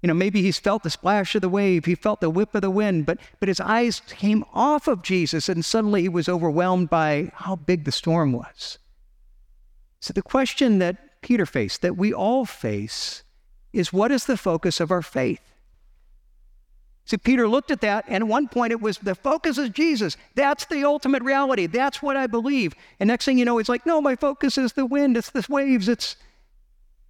You 0.00 0.08
know, 0.08 0.14
maybe 0.14 0.42
he's 0.42 0.58
felt 0.58 0.82
the 0.82 0.90
splash 0.90 1.36
of 1.36 1.42
the 1.42 1.48
wave, 1.48 1.84
he 1.84 1.94
felt 1.94 2.20
the 2.20 2.30
whip 2.30 2.56
of 2.56 2.62
the 2.62 2.70
wind, 2.70 3.06
but, 3.06 3.18
but 3.38 3.48
his 3.48 3.60
eyes 3.60 4.00
came 4.08 4.44
off 4.52 4.88
of 4.88 5.02
Jesus 5.02 5.48
and 5.48 5.64
suddenly 5.64 6.02
he 6.02 6.08
was 6.08 6.28
overwhelmed 6.28 6.90
by 6.90 7.30
how 7.34 7.54
big 7.54 7.84
the 7.84 7.92
storm 7.92 8.32
was. 8.32 8.78
So 10.02 10.12
the 10.12 10.20
question 10.20 10.80
that 10.80 11.22
Peter 11.22 11.46
faced, 11.46 11.80
that 11.82 11.96
we 11.96 12.12
all 12.12 12.44
face, 12.44 13.22
is 13.72 13.92
what 13.92 14.10
is 14.10 14.26
the 14.26 14.36
focus 14.36 14.80
of 14.80 14.90
our 14.90 15.00
faith? 15.00 15.40
See, 17.04 17.16
Peter 17.16 17.46
looked 17.46 17.70
at 17.70 17.80
that, 17.82 18.04
and 18.08 18.24
at 18.24 18.28
one 18.28 18.48
point 18.48 18.72
it 18.72 18.80
was 18.80 18.98
the 18.98 19.14
focus 19.14 19.58
is 19.58 19.70
Jesus. 19.70 20.16
That's 20.34 20.64
the 20.64 20.84
ultimate 20.84 21.22
reality. 21.22 21.66
That's 21.66 22.02
what 22.02 22.16
I 22.16 22.26
believe. 22.26 22.74
And 22.98 23.06
next 23.06 23.24
thing 23.24 23.38
you 23.38 23.44
know, 23.44 23.58
it's 23.58 23.68
like, 23.68 23.86
no, 23.86 24.00
my 24.00 24.16
focus 24.16 24.58
is 24.58 24.72
the 24.72 24.84
wind, 24.84 25.16
it's 25.16 25.30
the 25.30 25.46
waves, 25.48 25.88
it's. 25.88 26.16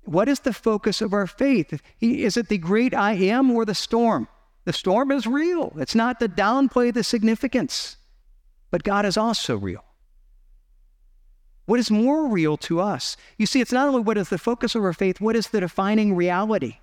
What 0.04 0.28
is 0.28 0.40
the 0.40 0.52
focus 0.52 1.00
of 1.00 1.14
our 1.14 1.26
faith? 1.26 1.80
Is 2.00 2.36
it 2.36 2.48
the 2.48 2.58
great 2.58 2.92
I 2.92 3.12
am 3.12 3.50
or 3.52 3.64
the 3.64 3.74
storm? 3.74 4.28
The 4.64 4.72
storm 4.72 5.10
is 5.12 5.26
real. 5.26 5.72
It's 5.78 5.94
not 5.94 6.20
to 6.20 6.28
downplay 6.28 6.92
the 6.92 7.04
significance, 7.04 7.96
but 8.70 8.82
God 8.82 9.06
is 9.06 9.16
also 9.16 9.56
real. 9.56 9.84
What 11.66 11.78
is 11.78 11.90
more 11.90 12.26
real 12.26 12.56
to 12.58 12.80
us? 12.80 13.16
You 13.38 13.46
see, 13.46 13.60
it's 13.60 13.72
not 13.72 13.88
only 13.88 14.00
what 14.00 14.18
is 14.18 14.28
the 14.28 14.38
focus 14.38 14.74
of 14.74 14.82
our 14.82 14.92
faith, 14.92 15.20
what 15.20 15.36
is 15.36 15.48
the 15.48 15.60
defining 15.60 16.14
reality? 16.14 16.78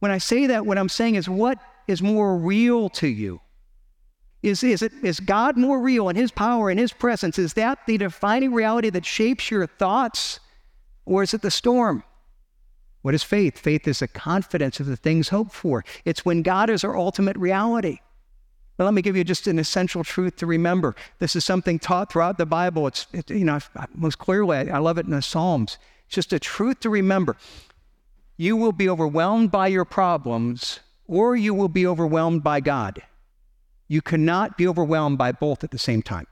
When 0.00 0.10
I 0.10 0.18
say 0.18 0.46
that, 0.46 0.66
what 0.66 0.76
I'm 0.76 0.88
saying 0.88 1.14
is 1.14 1.28
what 1.28 1.58
is 1.88 2.02
more 2.02 2.36
real 2.36 2.88
to 2.90 3.08
you? 3.08 3.40
Is, 4.42 4.62
is, 4.62 4.82
it, 4.82 4.92
is 5.02 5.20
God 5.20 5.56
more 5.56 5.80
real 5.80 6.10
in 6.10 6.16
His 6.16 6.30
power 6.30 6.68
and 6.68 6.78
His 6.78 6.92
presence? 6.92 7.38
Is 7.38 7.54
that 7.54 7.78
the 7.86 7.96
defining 7.96 8.52
reality 8.52 8.90
that 8.90 9.06
shapes 9.06 9.50
your 9.50 9.66
thoughts? 9.66 10.40
Or 11.06 11.22
is 11.22 11.32
it 11.32 11.40
the 11.40 11.50
storm? 11.50 12.04
What 13.00 13.14
is 13.14 13.22
faith? 13.22 13.58
Faith 13.58 13.88
is 13.88 14.02
a 14.02 14.08
confidence 14.08 14.80
of 14.80 14.86
the 14.86 14.96
things 14.96 15.30
hoped 15.30 15.52
for. 15.52 15.84
It's 16.04 16.24
when 16.24 16.42
God 16.42 16.68
is 16.68 16.84
our 16.84 16.96
ultimate 16.96 17.36
reality. 17.38 18.00
But 18.76 18.84
let 18.84 18.94
me 18.94 19.02
give 19.02 19.16
you 19.16 19.22
just 19.22 19.46
an 19.46 19.58
essential 19.58 20.02
truth 20.02 20.36
to 20.36 20.46
remember. 20.46 20.96
This 21.20 21.36
is 21.36 21.44
something 21.44 21.78
taught 21.78 22.10
throughout 22.10 22.38
the 22.38 22.46
Bible. 22.46 22.86
It's, 22.88 23.06
it, 23.12 23.30
you 23.30 23.44
know, 23.44 23.60
most 23.94 24.18
clearly, 24.18 24.70
I 24.70 24.78
love 24.78 24.98
it 24.98 25.06
in 25.06 25.12
the 25.12 25.22
Psalms. 25.22 25.78
It's 26.06 26.16
just 26.16 26.32
a 26.32 26.40
truth 26.40 26.80
to 26.80 26.90
remember. 26.90 27.36
You 28.36 28.56
will 28.56 28.72
be 28.72 28.88
overwhelmed 28.88 29.52
by 29.52 29.68
your 29.68 29.84
problems, 29.84 30.80
or 31.06 31.36
you 31.36 31.54
will 31.54 31.68
be 31.68 31.86
overwhelmed 31.86 32.42
by 32.42 32.60
God. 32.60 33.00
You 33.86 34.02
cannot 34.02 34.58
be 34.58 34.66
overwhelmed 34.66 35.18
by 35.18 35.30
both 35.30 35.62
at 35.62 35.70
the 35.70 35.78
same 35.78 36.02
time. 36.02 36.26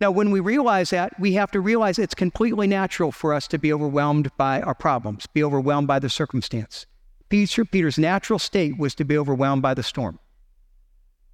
Now, 0.00 0.10
when 0.10 0.30
we 0.30 0.40
realize 0.40 0.90
that, 0.90 1.18
we 1.18 1.32
have 1.32 1.50
to 1.52 1.60
realize 1.60 1.98
it's 1.98 2.14
completely 2.14 2.66
natural 2.66 3.10
for 3.10 3.32
us 3.32 3.48
to 3.48 3.58
be 3.58 3.72
overwhelmed 3.72 4.30
by 4.36 4.60
our 4.60 4.74
problems, 4.74 5.26
be 5.26 5.42
overwhelmed 5.42 5.88
by 5.88 5.98
the 5.98 6.10
circumstance. 6.10 6.86
Peter, 7.30 7.64
Peter's 7.64 7.98
natural 7.98 8.38
state 8.38 8.78
was 8.78 8.94
to 8.94 9.04
be 9.04 9.16
overwhelmed 9.16 9.62
by 9.62 9.74
the 9.74 9.82
storm. 9.82 10.20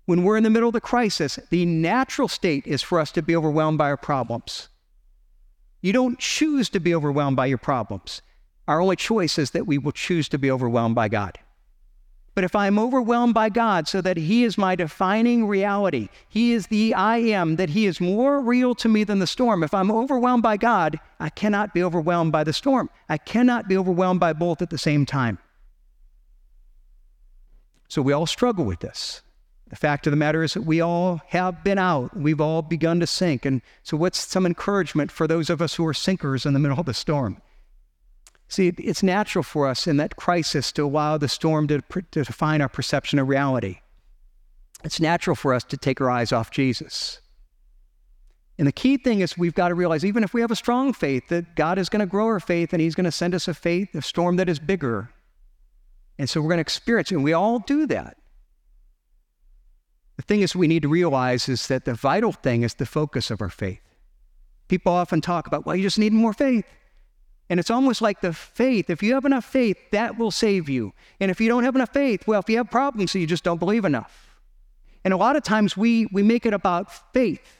When 0.04 0.24
we're 0.24 0.36
in 0.36 0.42
the 0.42 0.50
middle 0.50 0.68
of 0.68 0.72
the 0.72 0.80
crisis, 0.80 1.38
the 1.50 1.64
natural 1.64 2.28
state 2.28 2.66
is 2.66 2.82
for 2.82 2.98
us 2.98 3.12
to 3.12 3.22
be 3.22 3.36
overwhelmed 3.36 3.78
by 3.78 3.88
our 3.88 3.96
problems. 3.96 4.68
You 5.80 5.92
don't 5.92 6.18
choose 6.18 6.68
to 6.70 6.80
be 6.80 6.94
overwhelmed 6.94 7.36
by 7.36 7.46
your 7.46 7.58
problems. 7.58 8.22
Our 8.66 8.80
only 8.80 8.96
choice 8.96 9.38
is 9.38 9.50
that 9.52 9.66
we 9.66 9.78
will 9.78 9.92
choose 9.92 10.28
to 10.30 10.38
be 10.38 10.50
overwhelmed 10.50 10.94
by 10.94 11.08
God. 11.08 11.38
But 12.34 12.44
if 12.44 12.56
I 12.56 12.66
am 12.66 12.78
overwhelmed 12.78 13.34
by 13.34 13.50
God 13.50 13.86
so 13.86 14.00
that 14.00 14.16
He 14.16 14.44
is 14.44 14.56
my 14.56 14.74
defining 14.74 15.46
reality, 15.46 16.08
He 16.28 16.52
is 16.52 16.68
the 16.68 16.94
I 16.94 17.18
am, 17.18 17.56
that 17.56 17.70
He 17.70 17.86
is 17.86 18.00
more 18.00 18.40
real 18.40 18.74
to 18.76 18.88
me 18.88 19.04
than 19.04 19.18
the 19.18 19.26
storm, 19.26 19.62
if 19.62 19.74
I'm 19.74 19.90
overwhelmed 19.90 20.42
by 20.42 20.56
God, 20.56 20.98
I 21.20 21.28
cannot 21.28 21.74
be 21.74 21.82
overwhelmed 21.82 22.32
by 22.32 22.42
the 22.42 22.52
storm. 22.52 22.88
I 23.08 23.18
cannot 23.18 23.68
be 23.68 23.76
overwhelmed 23.76 24.20
by 24.20 24.32
both 24.32 24.62
at 24.62 24.70
the 24.70 24.78
same 24.78 25.04
time. 25.04 25.38
So 27.88 28.00
we 28.00 28.14
all 28.14 28.26
struggle 28.26 28.64
with 28.64 28.80
this. 28.80 29.20
The 29.72 29.76
fact 29.76 30.06
of 30.06 30.10
the 30.10 30.18
matter 30.18 30.42
is 30.42 30.52
that 30.52 30.66
we 30.66 30.82
all 30.82 31.22
have 31.28 31.64
been 31.64 31.78
out. 31.78 32.14
We've 32.14 32.42
all 32.42 32.60
begun 32.60 33.00
to 33.00 33.06
sink. 33.06 33.46
And 33.46 33.62
so, 33.82 33.96
what's 33.96 34.18
some 34.18 34.44
encouragement 34.44 35.10
for 35.10 35.26
those 35.26 35.48
of 35.48 35.62
us 35.62 35.76
who 35.76 35.86
are 35.86 35.94
sinkers 35.94 36.44
in 36.44 36.52
the 36.52 36.58
middle 36.58 36.78
of 36.78 36.84
the 36.84 36.92
storm? 36.92 37.40
See, 38.48 38.68
it's 38.76 39.02
natural 39.02 39.42
for 39.42 39.66
us 39.66 39.86
in 39.86 39.96
that 39.96 40.16
crisis 40.16 40.72
to 40.72 40.84
allow 40.84 41.16
the 41.16 41.26
storm 41.26 41.68
to, 41.68 41.80
to 42.10 42.22
define 42.22 42.60
our 42.60 42.68
perception 42.68 43.18
of 43.18 43.28
reality. 43.28 43.78
It's 44.84 45.00
natural 45.00 45.34
for 45.34 45.54
us 45.54 45.64
to 45.64 45.78
take 45.78 46.02
our 46.02 46.10
eyes 46.10 46.32
off 46.32 46.50
Jesus. 46.50 47.22
And 48.58 48.68
the 48.68 48.72
key 48.72 48.98
thing 48.98 49.20
is 49.20 49.38
we've 49.38 49.54
got 49.54 49.68
to 49.68 49.74
realize, 49.74 50.04
even 50.04 50.22
if 50.22 50.34
we 50.34 50.42
have 50.42 50.50
a 50.50 50.56
strong 50.56 50.92
faith, 50.92 51.28
that 51.28 51.56
God 51.56 51.78
is 51.78 51.88
going 51.88 52.00
to 52.00 52.06
grow 52.06 52.26
our 52.26 52.40
faith 52.40 52.74
and 52.74 52.82
He's 52.82 52.94
going 52.94 53.04
to 53.04 53.10
send 53.10 53.34
us 53.34 53.48
a 53.48 53.54
faith, 53.54 53.94
a 53.94 54.02
storm 54.02 54.36
that 54.36 54.50
is 54.50 54.58
bigger. 54.58 55.08
And 56.18 56.28
so 56.28 56.42
we're 56.42 56.48
going 56.48 56.58
to 56.58 56.60
experience 56.60 57.10
it, 57.10 57.14
and 57.14 57.24
we 57.24 57.32
all 57.32 57.58
do 57.60 57.86
that. 57.86 58.18
The 60.22 60.34
thing 60.34 60.42
is, 60.42 60.54
we 60.54 60.68
need 60.68 60.82
to 60.82 60.88
realize 60.88 61.48
is 61.48 61.66
that 61.66 61.84
the 61.84 61.94
vital 61.94 62.30
thing 62.30 62.62
is 62.62 62.74
the 62.74 62.86
focus 62.86 63.32
of 63.32 63.42
our 63.42 63.48
faith. 63.48 63.80
People 64.68 64.92
often 64.92 65.20
talk 65.20 65.48
about, 65.48 65.66
well, 65.66 65.74
you 65.74 65.82
just 65.82 65.98
need 65.98 66.12
more 66.12 66.32
faith. 66.32 66.64
And 67.50 67.58
it's 67.58 67.72
almost 67.72 68.00
like 68.00 68.20
the 68.20 68.32
faith. 68.32 68.88
If 68.88 69.02
you 69.02 69.14
have 69.14 69.24
enough 69.24 69.44
faith, 69.44 69.76
that 69.90 70.16
will 70.18 70.30
save 70.30 70.68
you. 70.68 70.92
And 71.18 71.28
if 71.28 71.40
you 71.40 71.48
don't 71.48 71.64
have 71.64 71.74
enough 71.74 71.92
faith, 71.92 72.24
well, 72.28 72.38
if 72.38 72.48
you 72.48 72.56
have 72.58 72.70
problems, 72.70 73.16
you 73.16 73.26
just 73.26 73.42
don't 73.42 73.58
believe 73.58 73.84
enough. 73.84 74.36
And 75.04 75.12
a 75.12 75.16
lot 75.16 75.34
of 75.34 75.42
times 75.42 75.76
we, 75.76 76.06
we 76.12 76.22
make 76.22 76.46
it 76.46 76.54
about 76.54 77.12
faith. 77.12 77.58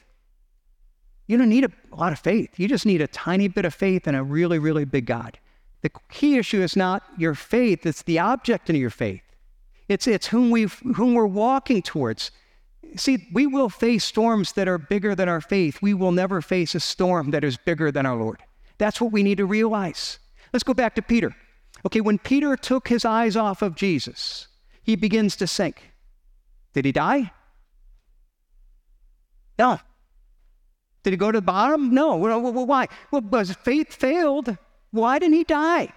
You 1.27 1.37
don't 1.37 1.49
need 1.49 1.65
a, 1.65 1.71
lot 1.93 2.13
of 2.13 2.19
faith. 2.19 2.57
You 2.57 2.69
just 2.69 2.85
need 2.85 3.01
a 3.01 3.07
tiny 3.07 3.49
bit 3.49 3.65
of 3.65 3.73
faith 3.73 4.07
in 4.07 4.15
a 4.15 4.23
really, 4.23 4.57
really 4.57 4.85
big 4.85 5.05
God. 5.05 5.37
The 5.81 5.91
key 6.09 6.37
issue 6.37 6.61
is 6.61 6.77
not 6.77 7.03
your 7.17 7.35
faith, 7.35 7.85
it's 7.85 8.03
the 8.03 8.19
object 8.19 8.69
in 8.69 8.77
your 8.77 8.89
faith. 8.89 9.23
It's, 9.89 10.07
it's 10.07 10.27
whom, 10.27 10.49
we 10.49 10.67
whom 10.95 11.13
we're 11.13 11.25
walking 11.25 11.81
towards. 11.81 12.31
See, 12.95 13.27
we 13.33 13.47
will 13.47 13.69
face 13.69 14.03
storms 14.03 14.53
that 14.53 14.67
are 14.67 14.77
bigger 14.77 15.15
than 15.15 15.27
our 15.27 15.41
faith. 15.41 15.81
We 15.81 15.93
will 15.93 16.11
never 16.11 16.41
face 16.41 16.75
a 16.75 16.79
storm 16.79 17.31
that 17.31 17.43
is 17.43 17.57
bigger 17.57 17.91
than 17.91 18.05
our 18.05 18.15
Lord. 18.15 18.41
That's 18.77 19.01
what 19.01 19.11
we 19.11 19.23
need 19.23 19.37
to 19.37 19.45
realize. 19.45 20.19
Let's 20.51 20.63
go 20.63 20.73
back 20.73 20.95
to 20.95 21.01
Peter. 21.01 21.35
Okay, 21.85 22.01
when 22.01 22.17
Peter 22.19 22.55
took 22.55 22.87
his 22.87 23.05
eyes 23.05 23.35
off 23.35 23.61
of 23.61 23.75
Jesus, 23.75 24.47
he 24.83 24.95
begins 24.95 25.35
to 25.37 25.47
sink. 25.47 25.91
Did 26.73 26.85
he 26.85 26.91
die? 26.91 27.31
No. 29.59 29.79
Did 31.03 31.11
he 31.11 31.17
go 31.17 31.31
to 31.31 31.37
the 31.39 31.41
bottom? 31.41 31.93
No. 31.93 32.15
Well, 32.17 32.41
why? 32.65 32.87
Well, 33.11 33.21
because 33.21 33.53
faith 33.53 33.93
failed. 33.93 34.57
Why 34.91 35.19
didn't 35.19 35.35
he 35.35 35.43
die? 35.43 35.89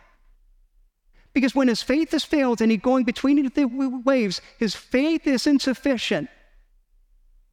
Because 1.32 1.54
when 1.54 1.68
his 1.68 1.82
faith 1.82 2.12
has 2.12 2.24
failed 2.24 2.60
and 2.60 2.70
he's 2.70 2.80
going 2.80 3.04
between 3.04 3.46
the 3.48 3.64
waves, 4.04 4.40
his 4.58 4.74
faith 4.74 5.26
is 5.26 5.46
insufficient. 5.46 6.28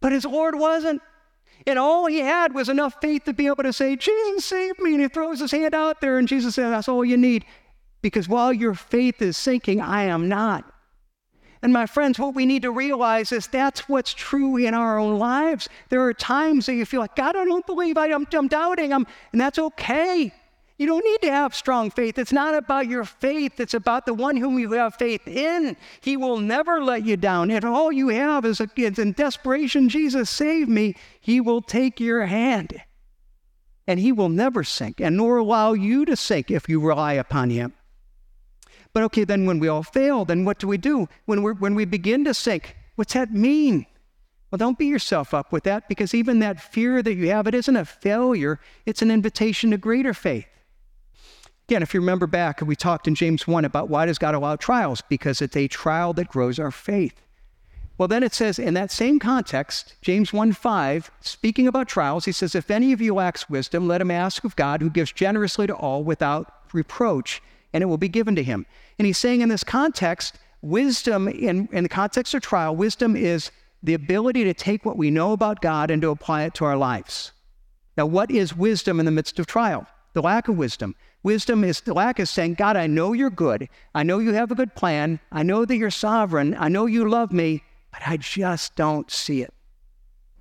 But 0.03 0.11
his 0.11 0.25
Lord 0.25 0.59
wasn't. 0.59 1.01
And 1.65 1.79
all 1.79 2.07
he 2.07 2.19
had 2.19 2.53
was 2.53 2.67
enough 2.67 2.95
faith 3.01 3.23
to 3.23 3.33
be 3.33 3.47
able 3.47 3.63
to 3.63 3.71
say, 3.71 3.95
Jesus, 3.95 4.43
save 4.43 4.77
me. 4.79 4.95
And 4.95 5.01
he 5.01 5.07
throws 5.07 5.39
his 5.39 5.53
hand 5.53 5.73
out 5.73 6.01
there, 6.01 6.17
and 6.17 6.27
Jesus 6.27 6.55
says, 6.55 6.71
That's 6.71 6.89
all 6.89 7.05
you 7.05 7.15
need. 7.15 7.45
Because 8.01 8.27
while 8.27 8.51
your 8.51 8.73
faith 8.73 9.21
is 9.21 9.37
sinking, 9.37 9.79
I 9.79 10.03
am 10.03 10.27
not. 10.27 10.65
And 11.61 11.71
my 11.71 11.85
friends, 11.85 12.19
what 12.19 12.35
we 12.35 12.45
need 12.45 12.63
to 12.63 12.71
realize 12.71 13.31
is 13.31 13.47
that's 13.47 13.87
what's 13.87 14.13
true 14.13 14.57
in 14.57 14.73
our 14.73 14.99
own 14.99 15.17
lives. 15.19 15.69
There 15.87 16.01
are 16.01 16.13
times 16.13 16.65
that 16.65 16.73
you 16.73 16.85
feel 16.85 16.99
like, 16.99 17.15
God, 17.15 17.37
I 17.37 17.45
don't 17.45 17.65
believe, 17.65 17.97
I, 17.97 18.07
am 18.07 18.27
I'm 18.33 18.49
doubting, 18.49 18.91
I'm, 18.91 19.07
and 19.31 19.39
that's 19.39 19.57
okay. 19.57 20.33
You 20.83 20.87
don't 20.87 21.05
need 21.05 21.21
to 21.21 21.31
have 21.31 21.55
strong 21.55 21.91
faith. 21.91 22.17
It's 22.17 22.33
not 22.33 22.53
about 22.53 22.89
your 22.89 23.05
faith, 23.05 23.61
it's 23.61 23.73
about 23.73 24.05
the 24.05 24.13
one 24.13 24.35
whom 24.35 24.59
you 24.59 24.69
have 24.73 24.95
faith 24.95 25.25
in. 25.25 25.77
He 26.01 26.17
will 26.17 26.39
never 26.39 26.83
let 26.83 27.05
you 27.05 27.15
down. 27.15 27.51
If 27.51 27.63
all 27.63 27.89
you 27.89 28.09
have 28.09 28.43
is, 28.43 28.59
a, 28.59 28.67
is 28.75 28.99
in 28.99 29.13
desperation, 29.13 29.87
Jesus, 29.87 30.29
save 30.29 30.67
me, 30.67 30.95
He 31.21 31.39
will 31.39 31.61
take 31.61 32.01
your 32.01 32.25
hand. 32.25 32.81
And 33.87 33.97
He 33.97 34.11
will 34.11 34.27
never 34.27 34.65
sink, 34.65 34.99
and 34.99 35.15
nor 35.15 35.37
allow 35.37 35.71
you 35.71 36.03
to 36.03 36.17
sink 36.17 36.51
if 36.51 36.67
you 36.67 36.81
rely 36.81 37.13
upon 37.13 37.49
Him. 37.49 37.71
But 38.91 39.03
okay, 39.03 39.23
then 39.23 39.45
when 39.45 39.59
we 39.59 39.69
all 39.69 39.83
fail, 39.83 40.25
then 40.25 40.43
what 40.43 40.59
do 40.59 40.67
we 40.67 40.77
do? 40.77 41.07
When, 41.23 41.43
we 41.43 41.53
when 41.53 41.75
we 41.75 41.85
begin 41.85 42.25
to 42.25 42.33
sink, 42.33 42.75
what's 42.95 43.13
that 43.13 43.31
mean? 43.31 43.85
Well, 44.51 44.57
don't 44.57 44.77
beat 44.77 44.87
yourself 44.87 45.33
up 45.33 45.53
with 45.53 45.63
that 45.63 45.87
because 45.87 46.13
even 46.13 46.39
that 46.39 46.59
fear 46.59 47.01
that 47.01 47.13
you 47.13 47.29
have, 47.29 47.47
it 47.47 47.55
isn't 47.55 47.77
a 47.77 47.85
failure, 47.85 48.59
it's 48.85 49.01
an 49.01 49.11
invitation 49.11 49.71
to 49.71 49.77
greater 49.77 50.13
faith. 50.13 50.47
Again, 51.67 51.81
if 51.81 51.93
you 51.93 52.01
remember 52.01 52.27
back, 52.27 52.61
we 52.61 52.75
talked 52.75 53.07
in 53.07 53.15
James 53.15 53.47
1 53.47 53.63
about 53.63 53.89
why 53.89 54.05
does 54.05 54.17
God 54.17 54.35
allow 54.35 54.55
trials? 54.57 55.01
Because 55.07 55.41
it's 55.41 55.55
a 55.55 55.67
trial 55.67 56.13
that 56.13 56.27
grows 56.27 56.59
our 56.59 56.71
faith. 56.71 57.21
Well, 57.97 58.07
then 58.07 58.23
it 58.23 58.33
says 58.33 58.59
in 58.59 58.73
that 58.73 58.91
same 58.91 59.19
context, 59.19 59.95
James 60.01 60.33
1 60.33 60.53
5, 60.53 61.11
speaking 61.21 61.67
about 61.67 61.87
trials, 61.87 62.25
he 62.25 62.31
says, 62.31 62.55
If 62.55 62.71
any 62.71 62.91
of 62.91 62.99
you 62.99 63.13
lacks 63.13 63.49
wisdom, 63.49 63.87
let 63.87 64.01
him 64.01 64.11
ask 64.11 64.43
of 64.43 64.55
God, 64.55 64.81
who 64.81 64.89
gives 64.89 65.11
generously 65.11 65.67
to 65.67 65.75
all 65.75 66.03
without 66.03 66.51
reproach, 66.73 67.41
and 67.71 67.81
it 67.81 67.85
will 67.85 67.97
be 67.97 68.09
given 68.09 68.35
to 68.35 68.43
him. 68.43 68.65
And 68.97 69.05
he's 69.05 69.17
saying 69.17 69.41
in 69.41 69.49
this 69.49 69.63
context, 69.63 70.39
wisdom, 70.61 71.27
in, 71.27 71.69
in 71.71 71.83
the 71.83 71.89
context 71.89 72.33
of 72.33 72.41
trial, 72.41 72.75
wisdom 72.75 73.15
is 73.15 73.51
the 73.83 73.93
ability 73.93 74.43
to 74.45 74.53
take 74.53 74.85
what 74.85 74.97
we 74.97 75.11
know 75.11 75.31
about 75.31 75.61
God 75.61 75.91
and 75.91 76.01
to 76.01 76.09
apply 76.09 76.43
it 76.43 76.53
to 76.55 76.65
our 76.65 76.77
lives. 76.77 77.31
Now, 77.95 78.07
what 78.07 78.31
is 78.31 78.55
wisdom 78.55 78.99
in 78.99 79.05
the 79.05 79.11
midst 79.11 79.37
of 79.39 79.45
trial? 79.45 79.85
The 80.13 80.21
lack 80.21 80.47
of 80.47 80.57
wisdom. 80.57 80.95
Wisdom 81.23 81.63
is 81.63 81.81
the 81.81 81.93
lack 81.93 82.19
of 82.19 82.27
saying, 82.27 82.55
God, 82.55 82.75
I 82.75 82.85
know 82.85 83.13
you're 83.13 83.29
good. 83.29 83.69
I 83.95 84.03
know 84.03 84.19
you 84.19 84.33
have 84.33 84.51
a 84.51 84.55
good 84.55 84.75
plan. 84.75 85.19
I 85.31 85.41
know 85.41 85.63
that 85.65 85.77
you're 85.77 85.89
sovereign. 85.89 86.55
I 86.59 86.67
know 86.67 86.85
you 86.85 87.09
love 87.09 87.31
me, 87.31 87.63
but 87.91 88.01
I 88.05 88.17
just 88.17 88.75
don't 88.75 89.09
see 89.09 89.41
it. 89.41 89.53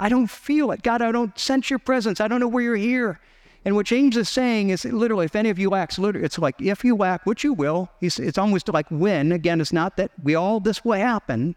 I 0.01 0.09
don't 0.09 0.28
feel 0.28 0.72
it. 0.72 0.83
God, 0.83 1.01
I 1.01 1.12
don't 1.12 1.39
sense 1.39 1.70
your 1.70 1.78
presence. 1.78 2.20
I 2.20 2.26
don't 2.26 2.41
know 2.41 2.49
where 2.49 2.64
you're 2.64 2.74
here. 2.74 3.20
And 3.64 3.76
what 3.76 3.87
James 3.87 4.16
is 4.16 4.28
saying 4.28 4.70
is 4.70 4.85
literally, 4.85 5.26
if 5.26 5.37
any 5.37 5.51
of 5.51 5.59
you 5.61 5.70
lacks, 5.70 5.97
it's 6.01 6.39
like 6.39 6.61
if 6.61 6.85
you 6.85 6.97
lack, 6.97 7.24
which 7.26 7.45
you 7.45 7.53
will. 7.53 7.89
It's 8.01 8.37
almost 8.37 8.68
like 8.68 8.89
when. 8.91 9.30
Again, 9.30 9.61
it's 9.61 9.72
not 9.72 9.97
that 9.99 10.11
we 10.24 10.35
all 10.35 10.59
this 10.59 10.85
will 10.85 10.99
happen. 10.99 11.55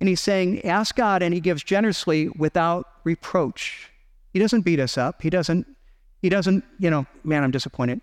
And 0.00 0.08
he's 0.08 0.20
saying, 0.20 0.64
ask 0.64 0.96
God, 0.96 1.22
and 1.22 1.32
he 1.32 1.40
gives 1.40 1.62
generously 1.62 2.28
without 2.30 2.88
reproach. 3.04 3.92
He 4.32 4.40
doesn't 4.40 4.62
beat 4.62 4.80
us 4.80 4.98
up. 4.98 5.22
He 5.22 5.30
doesn't, 5.30 5.64
he 6.22 6.28
doesn't, 6.28 6.64
you 6.78 6.90
know, 6.90 7.06
man, 7.24 7.44
I'm 7.44 7.50
disappointed. 7.50 8.00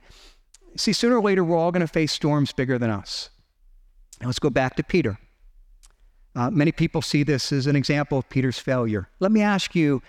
See, 0.76 0.94
sooner 0.94 1.18
or 1.18 1.22
later, 1.22 1.44
we're 1.44 1.58
all 1.58 1.72
going 1.72 1.82
to 1.82 1.88
face 1.88 2.12
storms 2.12 2.52
bigger 2.54 2.78
than 2.78 2.90
us. 2.90 3.30
Now 4.22 4.28
let's 4.28 4.40
go 4.40 4.50
back 4.50 4.76
to 4.78 4.84
Peter. 4.84 5.18
Uh, 6.36 6.50
many 6.50 6.72
people 6.72 7.02
see 7.02 7.24
this 7.24 7.52
as 7.52 7.68
an 7.68 7.76
example 7.76 8.18
of 8.18 8.30
Peter's 8.30 8.58
failure. 8.58 9.08
Let 9.20 9.32
me 9.32 9.42
ask 9.42 9.76
you 9.76 10.02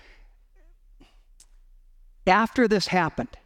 after 2.27 2.67
this 2.67 2.87
happened, 2.87 3.37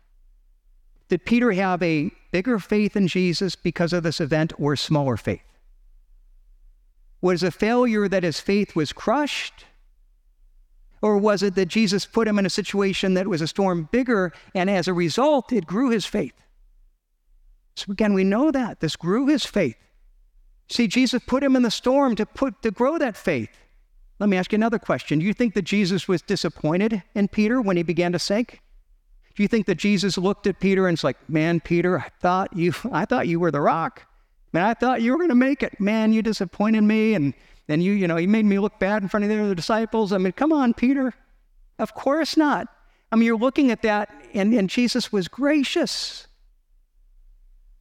did 1.09 1.25
Peter 1.25 1.53
have 1.53 1.83
a 1.83 2.11
bigger 2.31 2.59
faith 2.59 2.97
in 2.97 3.09
Jesus 3.09 3.57
because 3.57 3.93
of 3.93 4.03
this 4.03 4.21
event 4.21 4.53
or 4.59 4.77
smaller 4.77 5.17
faith? 5.17 5.43
Was 7.21 7.43
a 7.43 7.51
failure 7.51 8.09
that 8.09 8.23
his 8.23 8.39
faith 8.39 8.77
was 8.77 8.93
crushed? 8.93 9.65
Or 11.01 11.17
was 11.17 11.43
it 11.43 11.55
that 11.55 11.67
Jesus 11.67 12.07
put 12.07 12.27
him 12.27 12.39
in 12.39 12.47
a 12.47 12.51
situation 12.51 13.15
that 13.15 13.29
was 13.29 13.41
a 13.41 13.47
storm 13.47 13.89
bigger 13.93 14.33
and 14.55 14.69
as 14.69 14.89
a 14.89 14.93
result 14.93 15.53
it 15.53 15.67
grew 15.67 15.91
his 15.91 16.07
faith? 16.07 16.35
So 17.77 17.93
again, 17.93 18.15
we 18.15 18.25
know 18.25 18.51
that 18.51 18.81
this 18.81 18.97
grew 18.97 19.27
his 19.27 19.45
faith. 19.45 19.77
See, 20.69 20.89
Jesus 20.89 21.23
put 21.27 21.43
him 21.43 21.57
in 21.57 21.63
the 21.63 21.71
storm 21.71 22.17
to 22.17 22.27
put 22.27 22.61
to 22.63 22.71
grow 22.71 22.99
that 22.99 23.17
faith. 23.17 23.57
Let 24.19 24.29
me 24.29 24.37
ask 24.37 24.53
you 24.53 24.57
another 24.57 24.79
question. 24.79 25.21
Do 25.21 25.25
you 25.25 25.33
think 25.33 25.55
that 25.55 25.63
Jesus 25.63 26.09
was 26.09 26.21
disappointed 26.23 27.03
in 27.15 27.29
Peter 27.29 27.61
when 27.63 27.77
he 27.77 27.83
began 27.85 28.13
to 28.13 28.19
sink? 28.19 28.61
Do 29.37 29.43
you 29.45 29.49
think 29.49 29.67
that 29.67 29.77
Jesus 29.77 30.19
looked 30.19 30.49
at 30.49 30.59
Peter 30.59 30.89
and 30.89 30.95
was 30.95 31.05
like, 31.05 31.17
"Man, 31.31 31.61
Peter, 31.61 32.01
I 32.01 32.09
thought 32.21 32.55
you 32.57 32.75
I 32.93 33.05
thought 33.05 33.29
you 33.29 33.39
were 33.39 33.53
the 33.53 33.61
rock. 33.61 34.05
Man, 34.53 34.65
I 34.65 34.75
thought 34.75 35.03
you 35.03 35.13
were 35.13 35.19
going 35.19 35.29
to 35.29 35.37
make 35.37 35.63
it. 35.63 35.79
Man, 35.79 36.13
you 36.13 36.23
disappointed 36.23 36.83
me 36.83 37.15
and 37.15 37.35
then 37.69 37.81
you, 37.83 37.93
you 37.93 38.09
know, 38.09 38.17
you 38.17 38.27
made 38.27 38.47
me 38.47 38.59
look 38.59 38.79
bad 38.79 39.03
in 39.03 39.09
front 39.09 39.25
of 39.25 39.31
the 39.31 39.41
other 39.41 39.55
disciples. 39.55 40.13
I 40.13 40.19
mean, 40.19 40.33
come 40.33 40.53
on, 40.53 40.75
Peter. 40.75 41.15
Of 41.79 41.95
course 41.95 42.37
not. 42.37 42.67
I 43.13 43.17
mean, 43.17 43.27
you're 43.27 43.39
looking 43.39 43.71
at 43.71 43.83
that 43.83 44.11
and, 44.35 44.53
and 44.53 44.69
Jesus 44.69 45.13
was 45.13 45.29
gracious. 45.29 46.27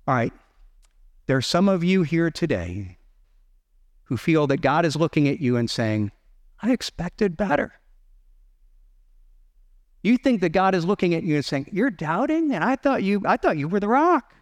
All 0.08 0.14
right. 0.14 0.34
There 1.26 1.38
are 1.38 1.42
some 1.42 1.68
of 1.68 1.84
you 1.84 2.04
here 2.04 2.30
today 2.30 2.98
who 4.04 4.18
feel 4.18 4.46
that 4.48 4.62
God 4.62 4.86
is 4.86 4.96
looking 4.96 5.28
at 5.28 5.40
you 5.40 5.58
and 5.58 5.70
saying, 5.70 6.12
I 6.62 6.72
expected 6.72 7.36
better. 7.36 7.74
You 10.04 10.18
think 10.18 10.42
that 10.42 10.50
God 10.50 10.76
is 10.76 10.86
looking 10.86 11.14
at 11.14 11.24
you 11.24 11.36
and 11.36 11.44
saying, 11.44 11.70
You're 11.72 11.92
doubting? 11.92 12.54
And 12.54 12.64
I 12.64 12.76
thought 12.78 13.04
you, 13.04 13.22
I 13.26 13.36
thought 13.36 13.58
you 13.58 13.68
were 13.68 13.80
the 13.80 13.90
rock. 13.90 14.34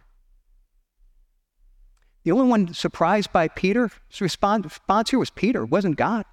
The 2.26 2.32
only 2.32 2.48
one 2.48 2.74
surprised 2.74 3.32
by 3.32 3.46
Peter's 3.46 3.92
response 4.20 5.10
here 5.10 5.18
was 5.20 5.30
Peter, 5.30 5.64
wasn't 5.64 5.96
God. 5.96 6.24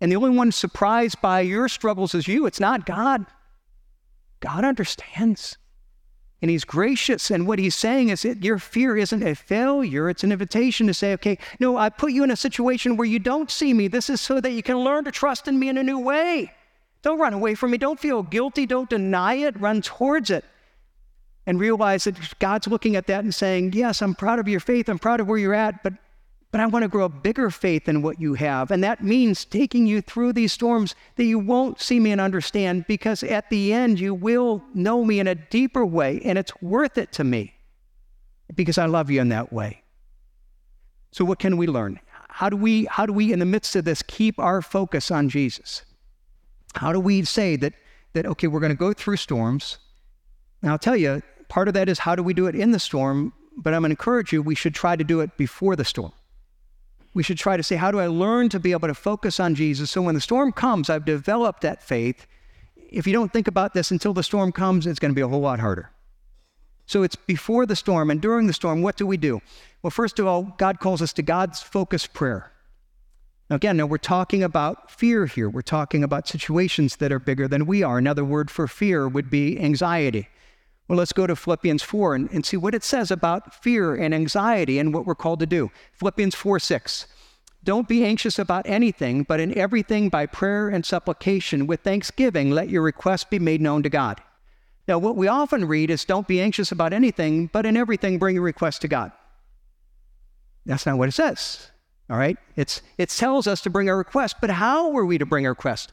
And 0.00 0.10
the 0.10 0.16
only 0.16 0.30
one 0.30 0.50
surprised 0.50 1.20
by 1.20 1.40
your 1.40 1.68
struggles 1.68 2.14
is 2.14 2.26
you. 2.26 2.46
It's 2.46 2.58
not 2.58 2.86
God. 2.86 3.26
God 4.40 4.64
understands. 4.64 5.58
And 6.40 6.50
he's 6.50 6.64
gracious. 6.64 7.30
And 7.30 7.46
what 7.46 7.58
he's 7.58 7.74
saying 7.74 8.08
is 8.08 8.22
that 8.22 8.42
your 8.42 8.58
fear 8.58 8.96
isn't 8.96 9.22
a 9.22 9.34
failure, 9.34 10.08
it's 10.08 10.24
an 10.24 10.32
invitation 10.32 10.86
to 10.86 10.94
say, 10.94 11.12
okay, 11.12 11.36
no, 11.60 11.76
I 11.76 11.90
put 11.90 12.12
you 12.12 12.24
in 12.24 12.30
a 12.30 12.36
situation 12.36 12.96
where 12.96 13.06
you 13.06 13.18
don't 13.18 13.50
see 13.50 13.74
me. 13.74 13.88
This 13.88 14.08
is 14.08 14.22
so 14.22 14.40
that 14.40 14.52
you 14.52 14.62
can 14.62 14.78
learn 14.78 15.04
to 15.04 15.12
trust 15.12 15.48
in 15.48 15.58
me 15.58 15.68
in 15.68 15.76
a 15.76 15.82
new 15.82 15.98
way. 15.98 16.50
Don't 17.02 17.20
run 17.20 17.34
away 17.34 17.54
from 17.54 17.72
me. 17.72 17.76
Don't 17.76 18.00
feel 18.00 18.22
guilty. 18.22 18.64
Don't 18.64 18.88
deny 18.88 19.34
it. 19.34 19.60
Run 19.60 19.82
towards 19.82 20.30
it. 20.30 20.46
And 21.46 21.60
realize 21.60 22.04
that 22.04 22.38
God's 22.38 22.66
looking 22.66 22.96
at 22.96 23.06
that 23.08 23.22
and 23.22 23.34
saying, 23.34 23.74
Yes, 23.74 24.00
I'm 24.00 24.14
proud 24.14 24.38
of 24.38 24.48
your 24.48 24.60
faith. 24.60 24.88
I'm 24.88 24.98
proud 24.98 25.20
of 25.20 25.28
where 25.28 25.38
you're 25.38 25.54
at, 25.54 25.82
but, 25.82 25.92
but 26.52 26.60
I 26.60 26.66
want 26.66 26.84
to 26.84 26.88
grow 26.88 27.04
a 27.04 27.08
bigger 27.10 27.50
faith 27.50 27.84
than 27.84 28.00
what 28.00 28.18
you 28.20 28.34
have. 28.34 28.70
And 28.70 28.82
that 28.82 29.04
means 29.04 29.44
taking 29.44 29.86
you 29.86 30.00
through 30.00 30.32
these 30.32 30.52
storms 30.52 30.94
that 31.16 31.24
you 31.24 31.38
won't 31.38 31.80
see 31.80 32.00
me 32.00 32.12
and 32.12 32.20
understand 32.20 32.86
because 32.86 33.22
at 33.22 33.50
the 33.50 33.74
end 33.74 34.00
you 34.00 34.14
will 34.14 34.62
know 34.72 35.04
me 35.04 35.20
in 35.20 35.26
a 35.26 35.34
deeper 35.34 35.84
way 35.84 36.20
and 36.24 36.38
it's 36.38 36.52
worth 36.62 36.96
it 36.96 37.12
to 37.12 37.24
me 37.24 37.54
because 38.54 38.78
I 38.78 38.86
love 38.86 39.10
you 39.10 39.20
in 39.20 39.28
that 39.28 39.52
way. 39.52 39.82
So, 41.10 41.24
what 41.24 41.38
can 41.38 41.56
we 41.56 41.66
learn? 41.66 42.00
How 42.28 42.48
do 42.48 42.56
we, 42.56 42.86
how 42.86 43.06
do 43.06 43.12
we, 43.12 43.32
in 43.32 43.38
the 43.38 43.46
midst 43.46 43.76
of 43.76 43.84
this, 43.84 44.02
keep 44.02 44.40
our 44.40 44.60
focus 44.60 45.12
on 45.12 45.28
Jesus? 45.28 45.84
How 46.74 46.92
do 46.92 46.98
we 46.98 47.22
say 47.24 47.54
that, 47.54 47.74
that 48.14 48.26
okay, 48.26 48.48
we're 48.48 48.58
going 48.58 48.72
to 48.72 48.76
go 48.76 48.92
through 48.92 49.18
storms? 49.18 49.78
And 50.60 50.72
I'll 50.72 50.78
tell 50.78 50.96
you, 50.96 51.22
part 51.54 51.68
of 51.68 51.74
that 51.74 51.88
is 51.88 52.00
how 52.00 52.16
do 52.16 52.22
we 52.24 52.34
do 52.34 52.48
it 52.48 52.56
in 52.56 52.72
the 52.72 52.80
storm? 52.80 53.32
But 53.56 53.74
I'm 53.74 53.82
going 53.82 53.90
to 53.90 53.92
encourage 53.92 54.32
you, 54.32 54.42
we 54.42 54.56
should 54.56 54.74
try 54.74 54.96
to 54.96 55.04
do 55.04 55.20
it 55.20 55.36
before 55.36 55.76
the 55.76 55.84
storm. 55.84 56.12
We 57.14 57.22
should 57.22 57.38
try 57.38 57.56
to 57.56 57.62
say, 57.62 57.76
how 57.76 57.92
do 57.92 58.00
I 58.00 58.08
learn 58.08 58.48
to 58.48 58.58
be 58.58 58.72
able 58.72 58.88
to 58.88 58.94
focus 58.94 59.38
on 59.38 59.54
Jesus? 59.54 59.92
So 59.92 60.02
when 60.02 60.16
the 60.16 60.20
storm 60.20 60.50
comes, 60.50 60.90
I've 60.90 61.04
developed 61.04 61.60
that 61.60 61.80
faith. 61.80 62.26
If 62.90 63.06
you 63.06 63.12
don't 63.12 63.32
think 63.32 63.46
about 63.46 63.72
this 63.72 63.92
until 63.92 64.12
the 64.12 64.24
storm 64.24 64.50
comes, 64.50 64.84
it's 64.84 64.98
going 64.98 65.12
to 65.12 65.14
be 65.14 65.20
a 65.20 65.28
whole 65.28 65.42
lot 65.42 65.60
harder. 65.60 65.92
So 66.86 67.04
it's 67.04 67.14
before 67.14 67.66
the 67.66 67.76
storm 67.76 68.10
and 68.10 68.20
during 68.20 68.48
the 68.48 68.52
storm, 68.52 68.82
what 68.82 68.96
do 68.96 69.06
we 69.06 69.16
do? 69.16 69.40
Well, 69.80 69.92
first 69.92 70.18
of 70.18 70.26
all, 70.26 70.42
God 70.58 70.80
calls 70.80 71.00
us 71.00 71.12
to 71.12 71.22
God's 71.22 71.62
focused 71.62 72.14
prayer. 72.14 72.50
Now, 73.48 73.56
again, 73.56 73.76
now 73.76 73.86
we're 73.86 73.98
talking 73.98 74.42
about 74.42 74.90
fear 74.90 75.26
here. 75.26 75.48
We're 75.48 75.62
talking 75.62 76.02
about 76.02 76.26
situations 76.26 76.96
that 76.96 77.12
are 77.12 77.20
bigger 77.20 77.46
than 77.46 77.64
we 77.66 77.84
are. 77.84 77.98
Another 77.98 78.24
word 78.24 78.50
for 78.50 78.66
fear 78.66 79.06
would 79.06 79.30
be 79.30 79.60
anxiety. 79.60 80.28
Well, 80.88 80.98
let's 80.98 81.12
go 81.12 81.26
to 81.26 81.34
Philippians 81.34 81.82
4 81.82 82.14
and, 82.14 82.30
and 82.30 82.44
see 82.44 82.56
what 82.56 82.74
it 82.74 82.84
says 82.84 83.10
about 83.10 83.54
fear 83.54 83.94
and 83.94 84.14
anxiety 84.14 84.78
and 84.78 84.92
what 84.92 85.06
we're 85.06 85.14
called 85.14 85.40
to 85.40 85.46
do. 85.46 85.70
Philippians 85.92 86.34
4 86.34 86.58
6. 86.58 87.06
Don't 87.64 87.88
be 87.88 88.04
anxious 88.04 88.38
about 88.38 88.66
anything, 88.66 89.22
but 89.22 89.40
in 89.40 89.56
everything 89.56 90.10
by 90.10 90.26
prayer 90.26 90.68
and 90.68 90.84
supplication 90.84 91.66
with 91.66 91.80
thanksgiving, 91.80 92.50
let 92.50 92.68
your 92.68 92.82
requests 92.82 93.24
be 93.24 93.38
made 93.38 93.62
known 93.62 93.82
to 93.82 93.88
God. 93.88 94.20
Now, 94.86 94.98
what 94.98 95.16
we 95.16 95.28
often 95.28 95.64
read 95.64 95.90
is 95.90 96.04
don't 96.04 96.28
be 96.28 96.42
anxious 96.42 96.70
about 96.70 96.92
anything, 96.92 97.46
but 97.46 97.64
in 97.64 97.74
everything 97.74 98.18
bring 98.18 98.34
your 98.34 98.44
request 98.44 98.82
to 98.82 98.88
God. 98.88 99.12
That's 100.66 100.84
not 100.84 100.98
what 100.98 101.08
it 101.08 101.12
says. 101.12 101.70
All 102.10 102.18
right? 102.18 102.36
It's, 102.54 102.82
it 102.98 103.08
tells 103.08 103.46
us 103.46 103.62
to 103.62 103.70
bring 103.70 103.88
our 103.88 103.96
request, 103.96 104.36
but 104.42 104.50
how 104.50 104.94
are 104.94 105.06
we 105.06 105.16
to 105.16 105.24
bring 105.24 105.46
our 105.46 105.52
request? 105.52 105.90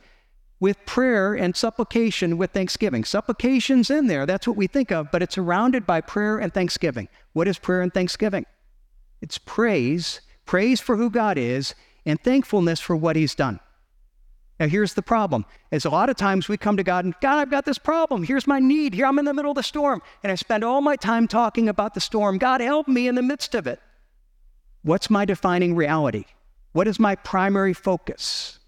With 0.61 0.85
prayer 0.85 1.33
and 1.33 1.57
supplication 1.57 2.37
with 2.37 2.51
thanksgiving. 2.51 3.03
Supplication's 3.03 3.89
in 3.89 4.05
there, 4.05 4.27
that's 4.27 4.47
what 4.47 4.55
we 4.55 4.67
think 4.67 4.91
of, 4.91 5.11
but 5.11 5.23
it's 5.23 5.35
surrounded 5.35 5.87
by 5.87 6.01
prayer 6.01 6.37
and 6.37 6.53
thanksgiving. 6.53 7.09
What 7.33 7.47
is 7.47 7.57
prayer 7.57 7.81
and 7.81 7.91
thanksgiving? 7.91 8.45
It's 9.21 9.39
praise, 9.39 10.21
praise 10.45 10.79
for 10.79 10.97
who 10.97 11.09
God 11.09 11.39
is, 11.39 11.73
and 12.05 12.21
thankfulness 12.21 12.79
for 12.79 12.95
what 12.95 13.15
He's 13.15 13.33
done. 13.33 13.59
Now, 14.59 14.67
here's 14.67 14.93
the 14.93 15.01
problem: 15.01 15.45
is 15.71 15.85
a 15.85 15.89
lot 15.89 16.11
of 16.11 16.15
times 16.15 16.47
we 16.47 16.57
come 16.57 16.77
to 16.77 16.83
God 16.83 17.05
and 17.05 17.15
God, 17.21 17.39
I've 17.39 17.49
got 17.49 17.65
this 17.65 17.79
problem. 17.79 18.21
Here's 18.21 18.45
my 18.45 18.59
need. 18.59 18.93
Here 18.93 19.07
I'm 19.07 19.17
in 19.17 19.25
the 19.25 19.33
middle 19.33 19.51
of 19.51 19.55
the 19.55 19.63
storm, 19.63 20.03
and 20.21 20.31
I 20.31 20.35
spend 20.35 20.63
all 20.63 20.81
my 20.81 20.95
time 20.95 21.27
talking 21.27 21.69
about 21.69 21.95
the 21.95 22.01
storm. 22.01 22.37
God, 22.37 22.61
help 22.61 22.87
me 22.87 23.07
in 23.07 23.15
the 23.15 23.23
midst 23.23 23.55
of 23.55 23.65
it. 23.65 23.79
What's 24.83 25.09
my 25.09 25.25
defining 25.25 25.75
reality? 25.75 26.25
What 26.73 26.87
is 26.87 26.99
my 26.99 27.15
primary 27.15 27.73
focus? 27.73 28.59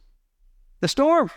The 0.80 0.88
storm. 0.88 1.30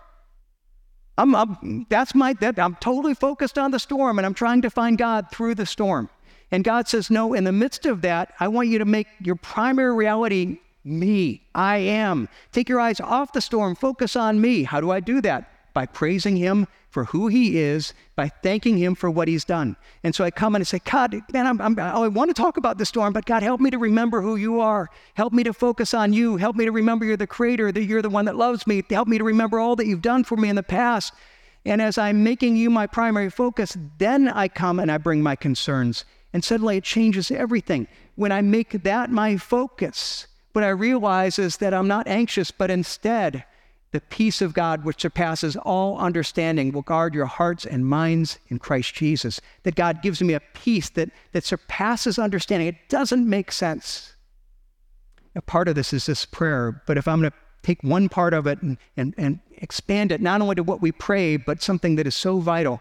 I'm, 1.18 1.34
I'm, 1.34 1.86
that's 1.88 2.14
my, 2.14 2.34
that, 2.34 2.58
I'm 2.58 2.76
totally 2.76 3.14
focused 3.14 3.58
on 3.58 3.70
the 3.70 3.78
storm 3.78 4.18
and 4.18 4.26
I'm 4.26 4.34
trying 4.34 4.62
to 4.62 4.70
find 4.70 4.98
God 4.98 5.30
through 5.30 5.54
the 5.54 5.66
storm. 5.66 6.10
And 6.50 6.62
God 6.62 6.88
says, 6.88 7.10
No, 7.10 7.34
in 7.34 7.44
the 7.44 7.52
midst 7.52 7.86
of 7.86 8.02
that, 8.02 8.34
I 8.38 8.48
want 8.48 8.68
you 8.68 8.78
to 8.78 8.84
make 8.84 9.08
your 9.20 9.36
primary 9.36 9.94
reality 9.94 10.58
me. 10.84 11.42
I 11.54 11.78
am. 11.78 12.28
Take 12.52 12.68
your 12.68 12.80
eyes 12.80 13.00
off 13.00 13.32
the 13.32 13.40
storm, 13.40 13.74
focus 13.74 14.14
on 14.14 14.40
me. 14.40 14.62
How 14.62 14.80
do 14.80 14.90
I 14.90 15.00
do 15.00 15.20
that? 15.22 15.50
By 15.76 15.84
praising 15.84 16.36
Him 16.36 16.66
for 16.96 17.04
who 17.04 17.26
he 17.26 17.58
is 17.58 17.92
by 18.14 18.26
thanking 18.26 18.78
him 18.78 18.94
for 18.94 19.10
what 19.10 19.28
he's 19.28 19.44
done. 19.44 19.76
And 20.02 20.14
so 20.14 20.24
I 20.24 20.30
come 20.30 20.54
and 20.54 20.62
I 20.62 20.64
say, 20.64 20.78
God, 20.78 21.14
man, 21.30 21.46
I'm, 21.46 21.60
I'm, 21.60 21.78
I 21.78 22.08
want 22.08 22.30
to 22.30 22.42
talk 22.42 22.56
about 22.56 22.78
the 22.78 22.86
storm, 22.86 23.12
but 23.12 23.26
God, 23.26 23.42
help 23.42 23.60
me 23.60 23.68
to 23.68 23.76
remember 23.76 24.22
who 24.22 24.36
you 24.36 24.60
are. 24.60 24.88
Help 25.12 25.34
me 25.34 25.42
to 25.42 25.52
focus 25.52 25.92
on 25.92 26.14
you. 26.14 26.38
Help 26.38 26.56
me 26.56 26.64
to 26.64 26.72
remember 26.72 27.04
you're 27.04 27.18
the 27.18 27.26
creator, 27.26 27.70
that 27.70 27.84
you're 27.84 28.00
the 28.00 28.08
one 28.08 28.24
that 28.24 28.36
loves 28.36 28.66
me. 28.66 28.82
Help 28.88 29.08
me 29.08 29.18
to 29.18 29.24
remember 29.24 29.60
all 29.60 29.76
that 29.76 29.86
you've 29.86 30.00
done 30.00 30.24
for 30.24 30.38
me 30.38 30.48
in 30.48 30.56
the 30.56 30.62
past. 30.62 31.12
And 31.66 31.82
as 31.82 31.98
I'm 31.98 32.24
making 32.24 32.56
you 32.56 32.70
my 32.70 32.86
primary 32.86 33.28
focus, 33.28 33.76
then 33.98 34.28
I 34.28 34.48
come 34.48 34.80
and 34.80 34.90
I 34.90 34.96
bring 34.96 35.22
my 35.22 35.36
concerns. 35.36 36.06
And 36.32 36.42
suddenly 36.42 36.78
it 36.78 36.84
changes 36.84 37.30
everything. 37.30 37.88
When 38.14 38.32
I 38.32 38.40
make 38.40 38.84
that 38.84 39.10
my 39.10 39.36
focus, 39.36 40.28
what 40.54 40.64
I 40.64 40.70
realize 40.70 41.38
is 41.38 41.58
that 41.58 41.74
I'm 41.74 41.88
not 41.88 42.08
anxious, 42.08 42.50
but 42.50 42.70
instead, 42.70 43.44
the 43.92 44.00
peace 44.00 44.42
of 44.42 44.52
God, 44.52 44.84
which 44.84 45.00
surpasses 45.00 45.56
all 45.56 45.98
understanding, 45.98 46.72
will 46.72 46.82
guard 46.82 47.14
your 47.14 47.26
hearts 47.26 47.64
and 47.64 47.86
minds 47.86 48.38
in 48.48 48.58
Christ 48.58 48.94
Jesus. 48.94 49.40
That 49.62 49.74
God 49.74 50.02
gives 50.02 50.20
me 50.20 50.34
a 50.34 50.40
peace 50.54 50.90
that, 50.90 51.10
that 51.32 51.44
surpasses 51.44 52.18
understanding. 52.18 52.68
It 52.68 52.88
doesn't 52.88 53.28
make 53.28 53.52
sense. 53.52 54.14
A 55.34 55.42
part 55.42 55.68
of 55.68 55.74
this 55.74 55.92
is 55.92 56.06
this 56.06 56.24
prayer, 56.24 56.82
but 56.86 56.98
if 56.98 57.06
I'm 57.06 57.20
going 57.20 57.30
to 57.30 57.36
take 57.62 57.82
one 57.82 58.08
part 58.08 58.32
of 58.32 58.46
it 58.46 58.60
and, 58.62 58.78
and, 58.96 59.14
and 59.16 59.40
expand 59.58 60.12
it 60.12 60.20
not 60.20 60.40
only 60.40 60.54
to 60.54 60.62
what 60.62 60.80
we 60.80 60.92
pray, 60.92 61.36
but 61.36 61.62
something 61.62 61.96
that 61.96 62.06
is 62.06 62.14
so 62.14 62.38
vital, 62.38 62.80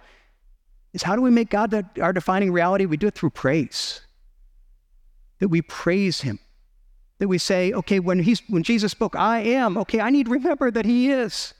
is 0.93 1.03
how 1.03 1.16
do 1.16 1.22
we 1.22 1.32
make 1.32 1.49
God 1.49 1.72
the, 1.72 1.86
our 2.01 2.14
defining 2.14 2.51
reality? 2.51 2.86
We 2.86 2.97
do 2.97 3.08
it 3.08 3.16
through 3.16 3.32
praise. 3.32 4.01
That 5.39 5.49
we 5.49 5.62
praise 5.62 6.22
Him. 6.22 6.39
That 7.20 7.28
we 7.28 7.38
say, 7.38 7.72
okay, 7.72 7.99
when, 7.99 8.20
he's, 8.20 8.41
when 8.49 8.63
Jesus 8.63 8.91
spoke, 8.91 9.16
I 9.16 9.39
am, 9.39 9.78
okay, 9.78 10.01
I 10.01 10.09
need 10.09 10.26
to 10.26 10.32
remember 10.32 10.70
that 10.72 10.86
He 10.86 11.11
is. 11.11 11.53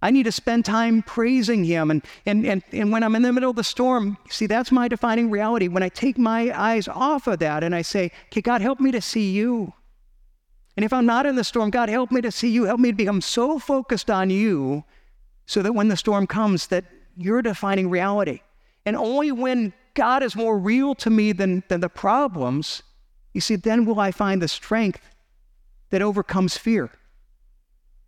I 0.00 0.10
need 0.10 0.24
to 0.24 0.32
spend 0.32 0.64
time 0.64 1.02
praising 1.02 1.64
Him. 1.64 1.90
And, 1.90 2.02
and, 2.24 2.46
and, 2.46 2.62
and 2.72 2.92
when 2.92 3.02
I'm 3.02 3.14
in 3.14 3.22
the 3.22 3.32
middle 3.32 3.50
of 3.50 3.56
the 3.56 3.64
storm, 3.64 4.16
see, 4.30 4.46
that's 4.46 4.72
my 4.72 4.88
defining 4.88 5.30
reality. 5.30 5.68
When 5.68 5.82
I 5.82 5.88
take 5.88 6.16
my 6.16 6.50
eyes 6.58 6.88
off 6.88 7.26
of 7.26 7.38
that 7.40 7.62
and 7.64 7.74
I 7.74 7.82
say, 7.82 8.10
okay, 8.26 8.40
God, 8.40 8.60
help 8.60 8.80
me 8.80 8.90
to 8.92 9.00
see 9.00 9.30
you. 9.32 9.72
And 10.76 10.84
if 10.84 10.92
I'm 10.92 11.06
not 11.06 11.24
in 11.26 11.36
the 11.36 11.44
storm, 11.44 11.70
God, 11.70 11.88
help 11.88 12.12
me 12.12 12.20
to 12.20 12.30
see 12.30 12.50
you. 12.50 12.64
Help 12.64 12.80
me 12.80 12.90
to 12.90 12.96
become 12.96 13.20
so 13.20 13.58
focused 13.58 14.10
on 14.10 14.28
you 14.28 14.84
so 15.46 15.62
that 15.62 15.72
when 15.72 15.88
the 15.88 15.96
storm 15.96 16.26
comes, 16.26 16.66
that 16.68 16.84
you're 17.16 17.42
defining 17.42 17.88
reality. 17.88 18.40
And 18.84 18.96
only 18.96 19.32
when 19.32 19.72
God 19.94 20.22
is 20.22 20.36
more 20.36 20.58
real 20.58 20.94
to 20.96 21.08
me 21.08 21.32
than, 21.32 21.64
than 21.68 21.80
the 21.80 21.88
problems, 21.88 22.82
you 23.36 23.40
see, 23.42 23.54
then 23.54 23.84
will 23.84 24.00
I 24.00 24.12
find 24.12 24.40
the 24.40 24.48
strength 24.48 25.02
that 25.90 26.00
overcomes 26.00 26.56
fear. 26.56 26.90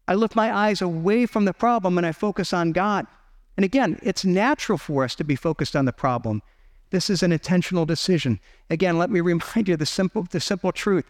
I 0.08 0.14
lift 0.14 0.34
my 0.34 0.50
eyes 0.50 0.80
away 0.80 1.26
from 1.26 1.44
the 1.44 1.52
problem 1.52 1.98
and 1.98 2.06
I 2.06 2.12
focus 2.12 2.54
on 2.54 2.72
God. 2.72 3.06
And 3.54 3.62
again, 3.62 4.00
it's 4.02 4.24
natural 4.24 4.78
for 4.78 5.04
us 5.04 5.14
to 5.16 5.24
be 5.24 5.36
focused 5.36 5.76
on 5.76 5.84
the 5.84 5.92
problem. 5.92 6.40
This 6.88 7.10
is 7.10 7.22
an 7.22 7.30
intentional 7.30 7.84
decision. 7.84 8.40
Again, 8.70 8.96
let 8.96 9.10
me 9.10 9.20
remind 9.32 9.68
you 9.68 9.76
the 9.76 9.84
simple, 9.84 10.22
the 10.30 10.40
simple 10.40 10.72
truth. 10.72 11.04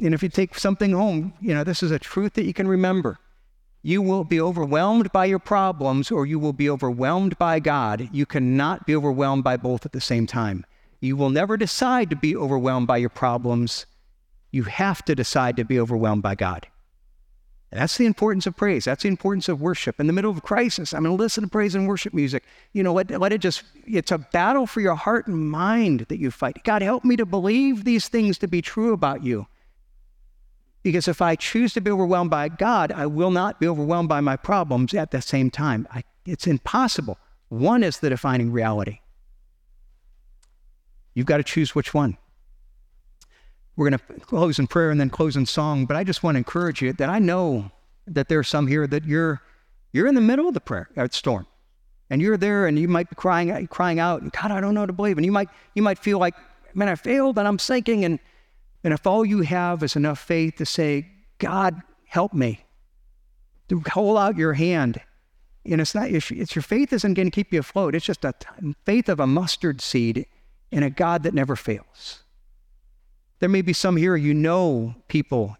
And 0.00 0.12
if 0.12 0.22
you 0.24 0.28
take 0.28 0.58
something 0.58 0.90
home, 0.90 1.34
you 1.40 1.54
know, 1.54 1.62
this 1.62 1.80
is 1.80 1.92
a 1.92 1.98
truth 2.00 2.34
that 2.34 2.46
you 2.46 2.52
can 2.52 2.66
remember. 2.66 3.18
You 3.82 4.02
will 4.02 4.24
be 4.24 4.40
overwhelmed 4.40 5.12
by 5.12 5.26
your 5.26 5.38
problems 5.38 6.10
or 6.10 6.26
you 6.26 6.40
will 6.40 6.52
be 6.52 6.68
overwhelmed 6.68 7.38
by 7.38 7.60
God. 7.60 8.08
You 8.10 8.26
cannot 8.26 8.84
be 8.84 8.96
overwhelmed 8.96 9.44
by 9.44 9.56
both 9.56 9.86
at 9.86 9.92
the 9.92 10.00
same 10.00 10.26
time. 10.26 10.66
You 11.04 11.16
will 11.16 11.28
never 11.28 11.58
decide 11.58 12.08
to 12.10 12.16
be 12.16 12.34
overwhelmed 12.34 12.86
by 12.86 12.96
your 12.96 13.10
problems. 13.10 13.84
You 14.50 14.62
have 14.62 15.04
to 15.04 15.14
decide 15.14 15.54
to 15.58 15.64
be 15.64 15.78
overwhelmed 15.78 16.22
by 16.22 16.34
God. 16.34 16.66
That's 17.70 17.98
the 17.98 18.06
importance 18.06 18.46
of 18.46 18.56
praise. 18.56 18.86
That's 18.86 19.02
the 19.02 19.10
importance 19.10 19.50
of 19.50 19.60
worship. 19.60 20.00
In 20.00 20.06
the 20.06 20.14
middle 20.14 20.30
of 20.30 20.38
a 20.38 20.40
crisis, 20.40 20.94
I'm 20.94 21.02
going 21.02 21.14
to 21.14 21.22
listen 21.22 21.44
to 21.44 21.50
praise 21.50 21.74
and 21.74 21.86
worship 21.86 22.14
music. 22.14 22.44
You 22.72 22.82
know, 22.82 22.94
let, 22.94 23.10
let 23.10 23.34
it 23.34 23.42
just, 23.42 23.64
it's 23.84 24.12
a 24.12 24.18
battle 24.18 24.66
for 24.66 24.80
your 24.80 24.94
heart 24.94 25.26
and 25.26 25.50
mind 25.50 26.06
that 26.08 26.18
you 26.18 26.30
fight. 26.30 26.64
God, 26.64 26.80
help 26.80 27.04
me 27.04 27.16
to 27.16 27.26
believe 27.26 27.84
these 27.84 28.08
things 28.08 28.38
to 28.38 28.48
be 28.48 28.62
true 28.62 28.94
about 28.94 29.22
you. 29.22 29.46
Because 30.82 31.06
if 31.06 31.20
I 31.20 31.36
choose 31.36 31.74
to 31.74 31.82
be 31.82 31.90
overwhelmed 31.90 32.30
by 32.30 32.48
God, 32.48 32.92
I 32.92 33.04
will 33.04 33.30
not 33.30 33.60
be 33.60 33.66
overwhelmed 33.66 34.08
by 34.08 34.22
my 34.22 34.36
problems 34.36 34.94
at 34.94 35.10
the 35.10 35.20
same 35.20 35.50
time. 35.50 35.86
I, 35.92 36.04
it's 36.24 36.46
impossible. 36.46 37.18
One 37.48 37.82
is 37.82 37.98
the 37.98 38.08
defining 38.08 38.52
reality. 38.52 39.00
You've 41.14 41.26
got 41.26 41.38
to 41.38 41.44
choose 41.44 41.74
which 41.74 41.94
one. 41.94 42.18
We're 43.76 43.90
going 43.90 43.98
to 43.98 44.20
close 44.26 44.58
in 44.58 44.66
prayer 44.66 44.90
and 44.90 45.00
then 45.00 45.10
close 45.10 45.36
in 45.36 45.46
song, 45.46 45.86
but 45.86 45.96
I 45.96 46.04
just 46.04 46.22
want 46.22 46.34
to 46.34 46.38
encourage 46.38 46.82
you 46.82 46.92
that 46.94 47.08
I 47.08 47.18
know 47.18 47.70
that 48.06 48.28
there 48.28 48.38
are 48.38 48.44
some 48.44 48.66
here 48.66 48.86
that 48.86 49.04
you're 49.04 49.40
you're 49.92 50.06
in 50.08 50.16
the 50.16 50.20
middle 50.20 50.48
of 50.48 50.54
the 50.54 50.60
prayer 50.60 50.88
uh, 50.96 51.08
storm, 51.10 51.46
and 52.10 52.20
you're 52.20 52.36
there, 52.36 52.66
and 52.66 52.78
you 52.78 52.88
might 52.88 53.08
be 53.08 53.16
crying 53.16 53.66
crying 53.68 53.98
out, 53.98 54.22
and 54.22 54.32
God, 54.32 54.50
I 54.50 54.60
don't 54.60 54.74
know 54.74 54.86
to 54.86 54.92
believe, 54.92 55.18
and 55.18 55.24
you 55.24 55.32
might 55.32 55.48
you 55.74 55.82
might 55.82 55.98
feel 55.98 56.18
like, 56.18 56.34
man, 56.74 56.88
I 56.88 56.94
failed, 56.96 57.38
and 57.38 57.48
I'm 57.48 57.58
sinking, 57.58 58.04
and 58.04 58.18
and 58.82 58.92
if 58.92 59.06
all 59.06 59.24
you 59.24 59.40
have 59.42 59.82
is 59.82 59.96
enough 59.96 60.18
faith 60.18 60.56
to 60.56 60.66
say, 60.66 61.08
God, 61.38 61.80
help 62.06 62.34
me, 62.34 62.64
to 63.68 63.82
hold 63.92 64.18
out 64.18 64.36
your 64.36 64.52
hand, 64.52 65.00
and 65.64 65.80
it's 65.80 65.94
not 65.94 66.10
it's 66.10 66.30
your 66.30 66.62
faith 66.62 66.92
isn't 66.92 67.14
going 67.14 67.30
to 67.30 67.34
keep 67.34 67.52
you 67.52 67.60
afloat. 67.60 67.94
It's 67.94 68.06
just 68.06 68.24
a 68.24 68.34
faith 68.84 69.08
of 69.08 69.20
a 69.20 69.26
mustard 69.26 69.80
seed 69.80 70.26
in 70.70 70.82
a 70.82 70.90
God 70.90 71.22
that 71.22 71.34
never 71.34 71.56
fails. 71.56 72.22
There 73.40 73.48
may 73.48 73.62
be 73.62 73.72
some 73.72 73.96
here 73.96 74.16
you 74.16 74.34
know 74.34 74.94
people, 75.08 75.56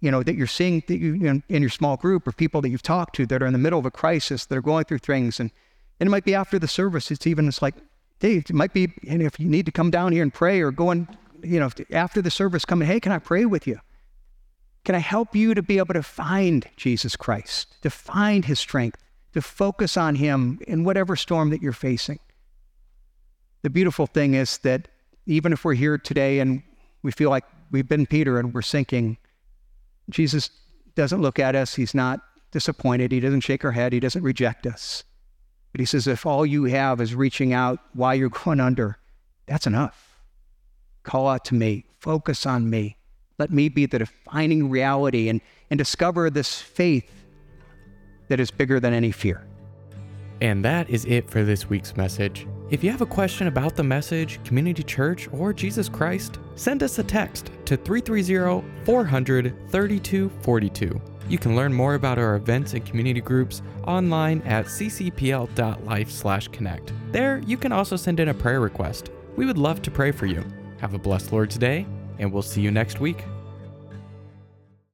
you 0.00 0.10
know, 0.10 0.22
that 0.22 0.36
you're 0.36 0.46
seeing 0.46 0.82
that 0.86 0.98
you, 0.98 1.16
know, 1.16 1.42
in 1.48 1.62
your 1.62 1.70
small 1.70 1.96
group 1.96 2.26
or 2.26 2.32
people 2.32 2.60
that 2.62 2.68
you've 2.68 2.82
talked 2.82 3.14
to 3.16 3.26
that 3.26 3.42
are 3.42 3.46
in 3.46 3.52
the 3.52 3.58
middle 3.58 3.78
of 3.78 3.86
a 3.86 3.90
crisis, 3.90 4.46
that 4.46 4.56
are 4.56 4.62
going 4.62 4.84
through 4.84 4.98
things. 4.98 5.40
And, 5.40 5.50
and 5.98 6.08
it 6.08 6.10
might 6.10 6.24
be 6.24 6.34
after 6.34 6.58
the 6.58 6.68
service. 6.68 7.10
It's 7.10 7.26
even, 7.26 7.48
it's 7.48 7.62
like, 7.62 7.74
hey, 8.20 8.36
it 8.36 8.52
might 8.52 8.72
be, 8.72 8.92
and 9.08 9.22
if 9.22 9.40
you 9.40 9.48
need 9.48 9.66
to 9.66 9.72
come 9.72 9.90
down 9.90 10.12
here 10.12 10.22
and 10.22 10.32
pray 10.32 10.60
or 10.60 10.70
go 10.70 10.90
and, 10.90 11.08
you 11.42 11.58
know, 11.58 11.70
after 11.90 12.22
the 12.22 12.30
service, 12.30 12.64
come 12.64 12.82
and, 12.82 12.90
hey, 12.90 13.00
can 13.00 13.12
I 13.12 13.18
pray 13.18 13.44
with 13.46 13.66
you? 13.66 13.80
Can 14.84 14.94
I 14.94 15.00
help 15.00 15.34
you 15.34 15.54
to 15.54 15.62
be 15.62 15.78
able 15.78 15.94
to 15.94 16.02
find 16.02 16.66
Jesus 16.76 17.16
Christ, 17.16 17.82
to 17.82 17.90
find 17.90 18.44
his 18.44 18.58
strength, 18.58 19.02
to 19.34 19.42
focus 19.42 19.96
on 19.96 20.14
him 20.14 20.60
in 20.66 20.84
whatever 20.84 21.16
storm 21.16 21.50
that 21.50 21.60
you're 21.60 21.72
facing? 21.72 22.18
The 23.62 23.70
beautiful 23.70 24.06
thing 24.06 24.34
is 24.34 24.58
that 24.58 24.88
even 25.26 25.52
if 25.52 25.64
we're 25.64 25.74
here 25.74 25.98
today 25.98 26.40
and 26.40 26.62
we 27.02 27.12
feel 27.12 27.30
like 27.30 27.44
we've 27.70 27.88
been 27.88 28.06
Peter 28.06 28.38
and 28.38 28.52
we're 28.52 28.62
sinking. 28.62 29.18
Jesus 30.10 30.50
doesn't 30.94 31.22
look 31.22 31.38
at 31.38 31.54
us. 31.54 31.74
He's 31.74 31.94
not 31.94 32.20
disappointed. 32.50 33.12
He 33.12 33.20
doesn't 33.20 33.40
shake 33.40 33.64
our 33.64 33.72
head. 33.72 33.92
He 33.92 34.00
doesn't 34.00 34.22
reject 34.22 34.66
us. 34.66 35.04
But 35.72 35.80
he 35.80 35.84
says, 35.84 36.06
if 36.06 36.24
all 36.24 36.46
you 36.46 36.64
have 36.64 37.00
is 37.00 37.14
reaching 37.14 37.52
out 37.52 37.78
while 37.92 38.14
you're 38.14 38.30
going 38.30 38.60
under, 38.60 38.98
that's 39.46 39.66
enough. 39.66 40.18
Call 41.02 41.28
out 41.28 41.44
to 41.46 41.54
me. 41.54 41.84
Focus 42.00 42.46
on 42.46 42.68
me. 42.68 42.96
Let 43.38 43.50
me 43.50 43.68
be 43.68 43.86
the 43.86 44.00
defining 44.00 44.68
reality 44.70 45.28
and, 45.28 45.40
and 45.70 45.78
discover 45.78 46.30
this 46.30 46.60
faith 46.60 47.10
that 48.28 48.40
is 48.40 48.50
bigger 48.50 48.80
than 48.80 48.92
any 48.92 49.12
fear. 49.12 49.46
And 50.40 50.64
that 50.64 50.90
is 50.90 51.04
it 51.04 51.30
for 51.30 51.44
this 51.44 51.68
week's 51.68 51.96
message. 51.96 52.46
If 52.70 52.84
you 52.84 52.90
have 52.90 53.00
a 53.00 53.06
question 53.06 53.46
about 53.46 53.76
the 53.76 53.82
message, 53.82 54.44
community 54.44 54.82
church, 54.82 55.26
or 55.32 55.54
Jesus 55.54 55.88
Christ, 55.88 56.38
send 56.54 56.82
us 56.82 56.98
a 56.98 57.02
text 57.02 57.50
to 57.64 57.78
330 57.78 58.62
400 58.84 59.54
3242. 59.70 61.00
You 61.30 61.38
can 61.38 61.56
learn 61.56 61.72
more 61.72 61.94
about 61.94 62.18
our 62.18 62.36
events 62.36 62.74
and 62.74 62.84
community 62.84 63.22
groups 63.22 63.62
online 63.86 64.42
at 64.42 64.66
ccpl.life/connect. 64.66 66.92
There, 67.10 67.38
you 67.46 67.56
can 67.56 67.72
also 67.72 67.96
send 67.96 68.20
in 68.20 68.28
a 68.28 68.34
prayer 68.34 68.60
request. 68.60 69.12
We 69.36 69.46
would 69.46 69.56
love 69.56 69.80
to 69.82 69.90
pray 69.90 70.12
for 70.12 70.26
you. 70.26 70.44
Have 70.80 70.92
a 70.92 70.98
blessed 70.98 71.32
Lord's 71.32 71.56
Day, 71.56 71.86
and 72.18 72.30
we'll 72.30 72.42
see 72.42 72.60
you 72.60 72.70
next 72.70 73.00
week. 73.00 73.24